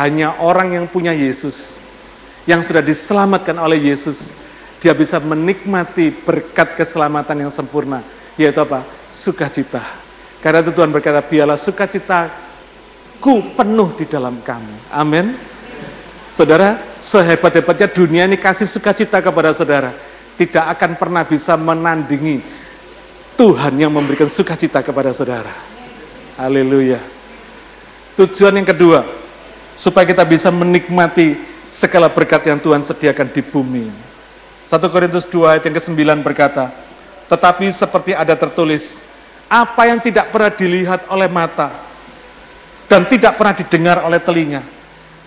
Hanya 0.01 0.41
orang 0.41 0.81
yang 0.81 0.89
punya 0.89 1.13
Yesus, 1.13 1.77
yang 2.49 2.65
sudah 2.65 2.81
diselamatkan 2.81 3.61
oleh 3.61 3.93
Yesus, 3.93 4.33
dia 4.81 4.97
bisa 4.97 5.21
menikmati 5.21 6.09
berkat 6.09 6.73
keselamatan 6.73 7.45
yang 7.45 7.53
sempurna, 7.53 8.01
yaitu 8.41 8.65
apa? 8.65 8.81
Sukacita. 9.13 9.85
Karena 10.41 10.65
itu 10.65 10.73
Tuhan 10.73 10.89
berkata, 10.89 11.21
biarlah 11.21 11.61
sukacitaku 11.61 13.35
penuh 13.61 13.93
di 14.01 14.09
dalam 14.09 14.41
kamu. 14.41 14.89
Amin. 14.89 15.54
Saudara, 16.35 16.83
sehebat-hebatnya 16.99 17.87
dunia 17.87 18.27
ini 18.27 18.35
kasih 18.35 18.67
sukacita 18.67 19.23
kepada 19.23 19.55
saudara, 19.55 19.95
tidak 20.35 20.67
akan 20.75 20.99
pernah 20.99 21.23
bisa 21.23 21.55
menandingi 21.55 22.43
Tuhan 23.39 23.79
yang 23.79 23.95
memberikan 23.95 24.27
sukacita 24.27 24.83
kepada 24.83 25.15
saudara. 25.15 25.55
Haleluya. 26.35 26.99
Tujuan 28.19 28.59
yang 28.59 28.67
kedua, 28.67 29.07
supaya 29.79 30.03
kita 30.11 30.27
bisa 30.27 30.51
menikmati 30.51 31.39
segala 31.71 32.11
berkat 32.11 32.51
yang 32.51 32.59
Tuhan 32.59 32.83
sediakan 32.83 33.31
di 33.31 33.39
bumi. 33.39 33.87
1 34.67 34.91
Korintus 34.91 35.31
2 35.31 35.55
ayat 35.55 35.63
yang 35.71 35.79
ke-9 35.79 36.03
berkata, 36.19 36.75
Tetapi 37.31 37.71
seperti 37.71 38.11
ada 38.11 38.35
tertulis, 38.35 39.07
apa 39.47 39.87
yang 39.87 40.03
tidak 40.03 40.35
pernah 40.35 40.51
dilihat 40.51 41.07
oleh 41.15 41.31
mata, 41.31 41.71
dan 42.91 43.07
tidak 43.07 43.39
pernah 43.39 43.55
didengar 43.55 44.03
oleh 44.03 44.19
telinga, 44.19 44.74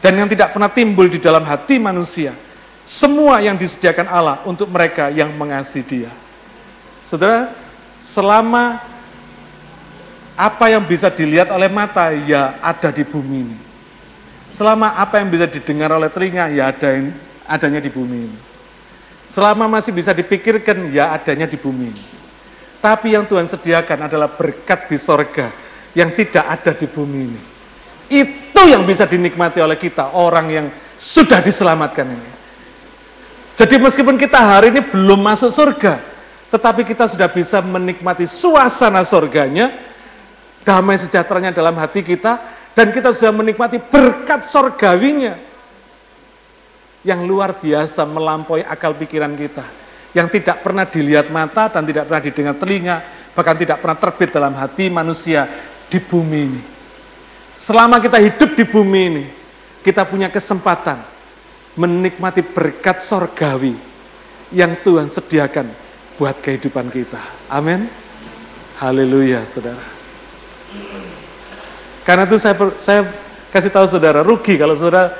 dan 0.01 0.13
yang 0.13 0.29
tidak 0.29 0.53
pernah 0.53 0.69
timbul 0.69 1.09
di 1.09 1.17
dalam 1.17 1.41
hati 1.41 1.81
manusia, 1.81 2.35
semua 2.87 3.41
yang 3.41 3.57
disediakan 3.57 4.07
Allah 4.07 4.37
untuk 4.45 4.69
mereka 4.69 5.09
yang 5.09 5.33
mengasihi 5.33 5.83
dia. 5.83 6.11
Saudara, 7.01 7.51
selama 7.97 8.79
apa 10.37 10.65
yang 10.69 10.85
bisa 10.85 11.09
dilihat 11.09 11.49
oleh 11.49 11.65
mata 11.67 12.13
ya 12.13 12.61
ada 12.61 12.93
di 12.93 13.01
bumi 13.01 13.37
ini. 13.41 13.57
Selama 14.47 14.95
apa 14.95 15.19
yang 15.19 15.27
bisa 15.27 15.49
didengar 15.49 15.91
oleh 15.91 16.07
telinga 16.07 16.47
ya 16.53 16.71
ada 16.71 16.93
adanya 17.49 17.81
di 17.81 17.91
bumi 17.91 18.31
ini. 18.31 18.39
Selama 19.27 19.67
masih 19.67 19.91
bisa 19.91 20.15
dipikirkan 20.15 20.87
ya 20.93 21.11
adanya 21.11 21.49
di 21.49 21.59
bumi 21.59 21.91
ini. 21.91 22.03
Tapi 22.79 23.17
yang 23.17 23.25
Tuhan 23.25 23.49
sediakan 23.49 24.07
adalah 24.07 24.29
berkat 24.31 24.87
di 24.87 24.95
sorga 24.95 25.51
yang 25.97 26.13
tidak 26.13 26.45
ada 26.45 26.71
di 26.71 26.87
bumi 26.87 27.19
ini. 27.25 27.41
Itu 28.07 28.61
yang 28.63 28.87
bisa 28.87 29.03
dinikmati 29.03 29.59
oleh 29.59 29.75
kita, 29.75 30.15
orang 30.15 30.47
yang 30.47 30.65
sudah 30.95 31.43
diselamatkan 31.43 32.07
ini. 32.07 32.29
Jadi 33.57 33.75
meskipun 33.81 34.15
kita 34.15 34.37
hari 34.37 34.69
ini 34.69 34.85
belum 34.85 35.17
masuk 35.17 35.49
surga, 35.49 35.97
tetapi 36.53 36.85
kita 36.85 37.09
sudah 37.09 37.27
bisa 37.27 37.59
menikmati 37.59 38.23
suasana 38.23 39.01
surganya, 39.01 39.73
damai 40.61 40.95
sejahteranya 40.95 41.51
dalam 41.51 41.73
hati 41.75 42.05
kita, 42.05 42.37
dan 42.77 42.93
kita 42.93 43.09
sudah 43.09 43.33
menikmati 43.33 43.81
berkat 43.81 44.45
sorgawinya 44.45 45.41
yang 47.01 47.25
luar 47.25 47.57
biasa 47.57 48.05
melampaui 48.05 48.61
akal 48.61 48.93
pikiran 48.93 49.33
kita, 49.33 49.65
yang 50.13 50.29
tidak 50.29 50.61
pernah 50.61 50.85
dilihat 50.85 51.33
mata 51.33 51.67
dan 51.73 51.81
tidak 51.81 52.05
pernah 52.05 52.23
didengar 52.23 52.55
telinga, 52.61 52.97
bahkan 53.33 53.57
tidak 53.57 53.81
pernah 53.81 53.97
terbit 53.97 54.29
dalam 54.29 54.53
hati 54.53 54.85
manusia 54.93 55.49
di 55.89 55.97
bumi 55.97 56.39
ini. 56.45 56.76
Selama 57.57 57.97
kita 57.97 58.21
hidup 58.21 58.53
di 58.53 58.61
bumi 58.69 59.01
ini, 59.09 59.25
kita 59.81 60.05
punya 60.05 60.29
kesempatan 60.29 61.01
menikmati 61.73 62.45
berkat 62.45 63.01
sorgawi 63.01 63.73
yang 64.53 64.77
Tuhan 64.85 65.09
sediakan 65.09 65.65
buat 66.21 66.37
kehidupan 66.37 66.93
kita. 66.93 67.17
Amin. 67.49 67.89
Haleluya, 68.77 69.41
saudara. 69.49 69.81
Karena 72.05 72.29
itu 72.29 72.37
saya 72.37 72.53
saya 72.77 73.01
kasih 73.49 73.73
tahu 73.73 73.89
saudara, 73.89 74.21
rugi 74.21 74.53
kalau 74.53 74.77
saudara 74.77 75.17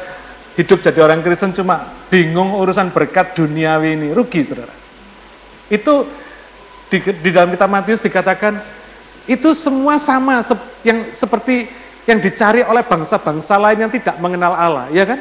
hidup 0.53 0.77
jadi 0.77 0.99
orang 1.01 1.25
Kristen 1.25 1.57
cuma 1.57 1.89
bingung 2.13 2.53
urusan 2.53 2.93
berkat 2.93 3.33
duniawi 3.33 3.97
ini, 3.97 4.07
rugi 4.13 4.45
saudara. 4.45 4.77
Itu 5.73 6.05
di, 6.93 7.01
di 7.01 7.29
dalam 7.33 7.49
kitab 7.49 7.73
Matius 7.73 8.05
dikatakan 8.05 8.61
itu 9.25 9.57
semua 9.57 9.97
sama 9.97 10.45
yang 10.85 11.09
seperti 11.11 11.86
yang 12.07 12.23
dicari 12.23 12.63
oleh 12.63 12.87
bangsa-bangsa 12.87 13.59
lain 13.59 13.83
yang 13.83 13.91
tidak 13.91 14.15
mengenal 14.23 14.55
Allah, 14.55 14.87
ya 14.95 15.03
kan? 15.03 15.19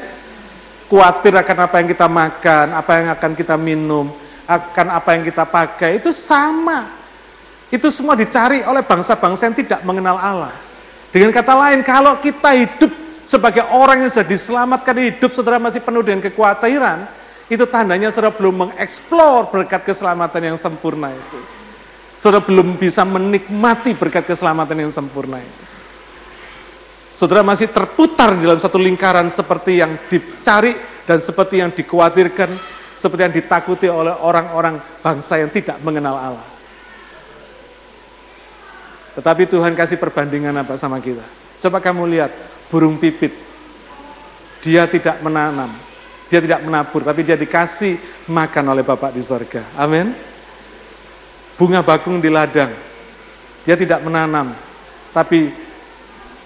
Kuatir 0.86 1.34
akan 1.34 1.56
apa 1.66 1.74
yang 1.82 1.88
kita 1.90 2.06
makan, 2.06 2.66
apa 2.78 2.90
yang 2.94 3.08
akan 3.10 3.30
kita 3.34 3.58
minum, 3.58 4.06
akan 4.46 4.86
apa 4.94 5.18
yang 5.18 5.26
kita 5.26 5.42
pakai, 5.42 5.98
itu 5.98 6.14
sama. 6.14 6.86
Itu 7.74 7.90
semua 7.90 8.14
dicari 8.14 8.62
oleh 8.62 8.86
bangsa-bangsa 8.86 9.50
yang 9.50 9.56
tidak 9.58 9.82
mengenal 9.82 10.14
Allah. 10.14 10.54
Dengan 11.10 11.34
kata 11.34 11.58
lain, 11.58 11.82
kalau 11.82 12.22
kita 12.22 12.54
hidup 12.54 12.94
sebagai 13.26 13.66
orang 13.74 14.06
yang 14.06 14.10
sudah 14.14 14.30
diselamatkan 14.30 14.94
hidup, 14.94 15.34
saudara 15.34 15.58
masih 15.58 15.82
penuh 15.82 16.06
dengan 16.06 16.22
kekhawatiran, 16.22 17.10
itu 17.50 17.66
tandanya 17.66 18.14
saudara 18.14 18.30
belum 18.30 18.70
mengeksplor 18.70 19.50
berkat 19.50 19.82
keselamatan 19.82 20.54
yang 20.54 20.58
sempurna 20.58 21.10
itu. 21.10 21.38
Saudara 22.22 22.46
belum 22.46 22.78
bisa 22.78 23.02
menikmati 23.02 23.98
berkat 23.98 24.22
keselamatan 24.22 24.86
yang 24.86 24.92
sempurna 24.94 25.42
itu. 25.42 25.75
Saudara 27.16 27.40
masih 27.40 27.72
terputar 27.72 28.36
dalam 28.36 28.60
satu 28.60 28.76
lingkaran 28.76 29.32
seperti 29.32 29.80
yang 29.80 29.96
dicari 30.04 30.76
dan 31.08 31.16
seperti 31.16 31.64
yang 31.64 31.72
dikhawatirkan, 31.72 32.60
seperti 32.92 33.20
yang 33.24 33.32
ditakuti 33.32 33.88
oleh 33.88 34.12
orang-orang 34.20 34.76
bangsa 35.00 35.40
yang 35.40 35.48
tidak 35.48 35.80
mengenal 35.80 36.12
Allah. 36.12 36.48
Tetapi 39.16 39.48
Tuhan 39.48 39.72
kasih 39.72 39.96
perbandingan 39.96 40.60
apa 40.60 40.76
sama 40.76 41.00
kita? 41.00 41.24
Coba 41.64 41.80
kamu 41.80 42.04
lihat, 42.04 42.36
burung 42.68 43.00
pipit. 43.00 43.32
Dia 44.60 44.84
tidak 44.84 45.16
menanam, 45.24 45.72
dia 46.28 46.44
tidak 46.44 46.60
menabur, 46.68 47.00
tapi 47.00 47.24
dia 47.24 47.40
dikasih 47.40 47.96
makan 48.28 48.76
oleh 48.76 48.84
Bapak 48.84 49.16
di 49.16 49.24
sorga. 49.24 49.64
Amin. 49.72 50.12
Bunga 51.56 51.80
bakung 51.80 52.20
di 52.20 52.28
ladang, 52.28 52.76
dia 53.64 53.72
tidak 53.72 54.04
menanam, 54.04 54.52
tapi 55.16 55.64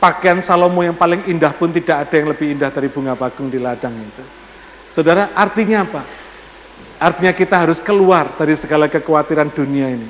pakaian 0.00 0.40
Salomo 0.40 0.80
yang 0.80 0.96
paling 0.96 1.28
indah 1.28 1.52
pun 1.52 1.68
tidak 1.68 2.08
ada 2.08 2.14
yang 2.16 2.32
lebih 2.32 2.56
indah 2.56 2.72
dari 2.72 2.88
bunga 2.88 3.12
bakung 3.12 3.52
di 3.52 3.60
ladang 3.60 3.92
itu. 3.92 4.24
Saudara, 4.90 5.30
artinya 5.36 5.84
apa? 5.84 6.02
Artinya 6.98 7.36
kita 7.36 7.60
harus 7.68 7.78
keluar 7.78 8.32
dari 8.34 8.56
segala 8.56 8.88
kekhawatiran 8.88 9.52
dunia 9.52 9.92
ini 9.92 10.08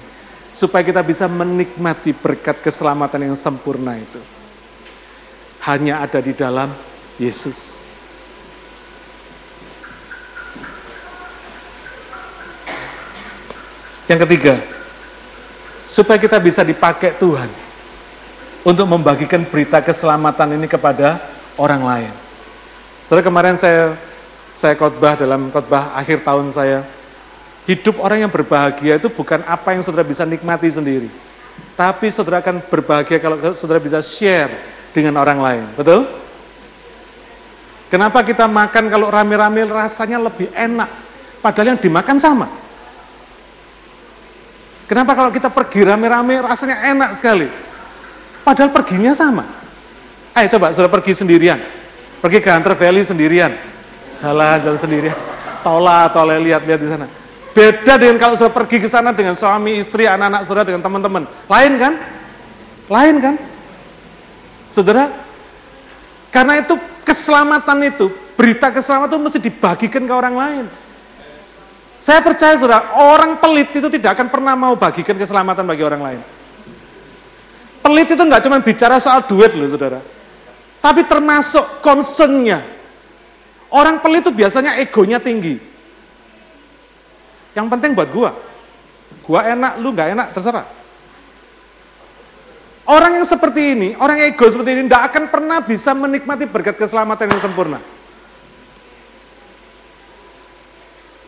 supaya 0.55 0.82
kita 0.82 1.03
bisa 1.03 1.26
menikmati 1.26 2.14
berkat 2.14 2.62
keselamatan 2.62 3.30
yang 3.30 3.36
sempurna 3.36 3.99
itu. 3.99 4.22
Hanya 5.66 6.01
ada 6.01 6.22
di 6.22 6.32
dalam 6.32 6.72
Yesus. 7.20 7.84
Yang 14.11 14.26
ketiga, 14.26 14.55
supaya 15.86 16.18
kita 16.18 16.43
bisa 16.43 16.66
dipakai 16.66 17.14
Tuhan 17.14 17.69
untuk 18.66 18.86
membagikan 18.88 19.44
berita 19.46 19.80
keselamatan 19.80 20.56
ini 20.56 20.66
kepada 20.68 21.20
orang 21.56 21.82
lain. 21.82 22.12
Saudara 23.08 23.24
kemarin 23.26 23.56
saya 23.56 23.96
saya 24.52 24.76
khotbah 24.76 25.16
dalam 25.16 25.48
khotbah 25.48 25.94
akhir 25.96 26.20
tahun 26.26 26.52
saya 26.52 26.84
Hidup 27.68 28.00
orang 28.00 28.26
yang 28.26 28.32
berbahagia 28.32 28.98
itu 28.98 29.06
bukan 29.06 29.44
apa 29.44 29.76
yang 29.76 29.84
saudara 29.86 30.02
bisa 30.02 30.26
nikmati 30.26 30.66
sendiri. 30.66 31.06
Tapi 31.78 32.11
saudara 32.11 32.40
akan 32.42 32.64
berbahagia 32.66 33.20
kalau 33.20 33.36
saudara 33.54 33.78
bisa 33.78 34.02
share 34.02 34.50
dengan 34.90 35.20
orang 35.20 35.38
lain. 35.38 35.64
Betul? 35.78 36.08
Kenapa 37.86 38.26
kita 38.26 38.50
makan 38.50 38.90
kalau 38.90 39.06
rame-rame 39.06 39.70
rasanya 39.70 40.18
lebih 40.18 40.50
enak? 40.50 40.90
Padahal 41.38 41.76
yang 41.76 41.80
dimakan 41.80 42.16
sama. 42.18 42.46
Kenapa 44.90 45.14
kalau 45.14 45.30
kita 45.30 45.46
pergi 45.46 45.86
rame-rame 45.86 46.42
rasanya 46.42 46.90
enak 46.90 47.14
sekali? 47.14 47.46
Padahal 48.43 48.70
perginya 48.72 49.12
sama. 49.12 49.45
Ayo 50.34 50.47
coba 50.57 50.72
saudara 50.72 50.93
pergi 50.93 51.12
sendirian. 51.12 51.61
Pergi 52.20 52.38
ke 52.41 52.49
Hunter 52.53 52.76
Valley 52.76 53.05
sendirian. 53.05 53.53
Jalan, 54.20 54.61
jalan 54.61 54.78
sendirian. 54.78 55.16
Tola, 55.61 56.09
toleh, 56.09 56.41
lihat-lihat 56.41 56.80
di 56.80 56.88
sana 56.88 57.05
Beda 57.51 57.99
dengan 57.99 58.16
kalau 58.16 58.38
sudah 58.38 58.55
pergi 58.55 58.78
ke 58.78 58.86
sana 58.86 59.11
dengan 59.11 59.34
suami, 59.34 59.82
istri, 59.82 60.07
anak-anak 60.07 60.47
saudara, 60.47 60.70
dengan 60.70 60.86
teman-teman. 60.86 61.26
Lain 61.51 61.72
kan? 61.82 61.93
Lain 62.86 63.14
kan? 63.18 63.34
Saudara, 64.70 65.11
karena 66.30 66.62
itu 66.62 66.78
keselamatan 67.03 67.78
itu, 67.91 68.07
berita 68.38 68.70
keselamatan 68.70 69.18
itu 69.18 69.18
mesti 69.18 69.41
dibagikan 69.43 70.03
ke 70.07 70.14
orang 70.14 70.34
lain. 70.38 70.64
Saya 71.99 72.22
percaya 72.22 72.55
saudara, 72.55 72.95
orang 72.97 73.43
pelit 73.43 73.74
itu 73.74 73.91
tidak 73.91 74.14
akan 74.14 74.30
pernah 74.30 74.55
mau 74.55 74.78
bagikan 74.78 75.18
keselamatan 75.18 75.66
bagi 75.66 75.82
orang 75.82 76.01
lain. 76.01 76.20
Pelit 77.80 78.08
itu 78.12 78.22
nggak 78.22 78.42
cuma 78.44 78.60
bicara 78.60 79.00
soal 79.00 79.24
duit 79.24 79.56
loh 79.56 79.68
saudara. 79.68 80.00
Tapi 80.80 81.04
termasuk 81.04 81.84
concernnya. 81.84 82.60
Orang 83.70 84.02
pelit 84.04 84.24
itu 84.26 84.32
biasanya 84.32 84.76
egonya 84.80 85.20
tinggi. 85.20 85.56
Yang 87.56 87.66
penting 87.66 87.90
buat 87.96 88.08
gua. 88.10 88.30
Gua 89.24 89.40
enak, 89.46 89.78
lu 89.78 89.92
nggak 89.92 90.08
enak, 90.14 90.28
terserah. 90.34 90.66
Orang 92.90 93.22
yang 93.22 93.26
seperti 93.28 93.78
ini, 93.78 93.88
orang 94.02 94.18
ego 94.26 94.42
seperti 94.50 94.74
ini, 94.74 94.82
tidak 94.90 95.14
akan 95.14 95.24
pernah 95.30 95.62
bisa 95.62 95.94
menikmati 95.94 96.50
berkat 96.50 96.74
keselamatan 96.74 97.30
yang 97.30 97.38
sempurna. 97.38 97.78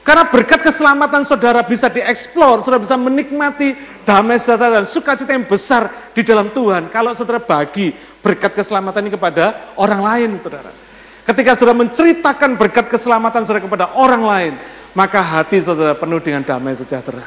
Karena 0.03 0.26
berkat 0.26 0.66
keselamatan 0.66 1.22
saudara 1.22 1.62
bisa 1.62 1.86
dieksplor, 1.86 2.66
saudara 2.66 2.82
bisa 2.82 2.98
menikmati 2.98 3.78
damai 4.03 4.34
sejahtera 4.34 4.82
dan 4.82 4.86
sukacita 4.86 5.30
yang 5.30 5.46
besar 5.46 6.11
di 6.11 6.26
dalam 6.26 6.50
Tuhan. 6.50 6.90
Kalau 6.90 7.14
saudara 7.14 7.38
bagi 7.38 7.94
berkat 8.18 8.50
keselamatan 8.50 9.07
ini 9.07 9.14
kepada 9.14 9.74
orang 9.78 10.03
lain, 10.03 10.30
saudara. 10.42 10.74
Ketika 11.22 11.55
saudara 11.55 11.86
menceritakan 11.86 12.59
berkat 12.59 12.90
keselamatan 12.90 13.46
saudara 13.46 13.62
kepada 13.62 13.94
orang 13.94 14.22
lain, 14.26 14.53
maka 14.90 15.22
hati 15.22 15.62
saudara 15.62 15.94
penuh 15.94 16.18
dengan 16.18 16.42
damai 16.42 16.74
sejahtera. 16.74 17.22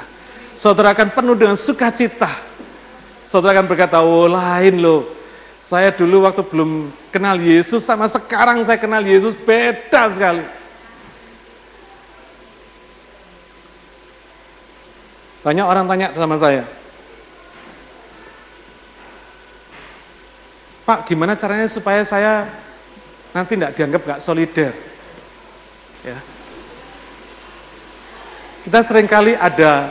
Saudara 0.51 0.91
akan 0.91 1.15
penuh 1.15 1.35
dengan 1.35 1.55
sukacita. 1.55 2.27
Saudara 3.23 3.55
akan 3.55 3.71
berkata, 3.71 4.03
oh 4.03 4.27
lain 4.27 4.83
loh. 4.83 5.15
Saya 5.63 5.95
dulu 5.95 6.27
waktu 6.27 6.43
belum 6.43 6.91
kenal 7.09 7.39
Yesus 7.39 7.81
sama 7.87 8.05
sekarang 8.05 8.61
saya 8.67 8.77
kenal 8.77 9.01
Yesus 9.01 9.33
beda 9.33 10.11
sekali. 10.11 10.43
Banyak 15.45 15.65
orang 15.69 15.85
tanya 15.85 16.09
sama 16.17 16.41
saya, 16.41 16.65
Pak, 20.85 21.09
gimana 21.09 21.33
caranya 21.33 21.65
supaya 21.65 22.05
saya 22.05 22.45
nanti 23.33 23.57
tidak 23.57 23.73
dianggap 23.73 24.01
nggak 24.05 24.21
solider? 24.21 24.69
Ya. 26.05 26.17
Kita 28.65 28.85
sering 28.85 29.09
kali 29.09 29.33
ada 29.33 29.89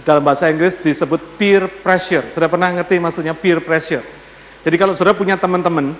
dalam 0.00 0.24
bahasa 0.24 0.48
Inggris 0.48 0.80
disebut 0.80 1.20
peer 1.36 1.68
pressure. 1.68 2.24
Sudah 2.32 2.48
pernah 2.48 2.72
ngerti 2.72 2.96
maksudnya 2.96 3.36
peer 3.36 3.60
pressure? 3.60 4.00
Jadi 4.64 4.76
kalau 4.80 4.96
sudah 4.96 5.12
punya 5.12 5.36
teman-teman, 5.36 5.92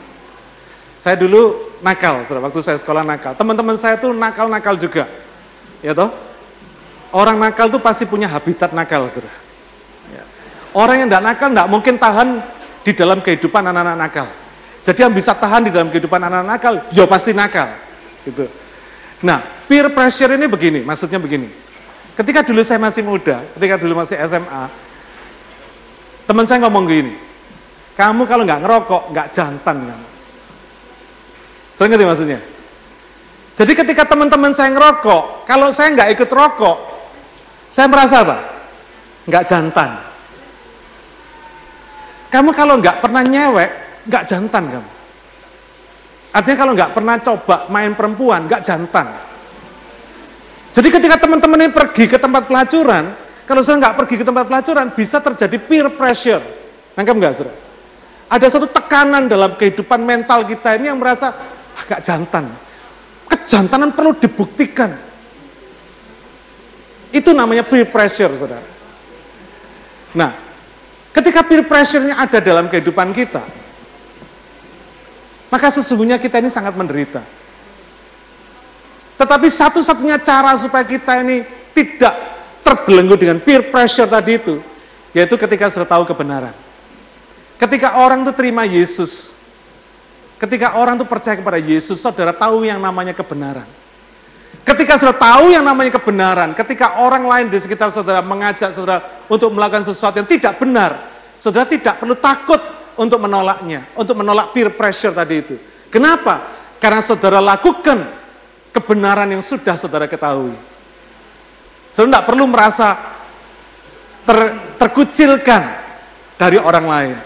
saya 0.96 1.20
dulu 1.20 1.72
nakal, 1.84 2.24
sudah 2.24 2.40
waktu 2.40 2.60
saya 2.64 2.80
sekolah 2.80 3.04
nakal. 3.04 3.36
Teman-teman 3.36 3.76
saya 3.76 4.00
tuh 4.00 4.16
nakal-nakal 4.16 4.80
juga, 4.80 5.04
ya 5.84 5.92
toh? 5.92 6.08
Orang 7.14 7.38
nakal 7.38 7.70
tuh 7.70 7.78
pasti 7.78 8.10
punya 8.10 8.26
habitat 8.26 8.74
nakal, 8.74 9.06
sudah. 9.06 9.30
Ya. 10.10 10.26
Orang 10.74 10.98
yang 10.98 11.06
tidak 11.06 11.22
nakal 11.22 11.48
tidak 11.54 11.68
mungkin 11.70 11.94
tahan 11.94 12.42
di 12.82 12.90
dalam 12.90 13.22
kehidupan 13.22 13.62
anak-anak 13.62 13.96
nakal. 13.96 14.26
Jadi 14.82 14.98
yang 14.98 15.14
bisa 15.14 15.30
tahan 15.30 15.64
di 15.64 15.70
dalam 15.70 15.94
kehidupan 15.94 16.18
anak-anak 16.18 16.50
nakal, 16.58 16.74
ya 16.90 17.06
pasti 17.06 17.30
nakal. 17.30 17.70
Gitu. 18.26 18.50
Nah, 19.22 19.40
peer 19.70 19.88
pressure 19.94 20.34
ini 20.34 20.50
begini, 20.50 20.82
maksudnya 20.82 21.22
begini. 21.22 21.46
Ketika 22.18 22.42
dulu 22.42 22.66
saya 22.66 22.82
masih 22.82 23.06
muda, 23.06 23.46
ketika 23.54 23.78
dulu 23.78 24.02
masih 24.02 24.18
SMA, 24.26 24.64
teman 26.26 26.44
saya 26.50 26.66
ngomong 26.66 26.84
gini, 26.90 27.14
kamu 27.94 28.26
kalau 28.26 28.42
nggak 28.42 28.60
ngerokok, 28.62 29.02
nggak 29.14 29.26
jantan 29.30 29.76
kamu. 29.86 30.08
Saya 31.74 31.86
ngerti 31.90 32.06
maksudnya? 32.06 32.40
Jadi 33.54 33.72
ketika 33.74 34.02
teman-teman 34.06 34.50
saya 34.50 34.74
ngerokok, 34.74 35.46
kalau 35.46 35.70
saya 35.70 35.94
nggak 35.94 36.10
ikut 36.18 36.30
rokok, 36.30 36.93
saya 37.68 37.86
merasa 37.88 38.22
apa? 38.22 38.36
Enggak 39.24 39.44
jantan. 39.48 39.90
Kamu 42.28 42.50
kalau 42.50 42.82
enggak 42.82 42.98
pernah 42.98 43.22
nyewek, 43.22 43.70
enggak 44.10 44.24
jantan 44.26 44.64
kamu. 44.68 44.90
Artinya 46.34 46.56
kalau 46.58 46.72
enggak 46.74 46.92
pernah 46.92 47.16
coba 47.22 47.56
main 47.70 47.94
perempuan, 47.94 48.50
enggak 48.50 48.66
jantan. 48.66 49.06
Jadi 50.74 50.88
ketika 50.90 51.22
teman-teman 51.22 51.62
ini 51.62 51.70
pergi 51.70 52.10
ke 52.10 52.18
tempat 52.18 52.50
pelacuran, 52.50 53.14
kalau 53.46 53.62
saya 53.62 53.78
enggak 53.78 53.94
pergi 53.94 54.14
ke 54.18 54.24
tempat 54.26 54.44
pelacuran, 54.50 54.90
bisa 54.90 55.22
terjadi 55.22 55.56
peer 55.62 55.86
pressure. 55.94 56.42
Nangkep 56.98 57.14
enggak, 57.14 57.32
saudara? 57.38 57.54
Ada 58.34 58.46
satu 58.50 58.66
tekanan 58.66 59.30
dalam 59.30 59.54
kehidupan 59.54 60.02
mental 60.02 60.42
kita 60.42 60.74
ini 60.74 60.90
yang 60.90 60.98
merasa 60.98 61.30
agak 61.78 62.02
jantan. 62.02 62.50
Kejantanan 63.30 63.94
perlu 63.94 64.18
dibuktikan. 64.18 65.13
Itu 67.14 67.30
namanya 67.30 67.62
peer 67.62 67.86
pressure, 67.86 68.34
saudara. 68.34 68.66
Nah, 70.18 70.34
ketika 71.14 71.46
peer 71.46 71.62
pressure-nya 71.62 72.18
ada 72.18 72.42
dalam 72.42 72.66
kehidupan 72.66 73.14
kita, 73.14 73.46
maka 75.46 75.70
sesungguhnya 75.70 76.18
kita 76.18 76.42
ini 76.42 76.50
sangat 76.50 76.74
menderita. 76.74 77.22
Tetapi 79.14 79.46
satu-satunya 79.46 80.18
cara 80.18 80.58
supaya 80.58 80.82
kita 80.82 81.22
ini 81.22 81.46
tidak 81.70 82.18
terbelenggu 82.66 83.14
dengan 83.14 83.38
peer 83.38 83.62
pressure 83.70 84.10
tadi 84.10 84.34
itu, 84.34 84.58
yaitu 85.14 85.38
ketika 85.38 85.70
sudah 85.70 85.86
tahu 85.86 86.02
kebenaran. 86.02 86.50
Ketika 87.62 88.02
orang 88.02 88.26
itu 88.26 88.34
terima 88.34 88.66
Yesus, 88.66 89.38
ketika 90.42 90.74
orang 90.82 90.98
itu 90.98 91.06
percaya 91.06 91.38
kepada 91.38 91.62
Yesus, 91.62 92.02
saudara 92.02 92.34
tahu 92.34 92.66
yang 92.66 92.82
namanya 92.82 93.14
kebenaran. 93.14 93.83
Ketika 94.64 94.96
sudah 94.96 95.12
tahu 95.12 95.52
yang 95.52 95.60
namanya 95.60 95.92
kebenaran, 96.00 96.56
ketika 96.56 96.96
orang 97.04 97.28
lain 97.28 97.46
di 97.52 97.60
sekitar 97.60 97.92
saudara 97.92 98.24
mengajak 98.24 98.72
saudara 98.72 99.20
untuk 99.28 99.52
melakukan 99.52 99.84
sesuatu 99.84 100.24
yang 100.24 100.28
tidak 100.28 100.56
benar, 100.56 101.04
saudara 101.36 101.68
tidak 101.68 102.00
perlu 102.00 102.16
takut 102.16 102.64
untuk 102.96 103.20
menolaknya, 103.20 103.84
untuk 103.92 104.16
menolak 104.16 104.56
peer 104.56 104.72
pressure 104.72 105.12
tadi 105.12 105.36
itu. 105.44 105.60
Kenapa? 105.92 106.48
Karena 106.80 107.04
saudara 107.04 107.44
lakukan 107.44 108.08
kebenaran 108.72 109.28
yang 109.28 109.44
sudah 109.44 109.76
saudara 109.76 110.08
ketahui. 110.08 110.56
Saudara 111.92 112.24
tidak 112.24 112.26
perlu 112.32 112.44
merasa 112.48 112.96
ter, 114.24 114.38
terkucilkan 114.80 115.62
dari 116.40 116.56
orang 116.56 116.86
lain. 116.88 117.16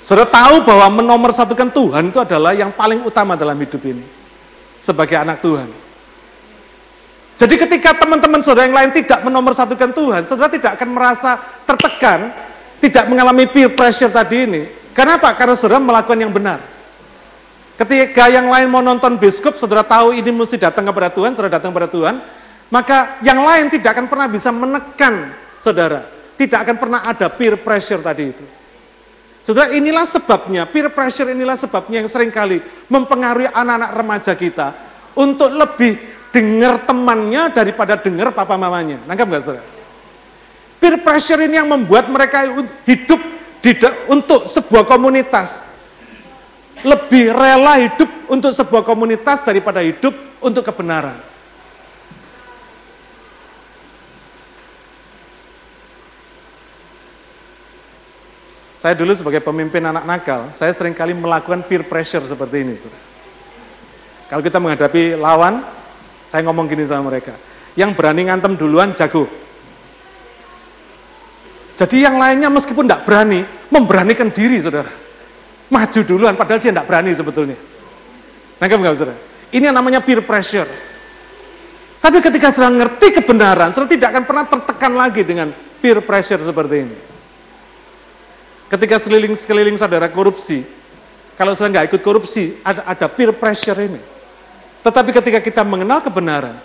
Saudara 0.00 0.24
tahu 0.24 0.64
bahwa 0.64 1.04
menomorsatukan 1.04 1.68
Tuhan 1.68 2.08
itu 2.08 2.16
adalah 2.16 2.56
yang 2.56 2.72
paling 2.72 3.04
utama 3.04 3.36
dalam 3.36 3.60
hidup 3.60 3.84
ini 3.84 4.15
sebagai 4.78 5.16
anak 5.16 5.40
Tuhan. 5.40 5.68
Jadi 7.36 7.54
ketika 7.60 7.92
teman-teman 7.92 8.40
saudara 8.40 8.64
yang 8.64 8.76
lain 8.76 8.90
tidak 8.96 9.20
menomorsatukan 9.20 9.92
Tuhan, 9.92 10.22
saudara 10.24 10.48
tidak 10.48 10.80
akan 10.80 10.88
merasa 10.88 11.36
tertekan, 11.68 12.32
tidak 12.80 13.04
mengalami 13.12 13.44
peer 13.44 13.68
pressure 13.76 14.08
tadi 14.08 14.48
ini. 14.48 14.62
Kenapa? 14.96 15.36
Karena 15.36 15.52
saudara 15.52 15.76
melakukan 15.76 16.16
yang 16.16 16.32
benar. 16.32 16.64
Ketika 17.76 18.32
yang 18.32 18.48
lain 18.48 18.72
mau 18.72 18.80
nonton 18.80 19.20
biskup, 19.20 19.60
saudara 19.60 19.84
tahu 19.84 20.16
ini 20.16 20.32
mesti 20.32 20.56
datang 20.56 20.88
kepada 20.88 21.12
Tuhan, 21.12 21.36
saudara 21.36 21.60
datang 21.60 21.76
kepada 21.76 21.92
Tuhan, 21.92 22.14
maka 22.72 23.20
yang 23.20 23.44
lain 23.44 23.68
tidak 23.68 23.92
akan 23.92 24.08
pernah 24.08 24.26
bisa 24.32 24.48
menekan 24.48 25.36
saudara. 25.60 26.08
Tidak 26.40 26.56
akan 26.56 26.76
pernah 26.80 27.00
ada 27.04 27.28
peer 27.28 27.60
pressure 27.60 28.00
tadi 28.00 28.32
itu. 28.32 28.44
Saudara, 29.46 29.70
inilah 29.70 30.02
sebabnya, 30.02 30.66
peer 30.66 30.90
pressure 30.90 31.30
inilah 31.30 31.54
sebabnya 31.54 32.02
yang 32.02 32.10
sering 32.10 32.34
kali 32.34 32.58
mempengaruhi 32.90 33.46
anak-anak 33.46 33.90
remaja 33.94 34.32
kita 34.34 34.74
untuk 35.14 35.54
lebih 35.54 36.02
dengar 36.34 36.82
temannya 36.82 37.54
daripada 37.54 37.94
dengar 37.94 38.34
papa 38.34 38.58
mamanya. 38.58 38.98
Nangkap 39.06 39.26
nggak 39.30 39.42
saudara? 39.46 39.70
Peer 40.82 40.98
pressure 40.98 41.46
ini 41.46 41.62
yang 41.62 41.70
membuat 41.70 42.10
mereka 42.10 42.42
hidup 42.90 43.22
di, 43.62 43.70
untuk 44.10 44.50
sebuah 44.50 44.82
komunitas. 44.82 45.62
Lebih 46.82 47.30
rela 47.30 47.78
hidup 47.86 48.10
untuk 48.26 48.50
sebuah 48.50 48.82
komunitas 48.82 49.46
daripada 49.46 49.78
hidup 49.78 50.42
untuk 50.42 50.66
kebenaran. 50.66 51.22
Saya 58.76 58.92
dulu 58.92 59.16
sebagai 59.16 59.40
pemimpin 59.40 59.80
anak 59.80 60.04
nakal, 60.04 60.52
saya 60.52 60.68
sering 60.76 60.92
kali 60.92 61.16
melakukan 61.16 61.64
peer 61.64 61.80
pressure 61.80 62.20
seperti 62.28 62.60
ini. 62.60 62.76
Kalau 64.28 64.44
kita 64.44 64.60
menghadapi 64.60 65.16
lawan, 65.16 65.64
saya 66.28 66.44
ngomong 66.44 66.68
gini 66.68 66.84
sama 66.84 67.08
mereka, 67.08 67.32
yang 67.72 67.96
berani 67.96 68.28
ngantem 68.28 68.52
duluan 68.52 68.92
jago. 68.92 69.24
Jadi 71.80 72.04
yang 72.04 72.20
lainnya 72.20 72.52
meskipun 72.52 72.84
tidak 72.84 73.08
berani, 73.08 73.48
memberanikan 73.72 74.28
diri 74.28 74.60
saudara. 74.60 74.92
Maju 75.72 76.00
duluan, 76.04 76.36
padahal 76.36 76.60
dia 76.60 76.68
tidak 76.68 76.84
berani 76.84 77.16
sebetulnya. 77.16 77.56
Nangkep 78.60 78.76
nggak 78.76 78.92
saudara? 78.92 79.16
Ini 79.56 79.72
yang 79.72 79.76
namanya 79.80 80.04
peer 80.04 80.20
pressure. 80.20 80.68
Tapi 82.04 82.20
ketika 82.20 82.52
sudah 82.52 82.68
ngerti 82.68 83.24
kebenaran, 83.24 83.72
sudah 83.72 83.88
tidak 83.88 84.12
akan 84.12 84.24
pernah 84.28 84.44
tertekan 84.44 84.92
lagi 84.92 85.24
dengan 85.24 85.48
peer 85.80 86.04
pressure 86.04 86.44
seperti 86.44 86.76
ini. 86.84 87.15
Ketika 88.66 88.98
sekeliling-sekeliling 88.98 89.78
saudara 89.78 90.10
korupsi, 90.10 90.66
kalau 91.38 91.54
saudara 91.54 91.80
nggak 91.80 91.86
ikut 91.94 92.02
korupsi, 92.02 92.58
ada, 92.66 92.82
ada 92.82 93.06
peer 93.06 93.30
pressure 93.30 93.78
ini. 93.78 94.00
Tetapi 94.82 95.10
ketika 95.14 95.38
kita 95.38 95.62
mengenal 95.62 96.02
kebenaran, 96.02 96.58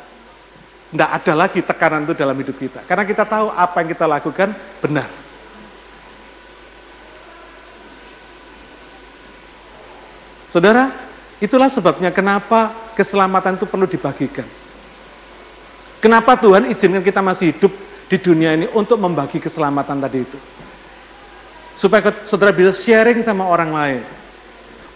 tidak 0.92 1.10
ada 1.22 1.34
lagi 1.38 1.60
tekanan 1.62 2.04
itu 2.04 2.14
dalam 2.18 2.36
hidup 2.36 2.58
kita. 2.58 2.82
Karena 2.90 3.06
kita 3.06 3.24
tahu 3.24 3.54
apa 3.54 3.76
yang 3.82 3.90
kita 3.94 4.06
lakukan 4.10 4.50
benar. 4.82 5.08
Saudara, 10.52 10.92
itulah 11.40 11.72
sebabnya 11.72 12.12
kenapa 12.12 12.76
keselamatan 12.92 13.56
itu 13.56 13.64
perlu 13.64 13.88
dibagikan. 13.88 14.44
Kenapa 16.04 16.36
Tuhan 16.36 16.68
izinkan 16.68 17.00
kita 17.00 17.24
masih 17.24 17.56
hidup 17.56 17.72
di 18.12 18.18
dunia 18.20 18.52
ini 18.60 18.68
untuk 18.76 19.00
membagi 19.00 19.40
keselamatan 19.40 20.02
tadi 20.04 20.20
itu. 20.28 20.36
Supaya 21.72 22.12
saudara 22.22 22.52
bisa 22.52 22.76
sharing 22.76 23.24
sama 23.24 23.48
orang 23.48 23.72
lain. 23.72 24.02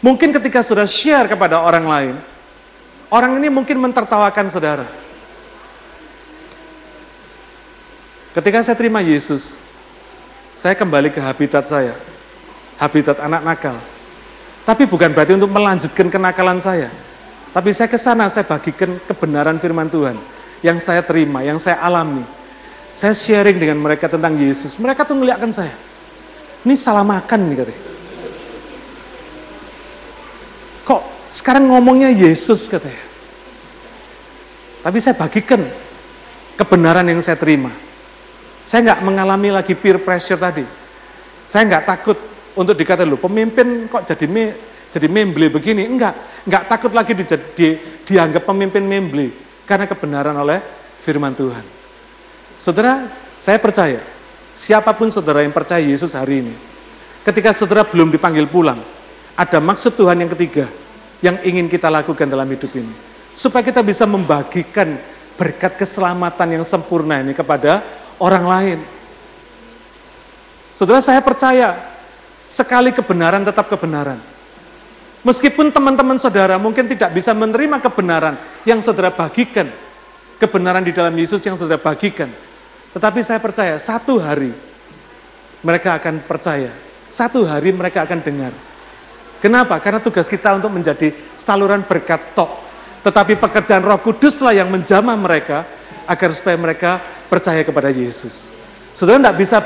Mungkin 0.03 0.35
ketika 0.35 0.61
saudara 0.61 0.85
share 0.85 1.25
kepada 1.25 1.57
orang 1.63 1.85
lain, 1.87 2.15
orang 3.09 3.39
ini 3.39 3.47
mungkin 3.49 3.79
mentertawakan 3.79 4.51
saudara. 4.51 4.85
Ketika 8.35 8.59
saya 8.61 8.75
terima 8.75 8.99
Yesus, 8.99 9.63
saya 10.51 10.75
kembali 10.75 11.09
ke 11.09 11.23
habitat 11.23 11.63
saya, 11.65 11.95
habitat 12.75 13.17
anak 13.23 13.41
nakal. 13.47 13.79
Tapi 14.67 14.83
bukan 14.83 15.15
berarti 15.15 15.39
untuk 15.39 15.49
melanjutkan 15.49 16.11
kenakalan 16.11 16.59
saya. 16.59 16.91
Tapi 17.55 17.71
saya 17.71 17.87
ke 17.87 17.95
sana, 17.95 18.27
saya 18.27 18.43
bagikan 18.43 18.99
kebenaran 19.07 19.55
firman 19.63 19.87
Tuhan 19.87 20.19
yang 20.59 20.75
saya 20.81 20.99
terima, 20.99 21.39
yang 21.45 21.55
saya 21.55 21.79
alami. 21.79 22.27
Saya 22.91 23.15
sharing 23.15 23.55
dengan 23.55 23.79
mereka 23.79 24.11
tentang 24.11 24.35
Yesus. 24.35 24.75
Mereka 24.75 25.07
tuh 25.07 25.15
ngeliatkan 25.15 25.51
saya. 25.55 25.71
Ini 26.65 26.73
salah 26.73 27.05
makan 27.05 27.39
nih 27.45 27.57
katanya. 27.61 27.83
Kok 30.81 31.01
sekarang 31.29 31.69
ngomongnya 31.69 32.09
Yesus 32.09 32.65
katanya. 32.65 33.05
Tapi 34.81 34.97
saya 34.97 35.13
bagikan 35.13 35.61
kebenaran 36.57 37.05
yang 37.05 37.21
saya 37.21 37.37
terima. 37.37 37.69
Saya 38.65 38.81
nggak 38.91 39.01
mengalami 39.05 39.53
lagi 39.53 39.77
peer 39.77 40.01
pressure 40.01 40.41
tadi. 40.41 40.65
Saya 41.45 41.69
nggak 41.69 41.85
takut 41.85 42.17
untuk 42.57 42.73
dikatakan 42.73 43.05
lu 43.05 43.21
pemimpin 43.21 43.85
kok 43.85 44.01
jadi 44.09 44.25
me, 44.25 44.57
jadi 44.89 45.05
memble 45.05 45.53
begini. 45.53 45.85
Enggak, 45.85 46.45
nggak 46.49 46.63
takut 46.65 46.91
lagi 46.97 47.13
di, 47.13 47.25
di, 47.53 47.67
dianggap 48.09 48.41
pemimpin 48.41 48.81
memble 48.81 49.29
karena 49.69 49.85
kebenaran 49.85 50.33
oleh 50.33 50.57
firman 51.01 51.37
Tuhan. 51.37 51.65
Saudara, 52.57 53.05
saya 53.37 53.61
percaya, 53.61 53.99
siapa 54.55 54.95
pun 54.95 55.11
saudara 55.11 55.43
yang 55.43 55.51
percaya 55.51 55.83
Yesus 55.83 56.15
hari 56.15 56.47
ini, 56.47 56.55
ketika 57.27 57.51
saudara 57.51 57.83
belum 57.83 58.07
dipanggil 58.09 58.47
pulang, 58.47 58.79
ada 59.35 59.59
maksud 59.59 59.99
Tuhan 59.99 60.23
yang 60.23 60.31
ketiga 60.31 60.71
yang 61.19 61.35
ingin 61.43 61.67
kita 61.67 61.91
lakukan 61.91 62.25
dalam 62.25 62.47
hidup 62.47 62.71
ini. 62.71 62.95
Supaya 63.35 63.67
kita 63.67 63.83
bisa 63.83 64.07
membagikan 64.07 64.95
berkat 65.35 65.75
keselamatan 65.75 66.55
yang 66.55 66.63
sempurna 66.63 67.19
ini 67.19 67.35
kepada 67.35 67.83
orang 68.15 68.45
lain. 68.47 68.79
Saudara, 70.71 71.03
saya 71.03 71.19
percaya 71.19 71.75
sekali 72.47 72.95
kebenaran 72.95 73.43
tetap 73.43 73.67
kebenaran. 73.67 74.19
Meskipun 75.25 75.73
teman-teman 75.73 76.21
saudara 76.21 76.55
mungkin 76.61 76.85
tidak 76.85 77.11
bisa 77.11 77.33
menerima 77.33 77.81
kebenaran 77.81 78.37
yang 78.63 78.79
saudara 78.79 79.09
bagikan, 79.09 79.67
kebenaran 80.37 80.85
di 80.85 80.93
dalam 80.93 81.11
Yesus 81.17 81.41
yang 81.43 81.57
saudara 81.57 81.81
bagikan. 81.81 82.29
Tetapi 82.95 83.19
saya 83.27 83.43
percaya 83.43 83.75
satu 83.75 84.23
hari 84.23 84.55
mereka 85.59 85.99
akan 85.99 86.23
percaya, 86.23 86.71
satu 87.11 87.43
hari 87.43 87.75
mereka 87.75 88.07
akan 88.07 88.23
dengar. 88.23 88.55
Kenapa? 89.43 89.75
Karena 89.83 89.99
tugas 89.99 90.31
kita 90.31 90.55
untuk 90.55 90.71
menjadi 90.71 91.11
saluran 91.35 91.83
berkat 91.83 92.31
tok. 92.31 92.47
Tetapi 93.03 93.35
pekerjaan 93.35 93.83
roh 93.83 93.99
kuduslah 93.99 94.55
yang 94.55 94.71
menjamah 94.71 95.19
mereka 95.19 95.67
agar 96.07 96.31
supaya 96.31 96.55
mereka 96.55 97.03
percaya 97.27 97.61
kepada 97.67 97.91
Yesus. 97.91 98.55
Saudara 98.95 99.19
tidak 99.19 99.37
bisa 99.43 99.57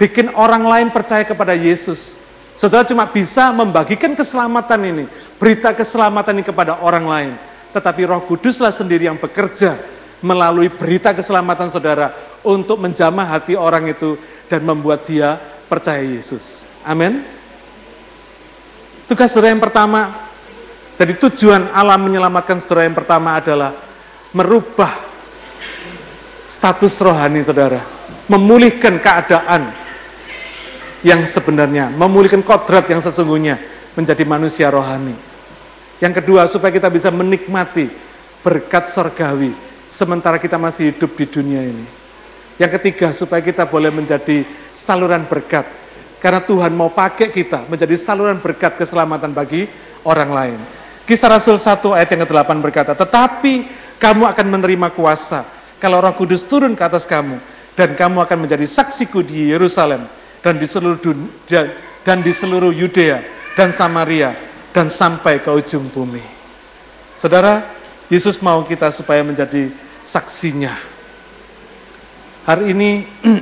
bikin 0.00 0.32
orang 0.32 0.64
lain 0.64 0.88
percaya 0.88 1.28
kepada 1.28 1.52
Yesus. 1.52 2.16
Saudara 2.56 2.88
cuma 2.88 3.04
bisa 3.04 3.52
membagikan 3.52 4.16
keselamatan 4.16 4.80
ini, 4.88 5.04
berita 5.36 5.76
keselamatan 5.76 6.40
ini 6.40 6.44
kepada 6.48 6.80
orang 6.80 7.04
lain. 7.04 7.32
Tetapi 7.76 8.00
roh 8.08 8.24
kuduslah 8.24 8.72
sendiri 8.72 9.12
yang 9.12 9.20
bekerja 9.20 9.76
melalui 10.24 10.72
berita 10.72 11.12
keselamatan 11.12 11.68
saudara 11.68 12.31
untuk 12.42 12.78
menjamah 12.78 13.26
hati 13.38 13.54
orang 13.54 13.90
itu 13.90 14.18
dan 14.50 14.66
membuat 14.66 15.06
dia 15.06 15.38
percaya 15.70 16.02
Yesus. 16.02 16.66
Amin. 16.82 17.22
Tugas 19.06 19.30
saudara 19.30 19.54
yang 19.54 19.62
pertama, 19.62 20.12
jadi 20.98 21.16
tujuan 21.16 21.70
Allah 21.72 21.98
menyelamatkan 21.98 22.58
saudara 22.58 22.86
yang 22.86 22.96
pertama 22.96 23.38
adalah 23.38 23.74
merubah 24.34 24.92
status 26.48 27.00
rohani 27.00 27.40
saudara, 27.40 27.80
memulihkan 28.28 29.00
keadaan 29.00 29.72
yang 31.02 31.24
sebenarnya, 31.26 31.90
memulihkan 31.92 32.44
kodrat 32.44 32.86
yang 32.88 33.00
sesungguhnya 33.00 33.58
menjadi 33.96 34.24
manusia 34.24 34.68
rohani. 34.70 35.16
Yang 36.02 36.22
kedua, 36.22 36.50
supaya 36.50 36.74
kita 36.74 36.90
bisa 36.90 37.14
menikmati 37.14 37.86
berkat 38.42 38.90
sorgawi 38.90 39.54
sementara 39.86 40.40
kita 40.40 40.56
masih 40.56 40.90
hidup 40.90 41.14
di 41.14 41.26
dunia 41.28 41.62
ini. 41.62 42.01
Yang 42.60 42.80
ketiga, 42.80 43.12
supaya 43.16 43.40
kita 43.40 43.64
boleh 43.64 43.88
menjadi 43.88 44.44
saluran 44.72 45.24
berkat. 45.28 45.64
Karena 46.22 46.38
Tuhan 46.38 46.70
mau 46.70 46.92
pakai 46.92 47.34
kita 47.34 47.66
menjadi 47.66 47.98
saluran 47.98 48.38
berkat 48.38 48.78
keselamatan 48.78 49.34
bagi 49.34 49.66
orang 50.06 50.30
lain. 50.30 50.58
Kisah 51.02 51.34
Rasul 51.34 51.58
1 51.58 51.82
ayat 51.98 52.08
yang 52.14 52.22
ke-8 52.22 52.50
berkata, 52.62 52.92
Tetapi 52.94 53.66
kamu 53.98 54.30
akan 54.30 54.46
menerima 54.46 54.94
kuasa 54.94 55.42
kalau 55.82 55.98
roh 55.98 56.14
kudus 56.14 56.46
turun 56.46 56.78
ke 56.78 56.82
atas 56.86 57.02
kamu, 57.02 57.42
dan 57.74 57.98
kamu 57.98 58.22
akan 58.22 58.38
menjadi 58.46 58.62
saksiku 58.70 59.26
di 59.26 59.50
Yerusalem, 59.50 60.06
dan 60.38 60.54
di 60.54 60.66
seluruh 60.70 61.02
dunia, 61.02 61.74
dan 62.06 62.22
di 62.22 62.30
seluruh 62.30 62.70
Yudea, 62.70 63.18
dan 63.58 63.74
Samaria, 63.74 64.30
dan 64.70 64.86
sampai 64.86 65.42
ke 65.42 65.50
ujung 65.50 65.90
bumi. 65.90 66.22
Saudara, 67.18 67.66
Yesus 68.06 68.38
mau 68.38 68.62
kita 68.62 68.94
supaya 68.94 69.26
menjadi 69.26 69.74
saksinya. 70.06 70.91
Hari 72.42 72.74
ini, 72.74 73.06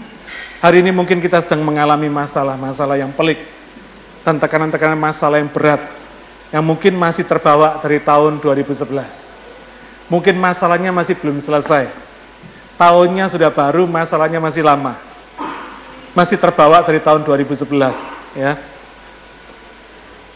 hari 0.64 0.84
ini 0.84 0.92
mungkin 0.92 1.24
kita 1.24 1.40
sedang 1.40 1.64
mengalami 1.64 2.12
masalah-masalah 2.12 3.00
yang 3.00 3.08
pelik, 3.16 3.40
tekanan-tekanan 4.20 5.00
masalah 5.00 5.40
yang 5.40 5.48
berat, 5.48 5.80
yang 6.52 6.60
mungkin 6.60 7.00
masih 7.00 7.24
terbawa 7.24 7.80
dari 7.80 7.96
tahun 7.96 8.36
2011. 8.44 8.84
Mungkin 10.12 10.36
masalahnya 10.36 10.92
masih 10.92 11.16
belum 11.16 11.40
selesai, 11.40 11.88
tahunnya 12.76 13.32
sudah 13.32 13.48
baru, 13.48 13.88
masalahnya 13.88 14.36
masih 14.36 14.60
lama. 14.60 15.00
Masih 16.12 16.36
terbawa 16.36 16.84
dari 16.84 17.00
tahun 17.00 17.24
2011, 17.24 17.72
ya. 18.36 18.60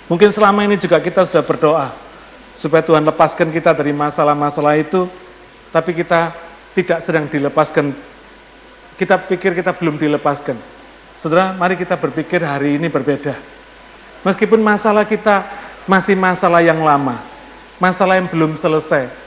Mungkin 0.09 0.33
selama 0.33 0.65
ini 0.65 0.81
juga 0.81 0.97
kita 1.05 1.21
sudah 1.29 1.45
berdoa 1.45 1.93
supaya 2.57 2.81
Tuhan 2.81 3.05
lepaskan 3.05 3.53
kita 3.53 3.77
dari 3.77 3.93
masalah-masalah 3.93 4.81
itu, 4.81 5.05
tapi 5.69 5.93
kita 5.93 6.33
tidak 6.73 7.05
sedang 7.05 7.29
dilepaskan. 7.29 8.14
Kita 8.95 9.19
pikir 9.19 9.55
kita 9.59 9.75
belum 9.75 9.99
dilepaskan. 9.99 10.55
Saudara, 11.19 11.55
mari 11.55 11.75
kita 11.75 11.99
berpikir 11.99 12.43
hari 12.43 12.79
ini 12.79 12.87
berbeda. 12.91 13.35
Meskipun 14.23 14.63
masalah 14.63 15.03
kita 15.03 15.47
masih 15.85 16.17
masalah 16.17 16.65
yang 16.65 16.81
lama, 16.81 17.21
masalah 17.79 18.17
yang 18.17 18.31
belum 18.31 18.57
selesai, 18.57 19.25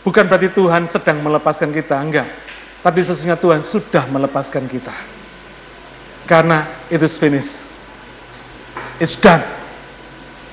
Bukan 0.00 0.24
berarti 0.24 0.48
Tuhan 0.48 0.88
sedang 0.88 1.20
melepaskan 1.20 1.76
kita, 1.76 2.00
enggak. 2.00 2.28
Tapi 2.80 2.98
sesungguhnya 3.04 3.36
Tuhan 3.36 3.60
sudah 3.60 4.08
melepaskan 4.08 4.64
kita. 4.64 4.96
Karena 6.24 6.64
it 6.88 7.04
is 7.04 7.20
finished. 7.20 7.76
It's 8.96 9.20
done. 9.20 9.44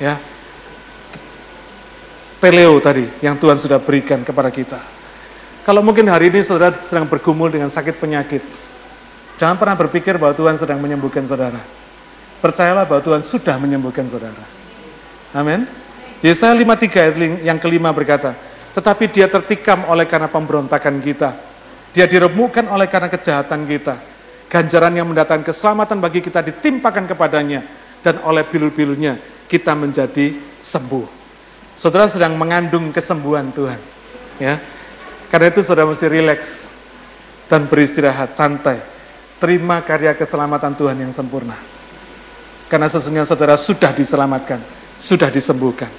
Ya. 0.04 0.20
Teleo 2.44 2.76
tadi 2.84 3.08
yang 3.24 3.40
Tuhan 3.40 3.56
sudah 3.56 3.80
berikan 3.80 4.20
kepada 4.28 4.52
kita. 4.52 4.84
Kalau 5.68 5.84
mungkin 5.84 6.08
hari 6.08 6.32
ini 6.32 6.40
saudara 6.48 6.72
sedang 6.72 7.04
bergumul 7.04 7.52
dengan 7.52 7.68
sakit 7.68 8.00
penyakit, 8.00 8.40
jangan 9.36 9.60
pernah 9.60 9.76
berpikir 9.76 10.16
bahwa 10.16 10.32
Tuhan 10.32 10.56
sedang 10.56 10.80
menyembuhkan 10.80 11.28
saudara. 11.28 11.60
Percayalah 12.40 12.88
bahwa 12.88 13.04
Tuhan 13.04 13.20
sudah 13.20 13.60
menyembuhkan 13.60 14.08
saudara. 14.08 14.40
Amin. 15.36 15.68
Yesaya 16.24 16.56
53 16.56 17.04
ayat 17.04 17.16
yang 17.44 17.60
kelima 17.60 17.92
berkata, 17.92 18.32
tetapi 18.80 19.12
dia 19.12 19.28
tertikam 19.28 19.84
oleh 19.92 20.08
karena 20.08 20.32
pemberontakan 20.32 21.04
kita. 21.04 21.36
Dia 21.92 22.08
diremukkan 22.08 22.72
oleh 22.72 22.88
karena 22.88 23.12
kejahatan 23.12 23.68
kita. 23.68 24.00
Ganjaran 24.48 24.96
yang 24.96 25.12
mendatangkan 25.12 25.52
keselamatan 25.52 26.00
bagi 26.00 26.24
kita 26.24 26.48
ditimpakan 26.48 27.12
kepadanya. 27.12 27.68
Dan 28.00 28.24
oleh 28.24 28.48
pilu-pilunya 28.48 29.20
kita 29.52 29.76
menjadi 29.76 30.32
sembuh. 30.64 31.12
Saudara 31.76 32.08
sedang 32.08 32.40
mengandung 32.40 32.96
kesembuhan 32.96 33.52
Tuhan. 33.52 33.82
Ya, 34.38 34.62
Karena 35.28 35.52
itu 35.52 35.60
saudara 35.60 35.88
mesti 35.88 36.08
rileks 36.08 36.72
dan 37.52 37.68
beristirahat, 37.68 38.32
santai. 38.32 38.80
Terima 39.38 39.84
karya 39.84 40.16
keselamatan 40.18 40.74
Tuhan 40.74 40.98
yang 40.98 41.14
sempurna. 41.14 41.56
Karena 42.68 42.92
sesungguhnya 42.92 43.28
saudara 43.28 43.56
sudah 43.56 43.96
diselamatkan, 43.96 44.60
sudah 45.00 45.32
disembuhkan. 45.32 45.92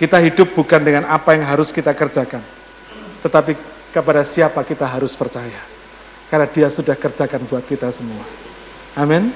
Kita 0.00 0.18
hidup 0.18 0.56
bukan 0.56 0.80
dengan 0.80 1.04
apa 1.08 1.36
yang 1.36 1.44
harus 1.44 1.68
kita 1.68 1.92
kerjakan, 1.92 2.40
tetapi 3.20 3.54
kepada 3.92 4.24
siapa 4.24 4.64
kita 4.64 4.88
harus 4.88 5.12
percaya. 5.12 5.60
Karena 6.32 6.48
dia 6.48 6.68
sudah 6.72 6.96
kerjakan 6.96 7.44
buat 7.44 7.60
kita 7.68 7.92
semua. 7.92 8.24
Amin. 8.96 9.28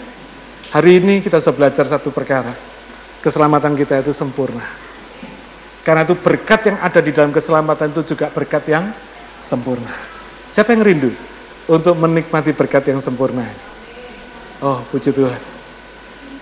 Hari 0.73 0.97
ini 0.97 1.21
kita 1.21 1.45
sudah 1.45 1.55
belajar 1.69 1.85
satu 1.85 2.09
perkara. 2.09 2.57
Keselamatan 3.21 3.77
kita 3.77 4.01
itu 4.01 4.17
sempurna. 4.17 4.86
Karena 5.87 6.03
itu 6.03 6.19
berkat 6.19 6.67
yang 6.67 6.83
ada 6.83 6.99
di 6.99 7.15
dalam 7.15 7.31
keselamatan 7.31 7.95
itu 7.95 8.03
juga 8.11 8.27
berkat 8.27 8.67
yang 8.67 8.91
sempurna. 9.39 9.95
Siapa 10.51 10.75
yang 10.75 10.83
rindu 10.83 11.15
untuk 11.71 11.95
menikmati 11.95 12.51
berkat 12.51 12.91
yang 12.91 12.99
sempurna? 12.99 13.47
Oh, 14.59 14.83
puji 14.91 15.15
Tuhan. 15.15 15.39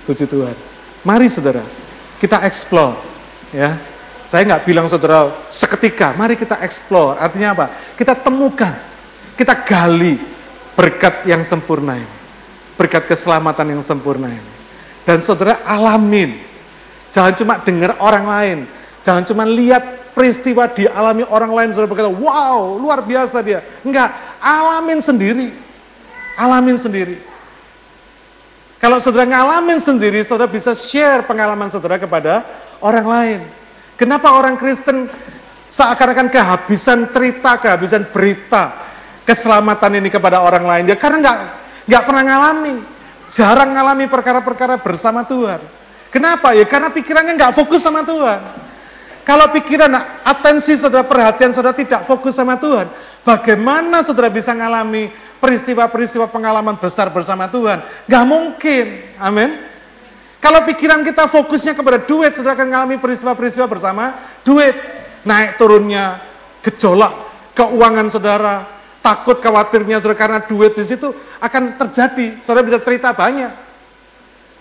Puji 0.09 0.25
Tuhan. 0.25 0.57
Mari 1.05 1.29
saudara, 1.29 1.61
kita 2.17 2.41
explore. 2.49 2.97
Ya, 3.53 3.77
saya 4.25 4.49
nggak 4.49 4.65
bilang 4.65 4.89
saudara 4.89 5.29
seketika, 5.53 6.17
mari 6.17 6.41
kita 6.41 6.57
explore. 6.65 7.21
Artinya 7.21 7.53
apa? 7.53 7.67
Kita 8.01 8.17
temukan, 8.17 8.73
kita 9.37 9.61
gali 9.69 10.17
berkat 10.73 11.29
yang 11.29 11.45
sempurna 11.45 12.01
ini. 12.01 12.13
Berkat 12.81 13.05
keselamatan 13.05 13.77
yang 13.77 13.83
sempurna 13.85 14.33
ini. 14.33 14.53
Dan 15.05 15.21
saudara 15.21 15.61
alamin. 15.69 16.41
Jangan 17.13 17.37
cuma 17.37 17.55
dengar 17.61 18.01
orang 18.01 18.25
lain. 18.25 18.59
Jangan 19.05 19.23
cuma 19.29 19.45
lihat 19.45 20.17
peristiwa 20.17 20.65
dialami 20.65 21.29
orang 21.29 21.53
lain, 21.53 21.69
saudara 21.77 21.93
berkata, 21.93 22.09
wow, 22.09 22.81
luar 22.81 23.05
biasa 23.05 23.45
dia. 23.45 23.61
Enggak, 23.85 24.09
alamin 24.41 25.05
sendiri. 25.05 25.53
Alamin 26.41 26.81
sendiri. 26.81 27.21
Kalau 28.81 29.01
saudara 29.01 29.29
ngalamin 29.29 29.81
sendiri, 29.81 30.25
saudara 30.25 30.49
bisa 30.49 30.73
share 30.73 31.25
pengalaman 31.25 31.69
saudara 31.69 32.01
kepada 32.01 32.45
orang 32.81 33.07
lain. 33.09 33.41
Kenapa 33.97 34.35
orang 34.37 34.61
Kristen 34.61 35.09
seakan-akan 35.73 36.29
kehabisan 36.29 37.09
cerita, 37.09 37.57
kehabisan 37.61 38.09
berita 38.13 38.77
keselamatan 39.25 40.05
ini 40.05 40.13
kepada 40.13 40.45
orang 40.45 40.65
lain? 40.69 40.85
Ya 40.93 41.01
karena 41.01 41.25
nggak 41.25 41.39
nggak 41.89 42.03
pernah 42.05 42.23
ngalami, 42.29 42.75
jarang 43.33 43.71
ngalami 43.73 44.05
perkara-perkara 44.05 44.77
bersama 44.77 45.25
Tuhan. 45.25 45.65
Kenapa? 46.13 46.53
Ya 46.53 46.69
karena 46.69 46.93
pikirannya 46.93 47.41
nggak 47.41 47.57
fokus 47.57 47.81
sama 47.81 48.05
Tuhan. 48.05 48.41
Kalau 49.25 49.49
pikiran, 49.57 49.89
atensi 50.21 50.77
saudara, 50.77 51.01
perhatian 51.01 51.49
saudara 51.49 51.73
tidak 51.73 52.05
fokus 52.05 52.37
sama 52.37 52.61
Tuhan, 52.61 52.93
bagaimana 53.25 54.05
saudara 54.05 54.29
bisa 54.29 54.53
ngalami 54.53 55.09
peristiwa-peristiwa 55.41 56.29
pengalaman 56.29 56.77
besar 56.77 57.09
bersama 57.09 57.49
Tuhan. 57.49 57.81
Gak 58.05 58.25
mungkin, 58.29 59.17
amin. 59.17 59.51
Kalau 60.45 60.61
pikiran 60.69 61.01
kita 61.01 61.25
fokusnya 61.25 61.73
kepada 61.73 62.05
duit, 62.05 62.37
saudara 62.37 62.53
akan 62.53 62.69
mengalami 62.69 62.97
peristiwa-peristiwa 63.01 63.65
bersama 63.65 64.13
duit. 64.45 64.77
Naik 65.25 65.57
turunnya, 65.57 66.21
gejolak, 66.61 67.13
keuangan 67.57 68.13
saudara, 68.13 68.69
takut 69.01 69.41
khawatirnya 69.41 70.05
saudara 70.05 70.21
karena 70.21 70.39
duit 70.45 70.77
di 70.77 70.85
situ 70.85 71.17
akan 71.41 71.81
terjadi. 71.81 72.45
Saudara 72.45 72.61
bisa 72.61 72.77
cerita 72.85 73.17
banyak. 73.17 73.49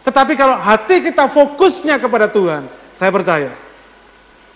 Tetapi 0.08 0.40
kalau 0.40 0.56
hati 0.56 1.04
kita 1.04 1.28
fokusnya 1.28 2.00
kepada 2.00 2.32
Tuhan, 2.32 2.68
saya 2.96 3.12
percaya, 3.12 3.52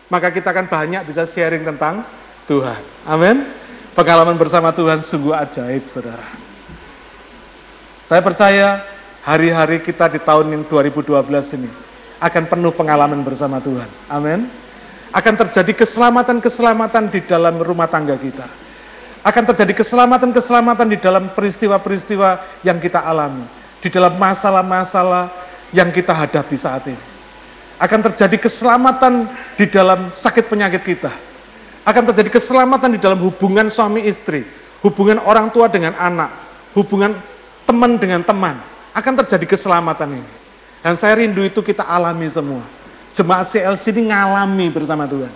maka 0.07 0.31
kita 0.31 0.55
akan 0.55 0.67
banyak 0.67 1.01
bisa 1.03 1.27
sharing 1.27 1.67
tentang 1.67 2.03
Tuhan. 2.47 2.79
Amin. 3.03 3.43
Pengalaman 3.91 4.37
bersama 4.39 4.71
Tuhan 4.71 5.03
sungguh 5.03 5.35
ajaib, 5.35 5.83
saudara. 5.89 6.23
Saya 8.07 8.23
percaya 8.23 8.87
hari-hari 9.27 9.83
kita 9.83 10.07
di 10.07 10.21
tahun 10.23 10.53
yang 10.53 10.63
2012 10.63 11.27
ini 11.59 11.67
akan 12.23 12.43
penuh 12.47 12.71
pengalaman 12.71 13.19
bersama 13.25 13.59
Tuhan. 13.59 13.89
Amin. 14.07 14.47
Akan 15.11 15.35
terjadi 15.35 15.73
keselamatan-keselamatan 15.75 17.09
di 17.11 17.19
dalam 17.25 17.59
rumah 17.59 17.89
tangga 17.89 18.15
kita. 18.15 18.47
Akan 19.25 19.43
terjadi 19.43 19.75
keselamatan-keselamatan 19.75 20.87
di 20.87 20.97
dalam 21.01 21.27
peristiwa-peristiwa 21.35 22.61
yang 22.63 22.79
kita 22.79 23.03
alami. 23.03 23.43
Di 23.83 23.91
dalam 23.91 24.15
masalah-masalah 24.15 25.27
yang 25.75 25.91
kita 25.91 26.15
hadapi 26.15 26.55
saat 26.55 26.87
ini. 26.87 27.16
Akan 27.77 28.01
terjadi 28.01 28.37
keselamatan 28.41 29.29
di 29.53 29.65
dalam 29.69 30.09
sakit 30.09 30.49
penyakit 30.49 30.81
kita 30.81 31.13
akan 31.87 32.03
terjadi 32.11 32.35
keselamatan 32.35 32.91
di 32.91 32.99
dalam 32.99 33.15
hubungan 33.23 33.71
suami 33.71 34.03
istri, 34.03 34.43
hubungan 34.83 35.23
orang 35.23 35.47
tua 35.47 35.71
dengan 35.71 35.95
anak, 35.95 36.35
hubungan 36.75 37.15
teman 37.63 37.95
dengan 37.95 38.19
teman. 38.27 38.59
Akan 38.91 39.15
terjadi 39.15 39.55
keselamatan 39.55 40.19
ini. 40.19 40.31
Dan 40.83 40.99
saya 40.99 41.15
rindu 41.15 41.47
itu 41.47 41.63
kita 41.63 41.87
alami 41.87 42.27
semua. 42.27 42.59
Jemaat 43.15 43.47
CLC 43.47 43.95
ini 43.95 44.11
ngalami 44.11 44.67
bersama 44.67 45.07
Tuhan. 45.07 45.31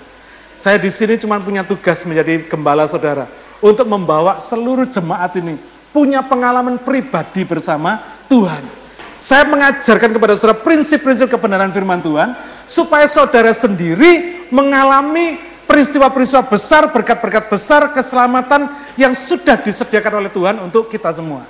Saya 0.60 0.76
di 0.76 0.92
sini 0.92 1.16
cuma 1.16 1.40
punya 1.40 1.64
tugas 1.64 2.04
menjadi 2.04 2.44
gembala 2.52 2.84
saudara 2.84 3.32
untuk 3.64 3.88
membawa 3.88 4.44
seluruh 4.44 4.86
jemaat 4.92 5.32
ini 5.40 5.56
punya 5.96 6.20
pengalaman 6.20 6.76
pribadi 6.84 7.48
bersama 7.48 7.96
Tuhan. 8.28 8.81
Saya 9.22 9.46
mengajarkan 9.46 10.18
kepada 10.18 10.34
saudara 10.34 10.58
prinsip-prinsip 10.58 11.30
kebenaran 11.30 11.70
firman 11.70 12.02
Tuhan 12.02 12.34
supaya 12.66 13.06
saudara 13.06 13.54
sendiri 13.54 14.42
mengalami 14.50 15.38
peristiwa-peristiwa 15.70 16.42
besar, 16.50 16.90
berkat-berkat 16.90 17.46
besar, 17.46 17.94
keselamatan 17.94 18.74
yang 18.98 19.14
sudah 19.14 19.62
disediakan 19.62 20.26
oleh 20.26 20.32
Tuhan 20.34 20.58
untuk 20.66 20.90
kita 20.90 21.14
semua. 21.14 21.46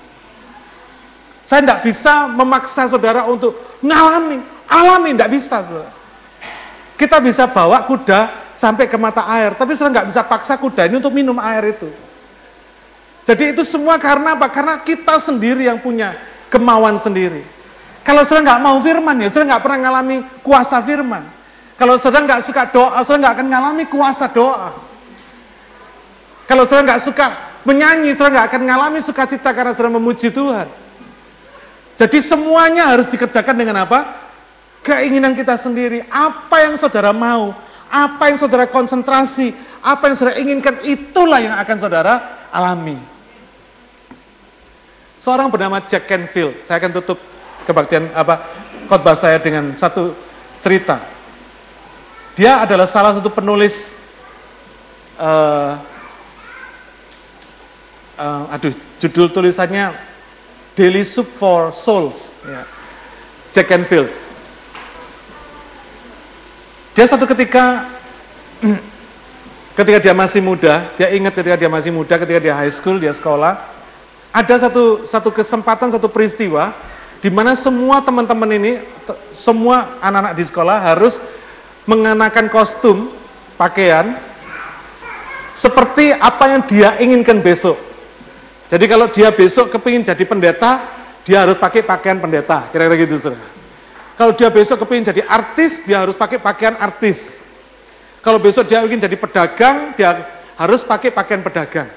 Saya 1.48 1.64
tidak 1.64 1.80
bisa 1.88 2.28
memaksa 2.28 2.92
saudara 2.92 3.24
untuk 3.32 3.56
ngalami, 3.80 4.44
alami, 4.68 5.16
tidak 5.16 5.32
bisa. 5.32 5.64
Saudara. 5.64 5.92
Kita 7.00 7.24
bisa 7.24 7.48
bawa 7.48 7.88
kuda 7.88 8.52
sampai 8.52 8.92
ke 8.92 9.00
mata 9.00 9.24
air, 9.32 9.56
tapi 9.56 9.80
saudara 9.80 10.04
nggak 10.04 10.08
bisa 10.12 10.22
paksa 10.28 10.60
kuda 10.60 10.92
ini 10.92 11.00
untuk 11.00 11.16
minum 11.16 11.40
air 11.40 11.72
itu. 11.72 11.88
Jadi 13.24 13.56
itu 13.56 13.64
semua 13.64 13.96
karena 13.96 14.36
apa? 14.36 14.52
Karena 14.52 14.76
kita 14.84 15.24
sendiri 15.24 15.72
yang 15.72 15.80
punya 15.80 16.20
kemauan 16.52 17.00
sendiri. 17.00 17.61
Kalau 18.02 18.26
saudara 18.26 18.54
nggak 18.54 18.62
mau 18.66 18.78
firman 18.82 19.16
ya, 19.22 19.30
saudara 19.30 19.56
nggak 19.56 19.64
pernah 19.64 19.80
ngalami 19.88 20.16
kuasa 20.42 20.78
firman. 20.82 21.24
Kalau 21.78 21.96
saudara 21.98 22.26
nggak 22.26 22.42
suka 22.46 22.64
doa, 22.70 23.00
saudara 23.06 23.20
nggak 23.22 23.34
akan 23.38 23.46
mengalami 23.46 23.84
kuasa 23.86 24.26
doa. 24.30 24.70
Kalau 26.50 26.64
saudara 26.66 26.94
nggak 26.94 27.02
suka 27.02 27.26
menyanyi, 27.64 28.12
saudara 28.18 28.42
nggak 28.42 28.48
akan 28.54 28.62
mengalami 28.66 29.00
sukacita 29.00 29.50
karena 29.54 29.72
saudara 29.74 29.98
memuji 29.98 30.34
Tuhan. 30.34 30.68
Jadi 32.02 32.18
semuanya 32.20 32.90
harus 32.90 33.08
dikerjakan 33.14 33.54
dengan 33.54 33.86
apa? 33.86 34.18
Keinginan 34.82 35.38
kita 35.38 35.54
sendiri. 35.54 36.02
Apa 36.10 36.66
yang 36.66 36.74
saudara 36.74 37.14
mau, 37.14 37.54
apa 37.86 38.34
yang 38.34 38.38
saudara 38.42 38.66
konsentrasi, 38.66 39.54
apa 39.86 40.10
yang 40.10 40.16
saudara 40.18 40.36
inginkan, 40.42 40.82
itulah 40.82 41.38
yang 41.38 41.54
akan 41.54 41.78
saudara 41.78 42.14
alami. 42.50 42.98
Seorang 45.22 45.54
bernama 45.54 45.78
Jack 45.86 46.10
Canfield, 46.10 46.66
saya 46.66 46.82
akan 46.82 46.98
tutup 46.98 47.31
kebaktian 47.66 48.10
apa 48.14 48.46
khotbah 48.90 49.16
saya 49.16 49.38
dengan 49.40 49.72
satu 49.78 50.14
cerita. 50.62 51.02
Dia 52.36 52.64
adalah 52.64 52.88
salah 52.88 53.12
satu 53.16 53.28
penulis, 53.28 54.00
uh, 55.20 55.76
uh, 58.16 58.54
aduh, 58.56 58.72
judul 59.04 59.28
tulisannya 59.28 59.92
Daily 60.76 61.04
Soup 61.04 61.28
for 61.28 61.76
Souls, 61.76 62.40
ya. 62.48 62.64
Jack 63.52 63.68
Canfield. 63.68 64.08
Dia 66.96 67.04
satu 67.08 67.28
ketika, 67.28 67.88
ketika 69.80 70.00
dia 70.00 70.16
masih 70.16 70.40
muda, 70.40 70.88
dia 70.96 71.12
ingat 71.12 71.36
ketika 71.36 71.60
dia 71.60 71.68
masih 71.68 71.92
muda, 71.92 72.16
ketika 72.16 72.40
dia 72.40 72.56
high 72.56 72.72
school, 72.72 72.96
dia 72.96 73.12
sekolah, 73.12 73.60
ada 74.32 74.56
satu 74.56 75.04
satu 75.04 75.28
kesempatan, 75.36 75.92
satu 75.92 76.08
peristiwa, 76.08 76.72
di 77.22 77.30
mana 77.30 77.54
semua 77.54 78.02
teman-teman 78.02 78.50
ini, 78.50 78.82
semua 79.32 79.96
anak-anak 80.02 80.34
di 80.34 80.44
sekolah 80.44 80.78
harus 80.82 81.22
mengenakan 81.86 82.50
kostum, 82.50 83.14
pakaian, 83.62 84.18
seperti 85.54 86.18
apa 86.18 86.58
yang 86.58 86.62
dia 86.66 86.90
inginkan 86.98 87.38
besok. 87.38 87.78
Jadi 88.66 88.90
kalau 88.90 89.06
dia 89.14 89.30
besok 89.30 89.70
kepingin 89.70 90.02
jadi 90.02 90.24
pendeta, 90.26 90.82
dia 91.22 91.46
harus 91.46 91.62
pakai 91.62 91.86
pakaian 91.86 92.18
pendeta, 92.18 92.66
kira-kira 92.74 93.06
gitu 93.06 93.22
saudara. 93.22 93.46
Kalau 94.18 94.34
dia 94.34 94.50
besok 94.50 94.82
kepingin 94.82 95.14
jadi 95.14 95.22
artis, 95.30 95.86
dia 95.86 96.02
harus 96.02 96.18
pakai 96.18 96.42
pakaian 96.42 96.74
artis. 96.82 97.50
Kalau 98.26 98.42
besok 98.42 98.66
dia 98.66 98.82
ingin 98.82 98.98
jadi 98.98 99.18
pedagang, 99.18 99.94
dia 99.94 100.26
harus 100.58 100.82
pakai 100.82 101.14
pakaian 101.14 101.42
pedagang. 101.42 101.90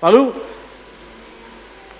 Lalu 0.00 0.36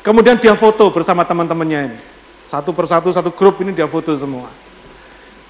kemudian 0.05 0.37
dia 0.37 0.53
foto 0.53 0.89
bersama 0.93 1.25
teman-temannya 1.25 1.81
ini. 1.89 2.12
Satu 2.53 2.77
persatu, 2.77 3.09
satu 3.09 3.33
grup 3.33 3.65
ini 3.65 3.73
dia 3.73 3.89
foto 3.89 4.13
semua. 4.13 4.53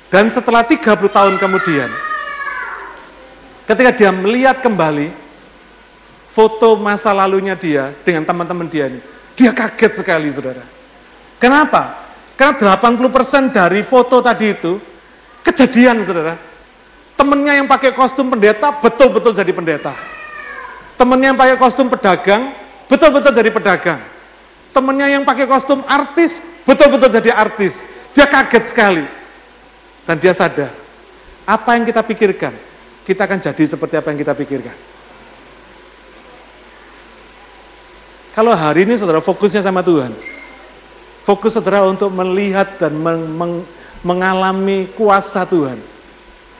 Dan 0.06 0.30
setelah 0.30 0.62
30 0.62 0.86
tahun 1.10 1.34
kemudian, 1.34 1.90
ketika 3.66 3.90
dia 3.90 4.14
melihat 4.14 4.62
kembali 4.62 5.10
foto 6.30 6.78
masa 6.78 7.10
lalunya 7.10 7.58
dia 7.58 7.90
dengan 8.06 8.22
teman-teman 8.22 8.70
dia 8.70 8.86
ini, 8.86 9.02
dia 9.34 9.50
kaget 9.50 9.98
sekali 9.98 10.30
saudara. 10.30 10.62
Kenapa? 11.42 12.06
Karena 12.38 12.78
80% 12.78 13.50
dari 13.50 13.82
foto 13.82 14.22
tadi 14.22 14.54
itu 14.54 14.78
kejadian 15.42 16.06
saudara. 16.06 16.38
Temennya 17.18 17.58
yang 17.58 17.66
pakai 17.66 17.90
kostum 17.98 18.30
pendeta 18.30 18.78
betul-betul 18.78 19.34
jadi 19.34 19.50
pendeta. 19.50 19.90
Temennya 20.94 21.34
yang 21.34 21.40
pakai 21.42 21.58
kostum 21.58 21.90
pedagang 21.90 22.54
betul-betul 22.86 23.34
jadi 23.34 23.50
pedagang. 23.50 23.98
Temennya 24.70 25.18
yang 25.18 25.26
pakai 25.26 25.50
kostum 25.50 25.82
artis 25.90 26.51
betul-betul 26.68 27.10
jadi 27.10 27.30
artis. 27.34 27.88
Dia 28.12 28.28
kaget 28.28 28.64
sekali 28.68 29.04
dan 30.04 30.20
dia 30.20 30.36
sadar, 30.36 30.68
apa 31.48 31.70
yang 31.78 31.88
kita 31.88 32.04
pikirkan, 32.04 32.52
kita 33.08 33.24
akan 33.24 33.38
jadi 33.40 33.64
seperti 33.64 33.94
apa 33.96 34.12
yang 34.12 34.20
kita 34.20 34.36
pikirkan. 34.36 34.76
Kalau 38.36 38.52
hari 38.52 38.84
ini 38.84 38.96
saudara 38.96 39.20
fokusnya 39.20 39.64
sama 39.64 39.80
Tuhan, 39.80 40.12
Fokus 41.22 41.54
saudara 41.54 41.86
untuk 41.86 42.10
melihat 42.10 42.82
dan 42.82 42.98
meng, 42.98 43.22
meng, 43.38 43.54
mengalami 44.02 44.90
kuasa 44.98 45.46
Tuhan. 45.46 45.78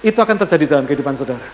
Itu 0.06 0.22
akan 0.22 0.38
terjadi 0.38 0.78
dalam 0.78 0.86
kehidupan 0.86 1.18
saudara. 1.18 1.46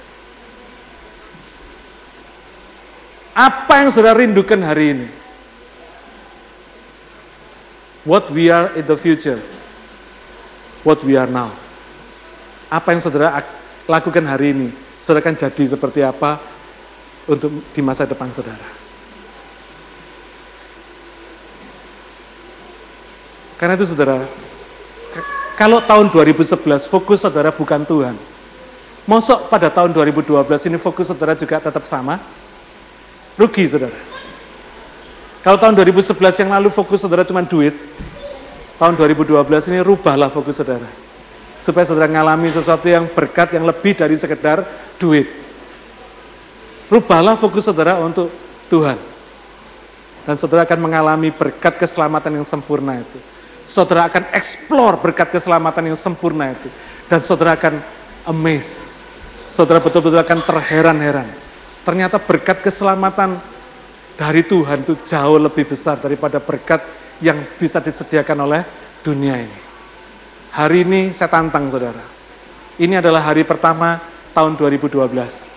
Apa 3.33 3.81
yang 3.81 3.89
saudara 3.89 4.21
rindukan 4.21 4.61
hari 4.61 4.93
ini? 4.93 5.07
What 8.09 8.33
we 8.33 8.49
are 8.49 8.73
in 8.73 8.89
the 8.89 8.97
future. 8.97 9.37
What 10.81 11.05
we 11.05 11.13
are 11.13 11.29
now. 11.29 11.53
Apa 12.73 12.97
yang 12.97 13.05
saudara 13.05 13.45
lakukan 13.85 14.25
hari 14.25 14.57
ini? 14.57 14.69
Saudara 15.05 15.21
akan 15.29 15.37
jadi 15.37 15.77
seperti 15.77 16.01
apa 16.01 16.41
untuk 17.29 17.53
di 17.77 17.85
masa 17.85 18.09
depan 18.09 18.33
saudara. 18.33 18.65
Karena 23.61 23.77
itu 23.77 23.93
saudara, 23.93 24.25
kalau 25.61 25.85
tahun 25.85 26.09
2011 26.09 26.89
fokus 26.89 27.21
saudara 27.21 27.53
bukan 27.53 27.85
Tuhan, 27.85 28.17
mosok 29.05 29.53
pada 29.53 29.69
tahun 29.69 29.93
2012 29.93 30.33
ini 30.73 30.81
fokus 30.81 31.13
saudara 31.13 31.37
juga 31.37 31.61
tetap 31.61 31.85
sama? 31.85 32.17
Rugi 33.37 33.69
saudara. 33.69 34.08
Kalau 35.43 35.57
tahun 35.57 35.75
2011 35.79 36.43
yang 36.45 36.51
lalu 36.59 36.69
fokus 36.69 37.03
saudara 37.03 37.23
cuma 37.23 37.45
duit, 37.47 37.75
tahun 38.77 38.95
2012 38.99 39.39
ini 39.71 39.79
rubahlah 39.83 40.29
fokus 40.29 40.59
saudara. 40.59 40.89
Supaya 41.59 41.85
saudara 41.87 42.07
mengalami 42.11 42.51
sesuatu 42.51 42.87
yang 42.87 43.07
berkat 43.11 43.55
yang 43.55 43.67
lebih 43.67 43.95
dari 43.99 44.15
sekedar 44.15 44.63
duit. 44.99 45.27
Rubahlah 46.91 47.39
fokus 47.39 47.67
saudara 47.67 47.99
untuk 48.03 48.31
Tuhan. 48.71 48.99
Dan 50.27 50.35
saudara 50.37 50.69
akan 50.69 50.79
mengalami 50.79 51.33
berkat 51.33 51.81
keselamatan 51.81 52.43
yang 52.43 52.47
sempurna 52.47 53.01
itu 53.01 53.19
saudara 53.69 54.09
akan 54.09 54.33
explore 54.33 54.97
berkat 54.97 55.29
keselamatan 55.29 55.93
yang 55.93 55.99
sempurna 56.01 56.57
itu. 56.57 56.73
Dan 57.05 57.21
saudara 57.21 57.61
akan 57.61 57.85
amazed. 58.25 58.97
Saudara 59.45 59.85
betul-betul 59.85 60.17
akan 60.17 60.41
terheran-heran. 60.41 61.29
Ternyata 61.85 62.17
berkat 62.17 62.65
keselamatan 62.65 63.37
dari 64.19 64.43
Tuhan 64.43 64.83
itu 64.83 64.99
jauh 65.07 65.39
lebih 65.39 65.71
besar 65.71 66.03
daripada 66.03 66.43
berkat 66.43 66.83
yang 67.23 67.39
bisa 67.55 67.79
disediakan 67.79 68.51
oleh 68.51 68.67
dunia 69.07 69.39
ini. 69.39 69.59
Hari 70.59 70.83
ini 70.83 71.15
saya 71.15 71.31
tantang 71.31 71.71
saudara. 71.71 72.03
Ini 72.83 72.99
adalah 72.99 73.23
hari 73.31 73.47
pertama 73.47 74.03
tahun 74.35 74.59
2012. 74.59 75.55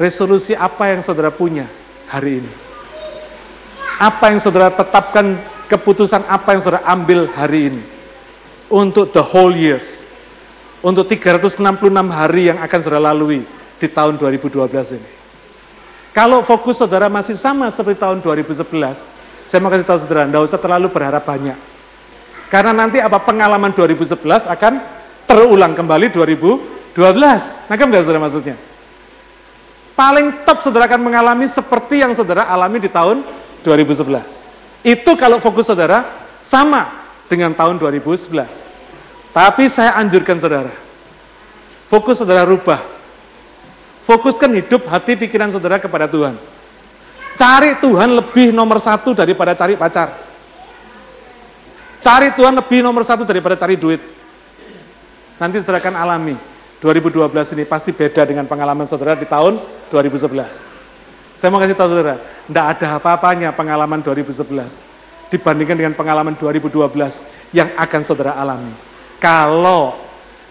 Resolusi 0.00 0.56
apa 0.56 0.96
yang 0.96 1.04
saudara 1.04 1.28
punya 1.28 1.68
hari 2.08 2.40
ini? 2.40 2.52
Apa 4.00 4.32
yang 4.32 4.40
saudara 4.40 4.72
tetapkan 4.72 5.36
keputusan 5.68 6.24
apa 6.24 6.56
yang 6.56 6.64
saudara 6.64 6.88
ambil 6.88 7.28
hari 7.36 7.68
ini 7.68 7.84
untuk 8.72 9.12
the 9.12 9.20
whole 9.20 9.52
years, 9.52 10.08
untuk 10.80 11.04
366 11.04 11.60
hari 12.08 12.48
yang 12.48 12.58
akan 12.64 12.78
saudara 12.80 13.12
lalui 13.12 13.44
di 13.76 13.88
tahun 13.92 14.16
2012 14.16 14.96
ini. 14.96 15.23
Kalau 16.14 16.46
fokus 16.46 16.78
saudara 16.78 17.10
masih 17.10 17.34
sama 17.34 17.66
seperti 17.74 17.98
tahun 17.98 18.22
2011, 18.22 18.70
saya 19.50 19.58
mau 19.58 19.66
kasih 19.66 19.82
tahu 19.82 19.98
saudara, 19.98 20.30
tidak 20.30 20.46
usah 20.46 20.60
terlalu 20.62 20.86
berharap 20.86 21.26
banyak. 21.26 21.58
Karena 22.46 22.70
nanti 22.70 23.02
apa 23.02 23.18
pengalaman 23.18 23.74
2011 23.74 24.46
akan 24.46 24.72
terulang 25.26 25.74
kembali 25.74 26.14
2012. 26.14 26.94
Nah, 27.66 27.74
kan 27.74 27.86
enggak 27.90 28.06
saudara 28.06 28.22
maksudnya? 28.22 28.54
Paling 29.98 30.46
top 30.46 30.62
saudara 30.62 30.86
akan 30.86 31.02
mengalami 31.02 31.50
seperti 31.50 32.06
yang 32.06 32.14
saudara 32.14 32.46
alami 32.46 32.78
di 32.78 32.86
tahun 32.86 33.26
2011. 33.66 34.86
Itu 34.86 35.18
kalau 35.18 35.42
fokus 35.42 35.66
saudara 35.66 36.06
sama 36.38 37.10
dengan 37.26 37.50
tahun 37.58 37.82
2011. 37.82 38.30
Tapi 39.34 39.66
saya 39.66 39.98
anjurkan 39.98 40.38
saudara, 40.38 40.70
fokus 41.90 42.22
saudara 42.22 42.46
rubah. 42.46 42.93
Fokuskan 44.04 44.52
hidup, 44.52 44.84
hati, 44.84 45.16
pikiran 45.16 45.48
saudara 45.48 45.80
kepada 45.80 46.04
Tuhan. 46.04 46.36
Cari 47.34 47.80
Tuhan 47.80 48.14
lebih 48.14 48.52
nomor 48.52 48.78
satu 48.78 49.16
daripada 49.16 49.56
cari 49.56 49.74
pacar. 49.74 50.12
Cari 52.04 52.36
Tuhan 52.36 52.52
lebih 52.52 52.84
nomor 52.84 53.02
satu 53.02 53.24
daripada 53.24 53.56
cari 53.56 53.80
duit. 53.80 53.98
Nanti 55.40 55.58
saudara 55.64 55.80
akan 55.80 55.96
alami. 55.96 56.36
2012 56.84 57.56
ini 57.56 57.64
pasti 57.64 57.96
beda 57.96 58.28
dengan 58.28 58.44
pengalaman 58.44 58.84
saudara 58.84 59.16
di 59.16 59.24
tahun 59.24 59.56
2011. 59.88 60.28
Saya 61.34 61.48
mau 61.48 61.56
kasih 61.56 61.72
tahu 61.72 61.88
saudara, 61.96 62.20
tidak 62.20 62.66
ada 62.76 63.00
apa-apanya 63.00 63.56
pengalaman 63.56 64.04
2011 64.04 64.84
dibandingkan 65.32 65.74
dengan 65.80 65.94
pengalaman 65.96 66.36
2012 66.36 67.56
yang 67.56 67.72
akan 67.74 68.00
saudara 68.04 68.36
alami. 68.36 68.70
Kalau 69.16 69.96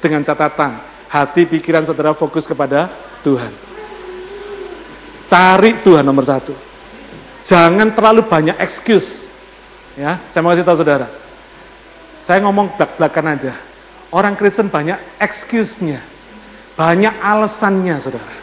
dengan 0.01 0.25
catatan, 0.25 0.81
hati 1.07 1.45
pikiran 1.45 1.85
saudara 1.85 2.17
fokus 2.17 2.49
kepada 2.49 2.89
Tuhan. 3.23 3.51
Cari 5.25 5.81
Tuhan 5.81 6.03
nomor 6.03 6.27
satu. 6.27 6.53
Jangan 7.41 7.95
terlalu 7.95 8.27
banyak 8.27 8.59
excuse. 8.59 9.31
Ya, 9.95 10.19
saya 10.27 10.41
mau 10.43 10.51
kasih 10.51 10.67
tahu 10.67 10.77
saudara. 10.77 11.07
Saya 12.19 12.43
ngomong 12.43 12.75
belak-belakan 12.75 13.25
aja. 13.35 13.53
Orang 14.13 14.37
Kristen 14.37 14.69
banyak 14.69 14.99
excuse-nya. 15.17 15.99
Banyak 16.77 17.17
alasannya, 17.19 17.97
saudara. 17.97 18.35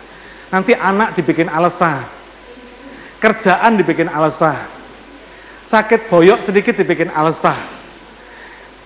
Nanti 0.50 0.74
anak 0.74 1.14
dibikin 1.14 1.46
alasan 1.46 2.02
Kerjaan 3.20 3.76
dibikin 3.76 4.08
alasan. 4.08 4.56
Sakit 5.68 6.08
boyok 6.08 6.40
sedikit 6.40 6.72
dibikin 6.72 7.12
alasan. 7.12 7.60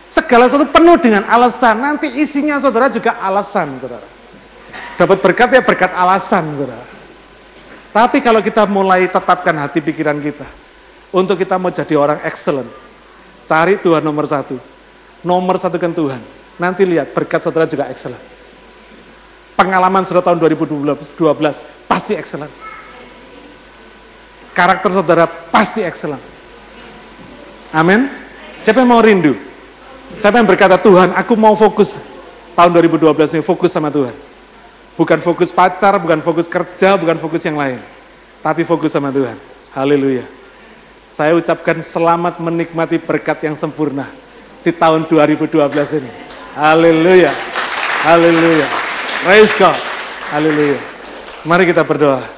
Segala 0.05 0.51
sesuatu 0.51 0.69
penuh 0.75 0.99
dengan 0.99 1.23
alasan. 1.31 1.79
Nanti 1.79 2.11
isinya 2.19 2.59
saudara 2.59 2.91
juga 2.91 3.15
alasan, 3.23 3.79
saudara. 3.79 4.14
Dapat 4.95 5.19
berkat 5.19 5.49
ya 5.51 5.63
berkat 5.63 5.91
alasan, 5.91 6.55
saudara. 6.55 6.87
Tapi 7.95 8.19
kalau 8.23 8.43
kita 8.43 8.67
mulai 8.67 9.07
tetapkan 9.07 9.55
hati 9.59 9.79
pikiran 9.83 10.19
kita, 10.19 10.47
untuk 11.15 11.39
kita 11.39 11.59
mau 11.59 11.71
jadi 11.71 11.95
orang 11.95 12.19
excellent, 12.27 12.71
cari 13.47 13.79
Tuhan 13.79 14.03
nomor 14.03 14.27
satu. 14.27 14.59
Nomor 15.23 15.57
satu 15.59 15.79
kan 15.79 15.95
Tuhan. 15.95 16.21
Nanti 16.59 16.87
lihat 16.87 17.11
berkat 17.15 17.43
saudara 17.43 17.67
juga 17.67 17.91
excellent. 17.91 18.21
Pengalaman 19.55 20.03
saudara 20.03 20.31
tahun 20.31 20.39
2012 20.43 21.15
pasti 21.87 22.19
excellent 22.19 22.75
karakter 24.55 24.95
saudara 24.95 25.27
pasti 25.27 25.83
excellent. 25.83 26.23
Amin. 27.75 28.07
Siapa 28.63 28.81
yang 28.81 28.89
mau 28.95 29.03
rindu? 29.03 29.35
Siapa 30.15 30.39
yang 30.39 30.47
berkata, 30.47 30.79
Tuhan 30.79 31.11
aku 31.19 31.35
mau 31.35 31.59
fokus 31.59 31.99
tahun 32.55 32.71
2012 32.71 33.35
ini 33.35 33.43
fokus 33.43 33.75
sama 33.75 33.91
Tuhan. 33.91 34.15
Bukan 34.95 35.19
fokus 35.19 35.51
pacar, 35.51 35.99
bukan 35.99 36.23
fokus 36.23 36.47
kerja, 36.47 36.95
bukan 36.95 37.19
fokus 37.19 37.43
yang 37.43 37.59
lain. 37.59 37.83
Tapi 38.43 38.63
fokus 38.63 38.95
sama 38.95 39.11
Tuhan. 39.11 39.35
Haleluya. 39.75 40.23
Saya 41.05 41.35
ucapkan 41.35 41.83
selamat 41.83 42.39
menikmati 42.39 42.99
berkat 42.99 43.43
yang 43.43 43.59
sempurna 43.59 44.07
di 44.63 44.71
tahun 44.71 45.07
2012 45.11 45.61
ini. 45.99 46.11
Haleluya. 46.55 47.35
Haleluya. 48.07 48.69
Praise 49.23 49.55
God. 49.59 49.79
Haleluya. 50.31 50.81
Mari 51.45 51.65
kita 51.69 51.83
berdoa. 51.83 52.35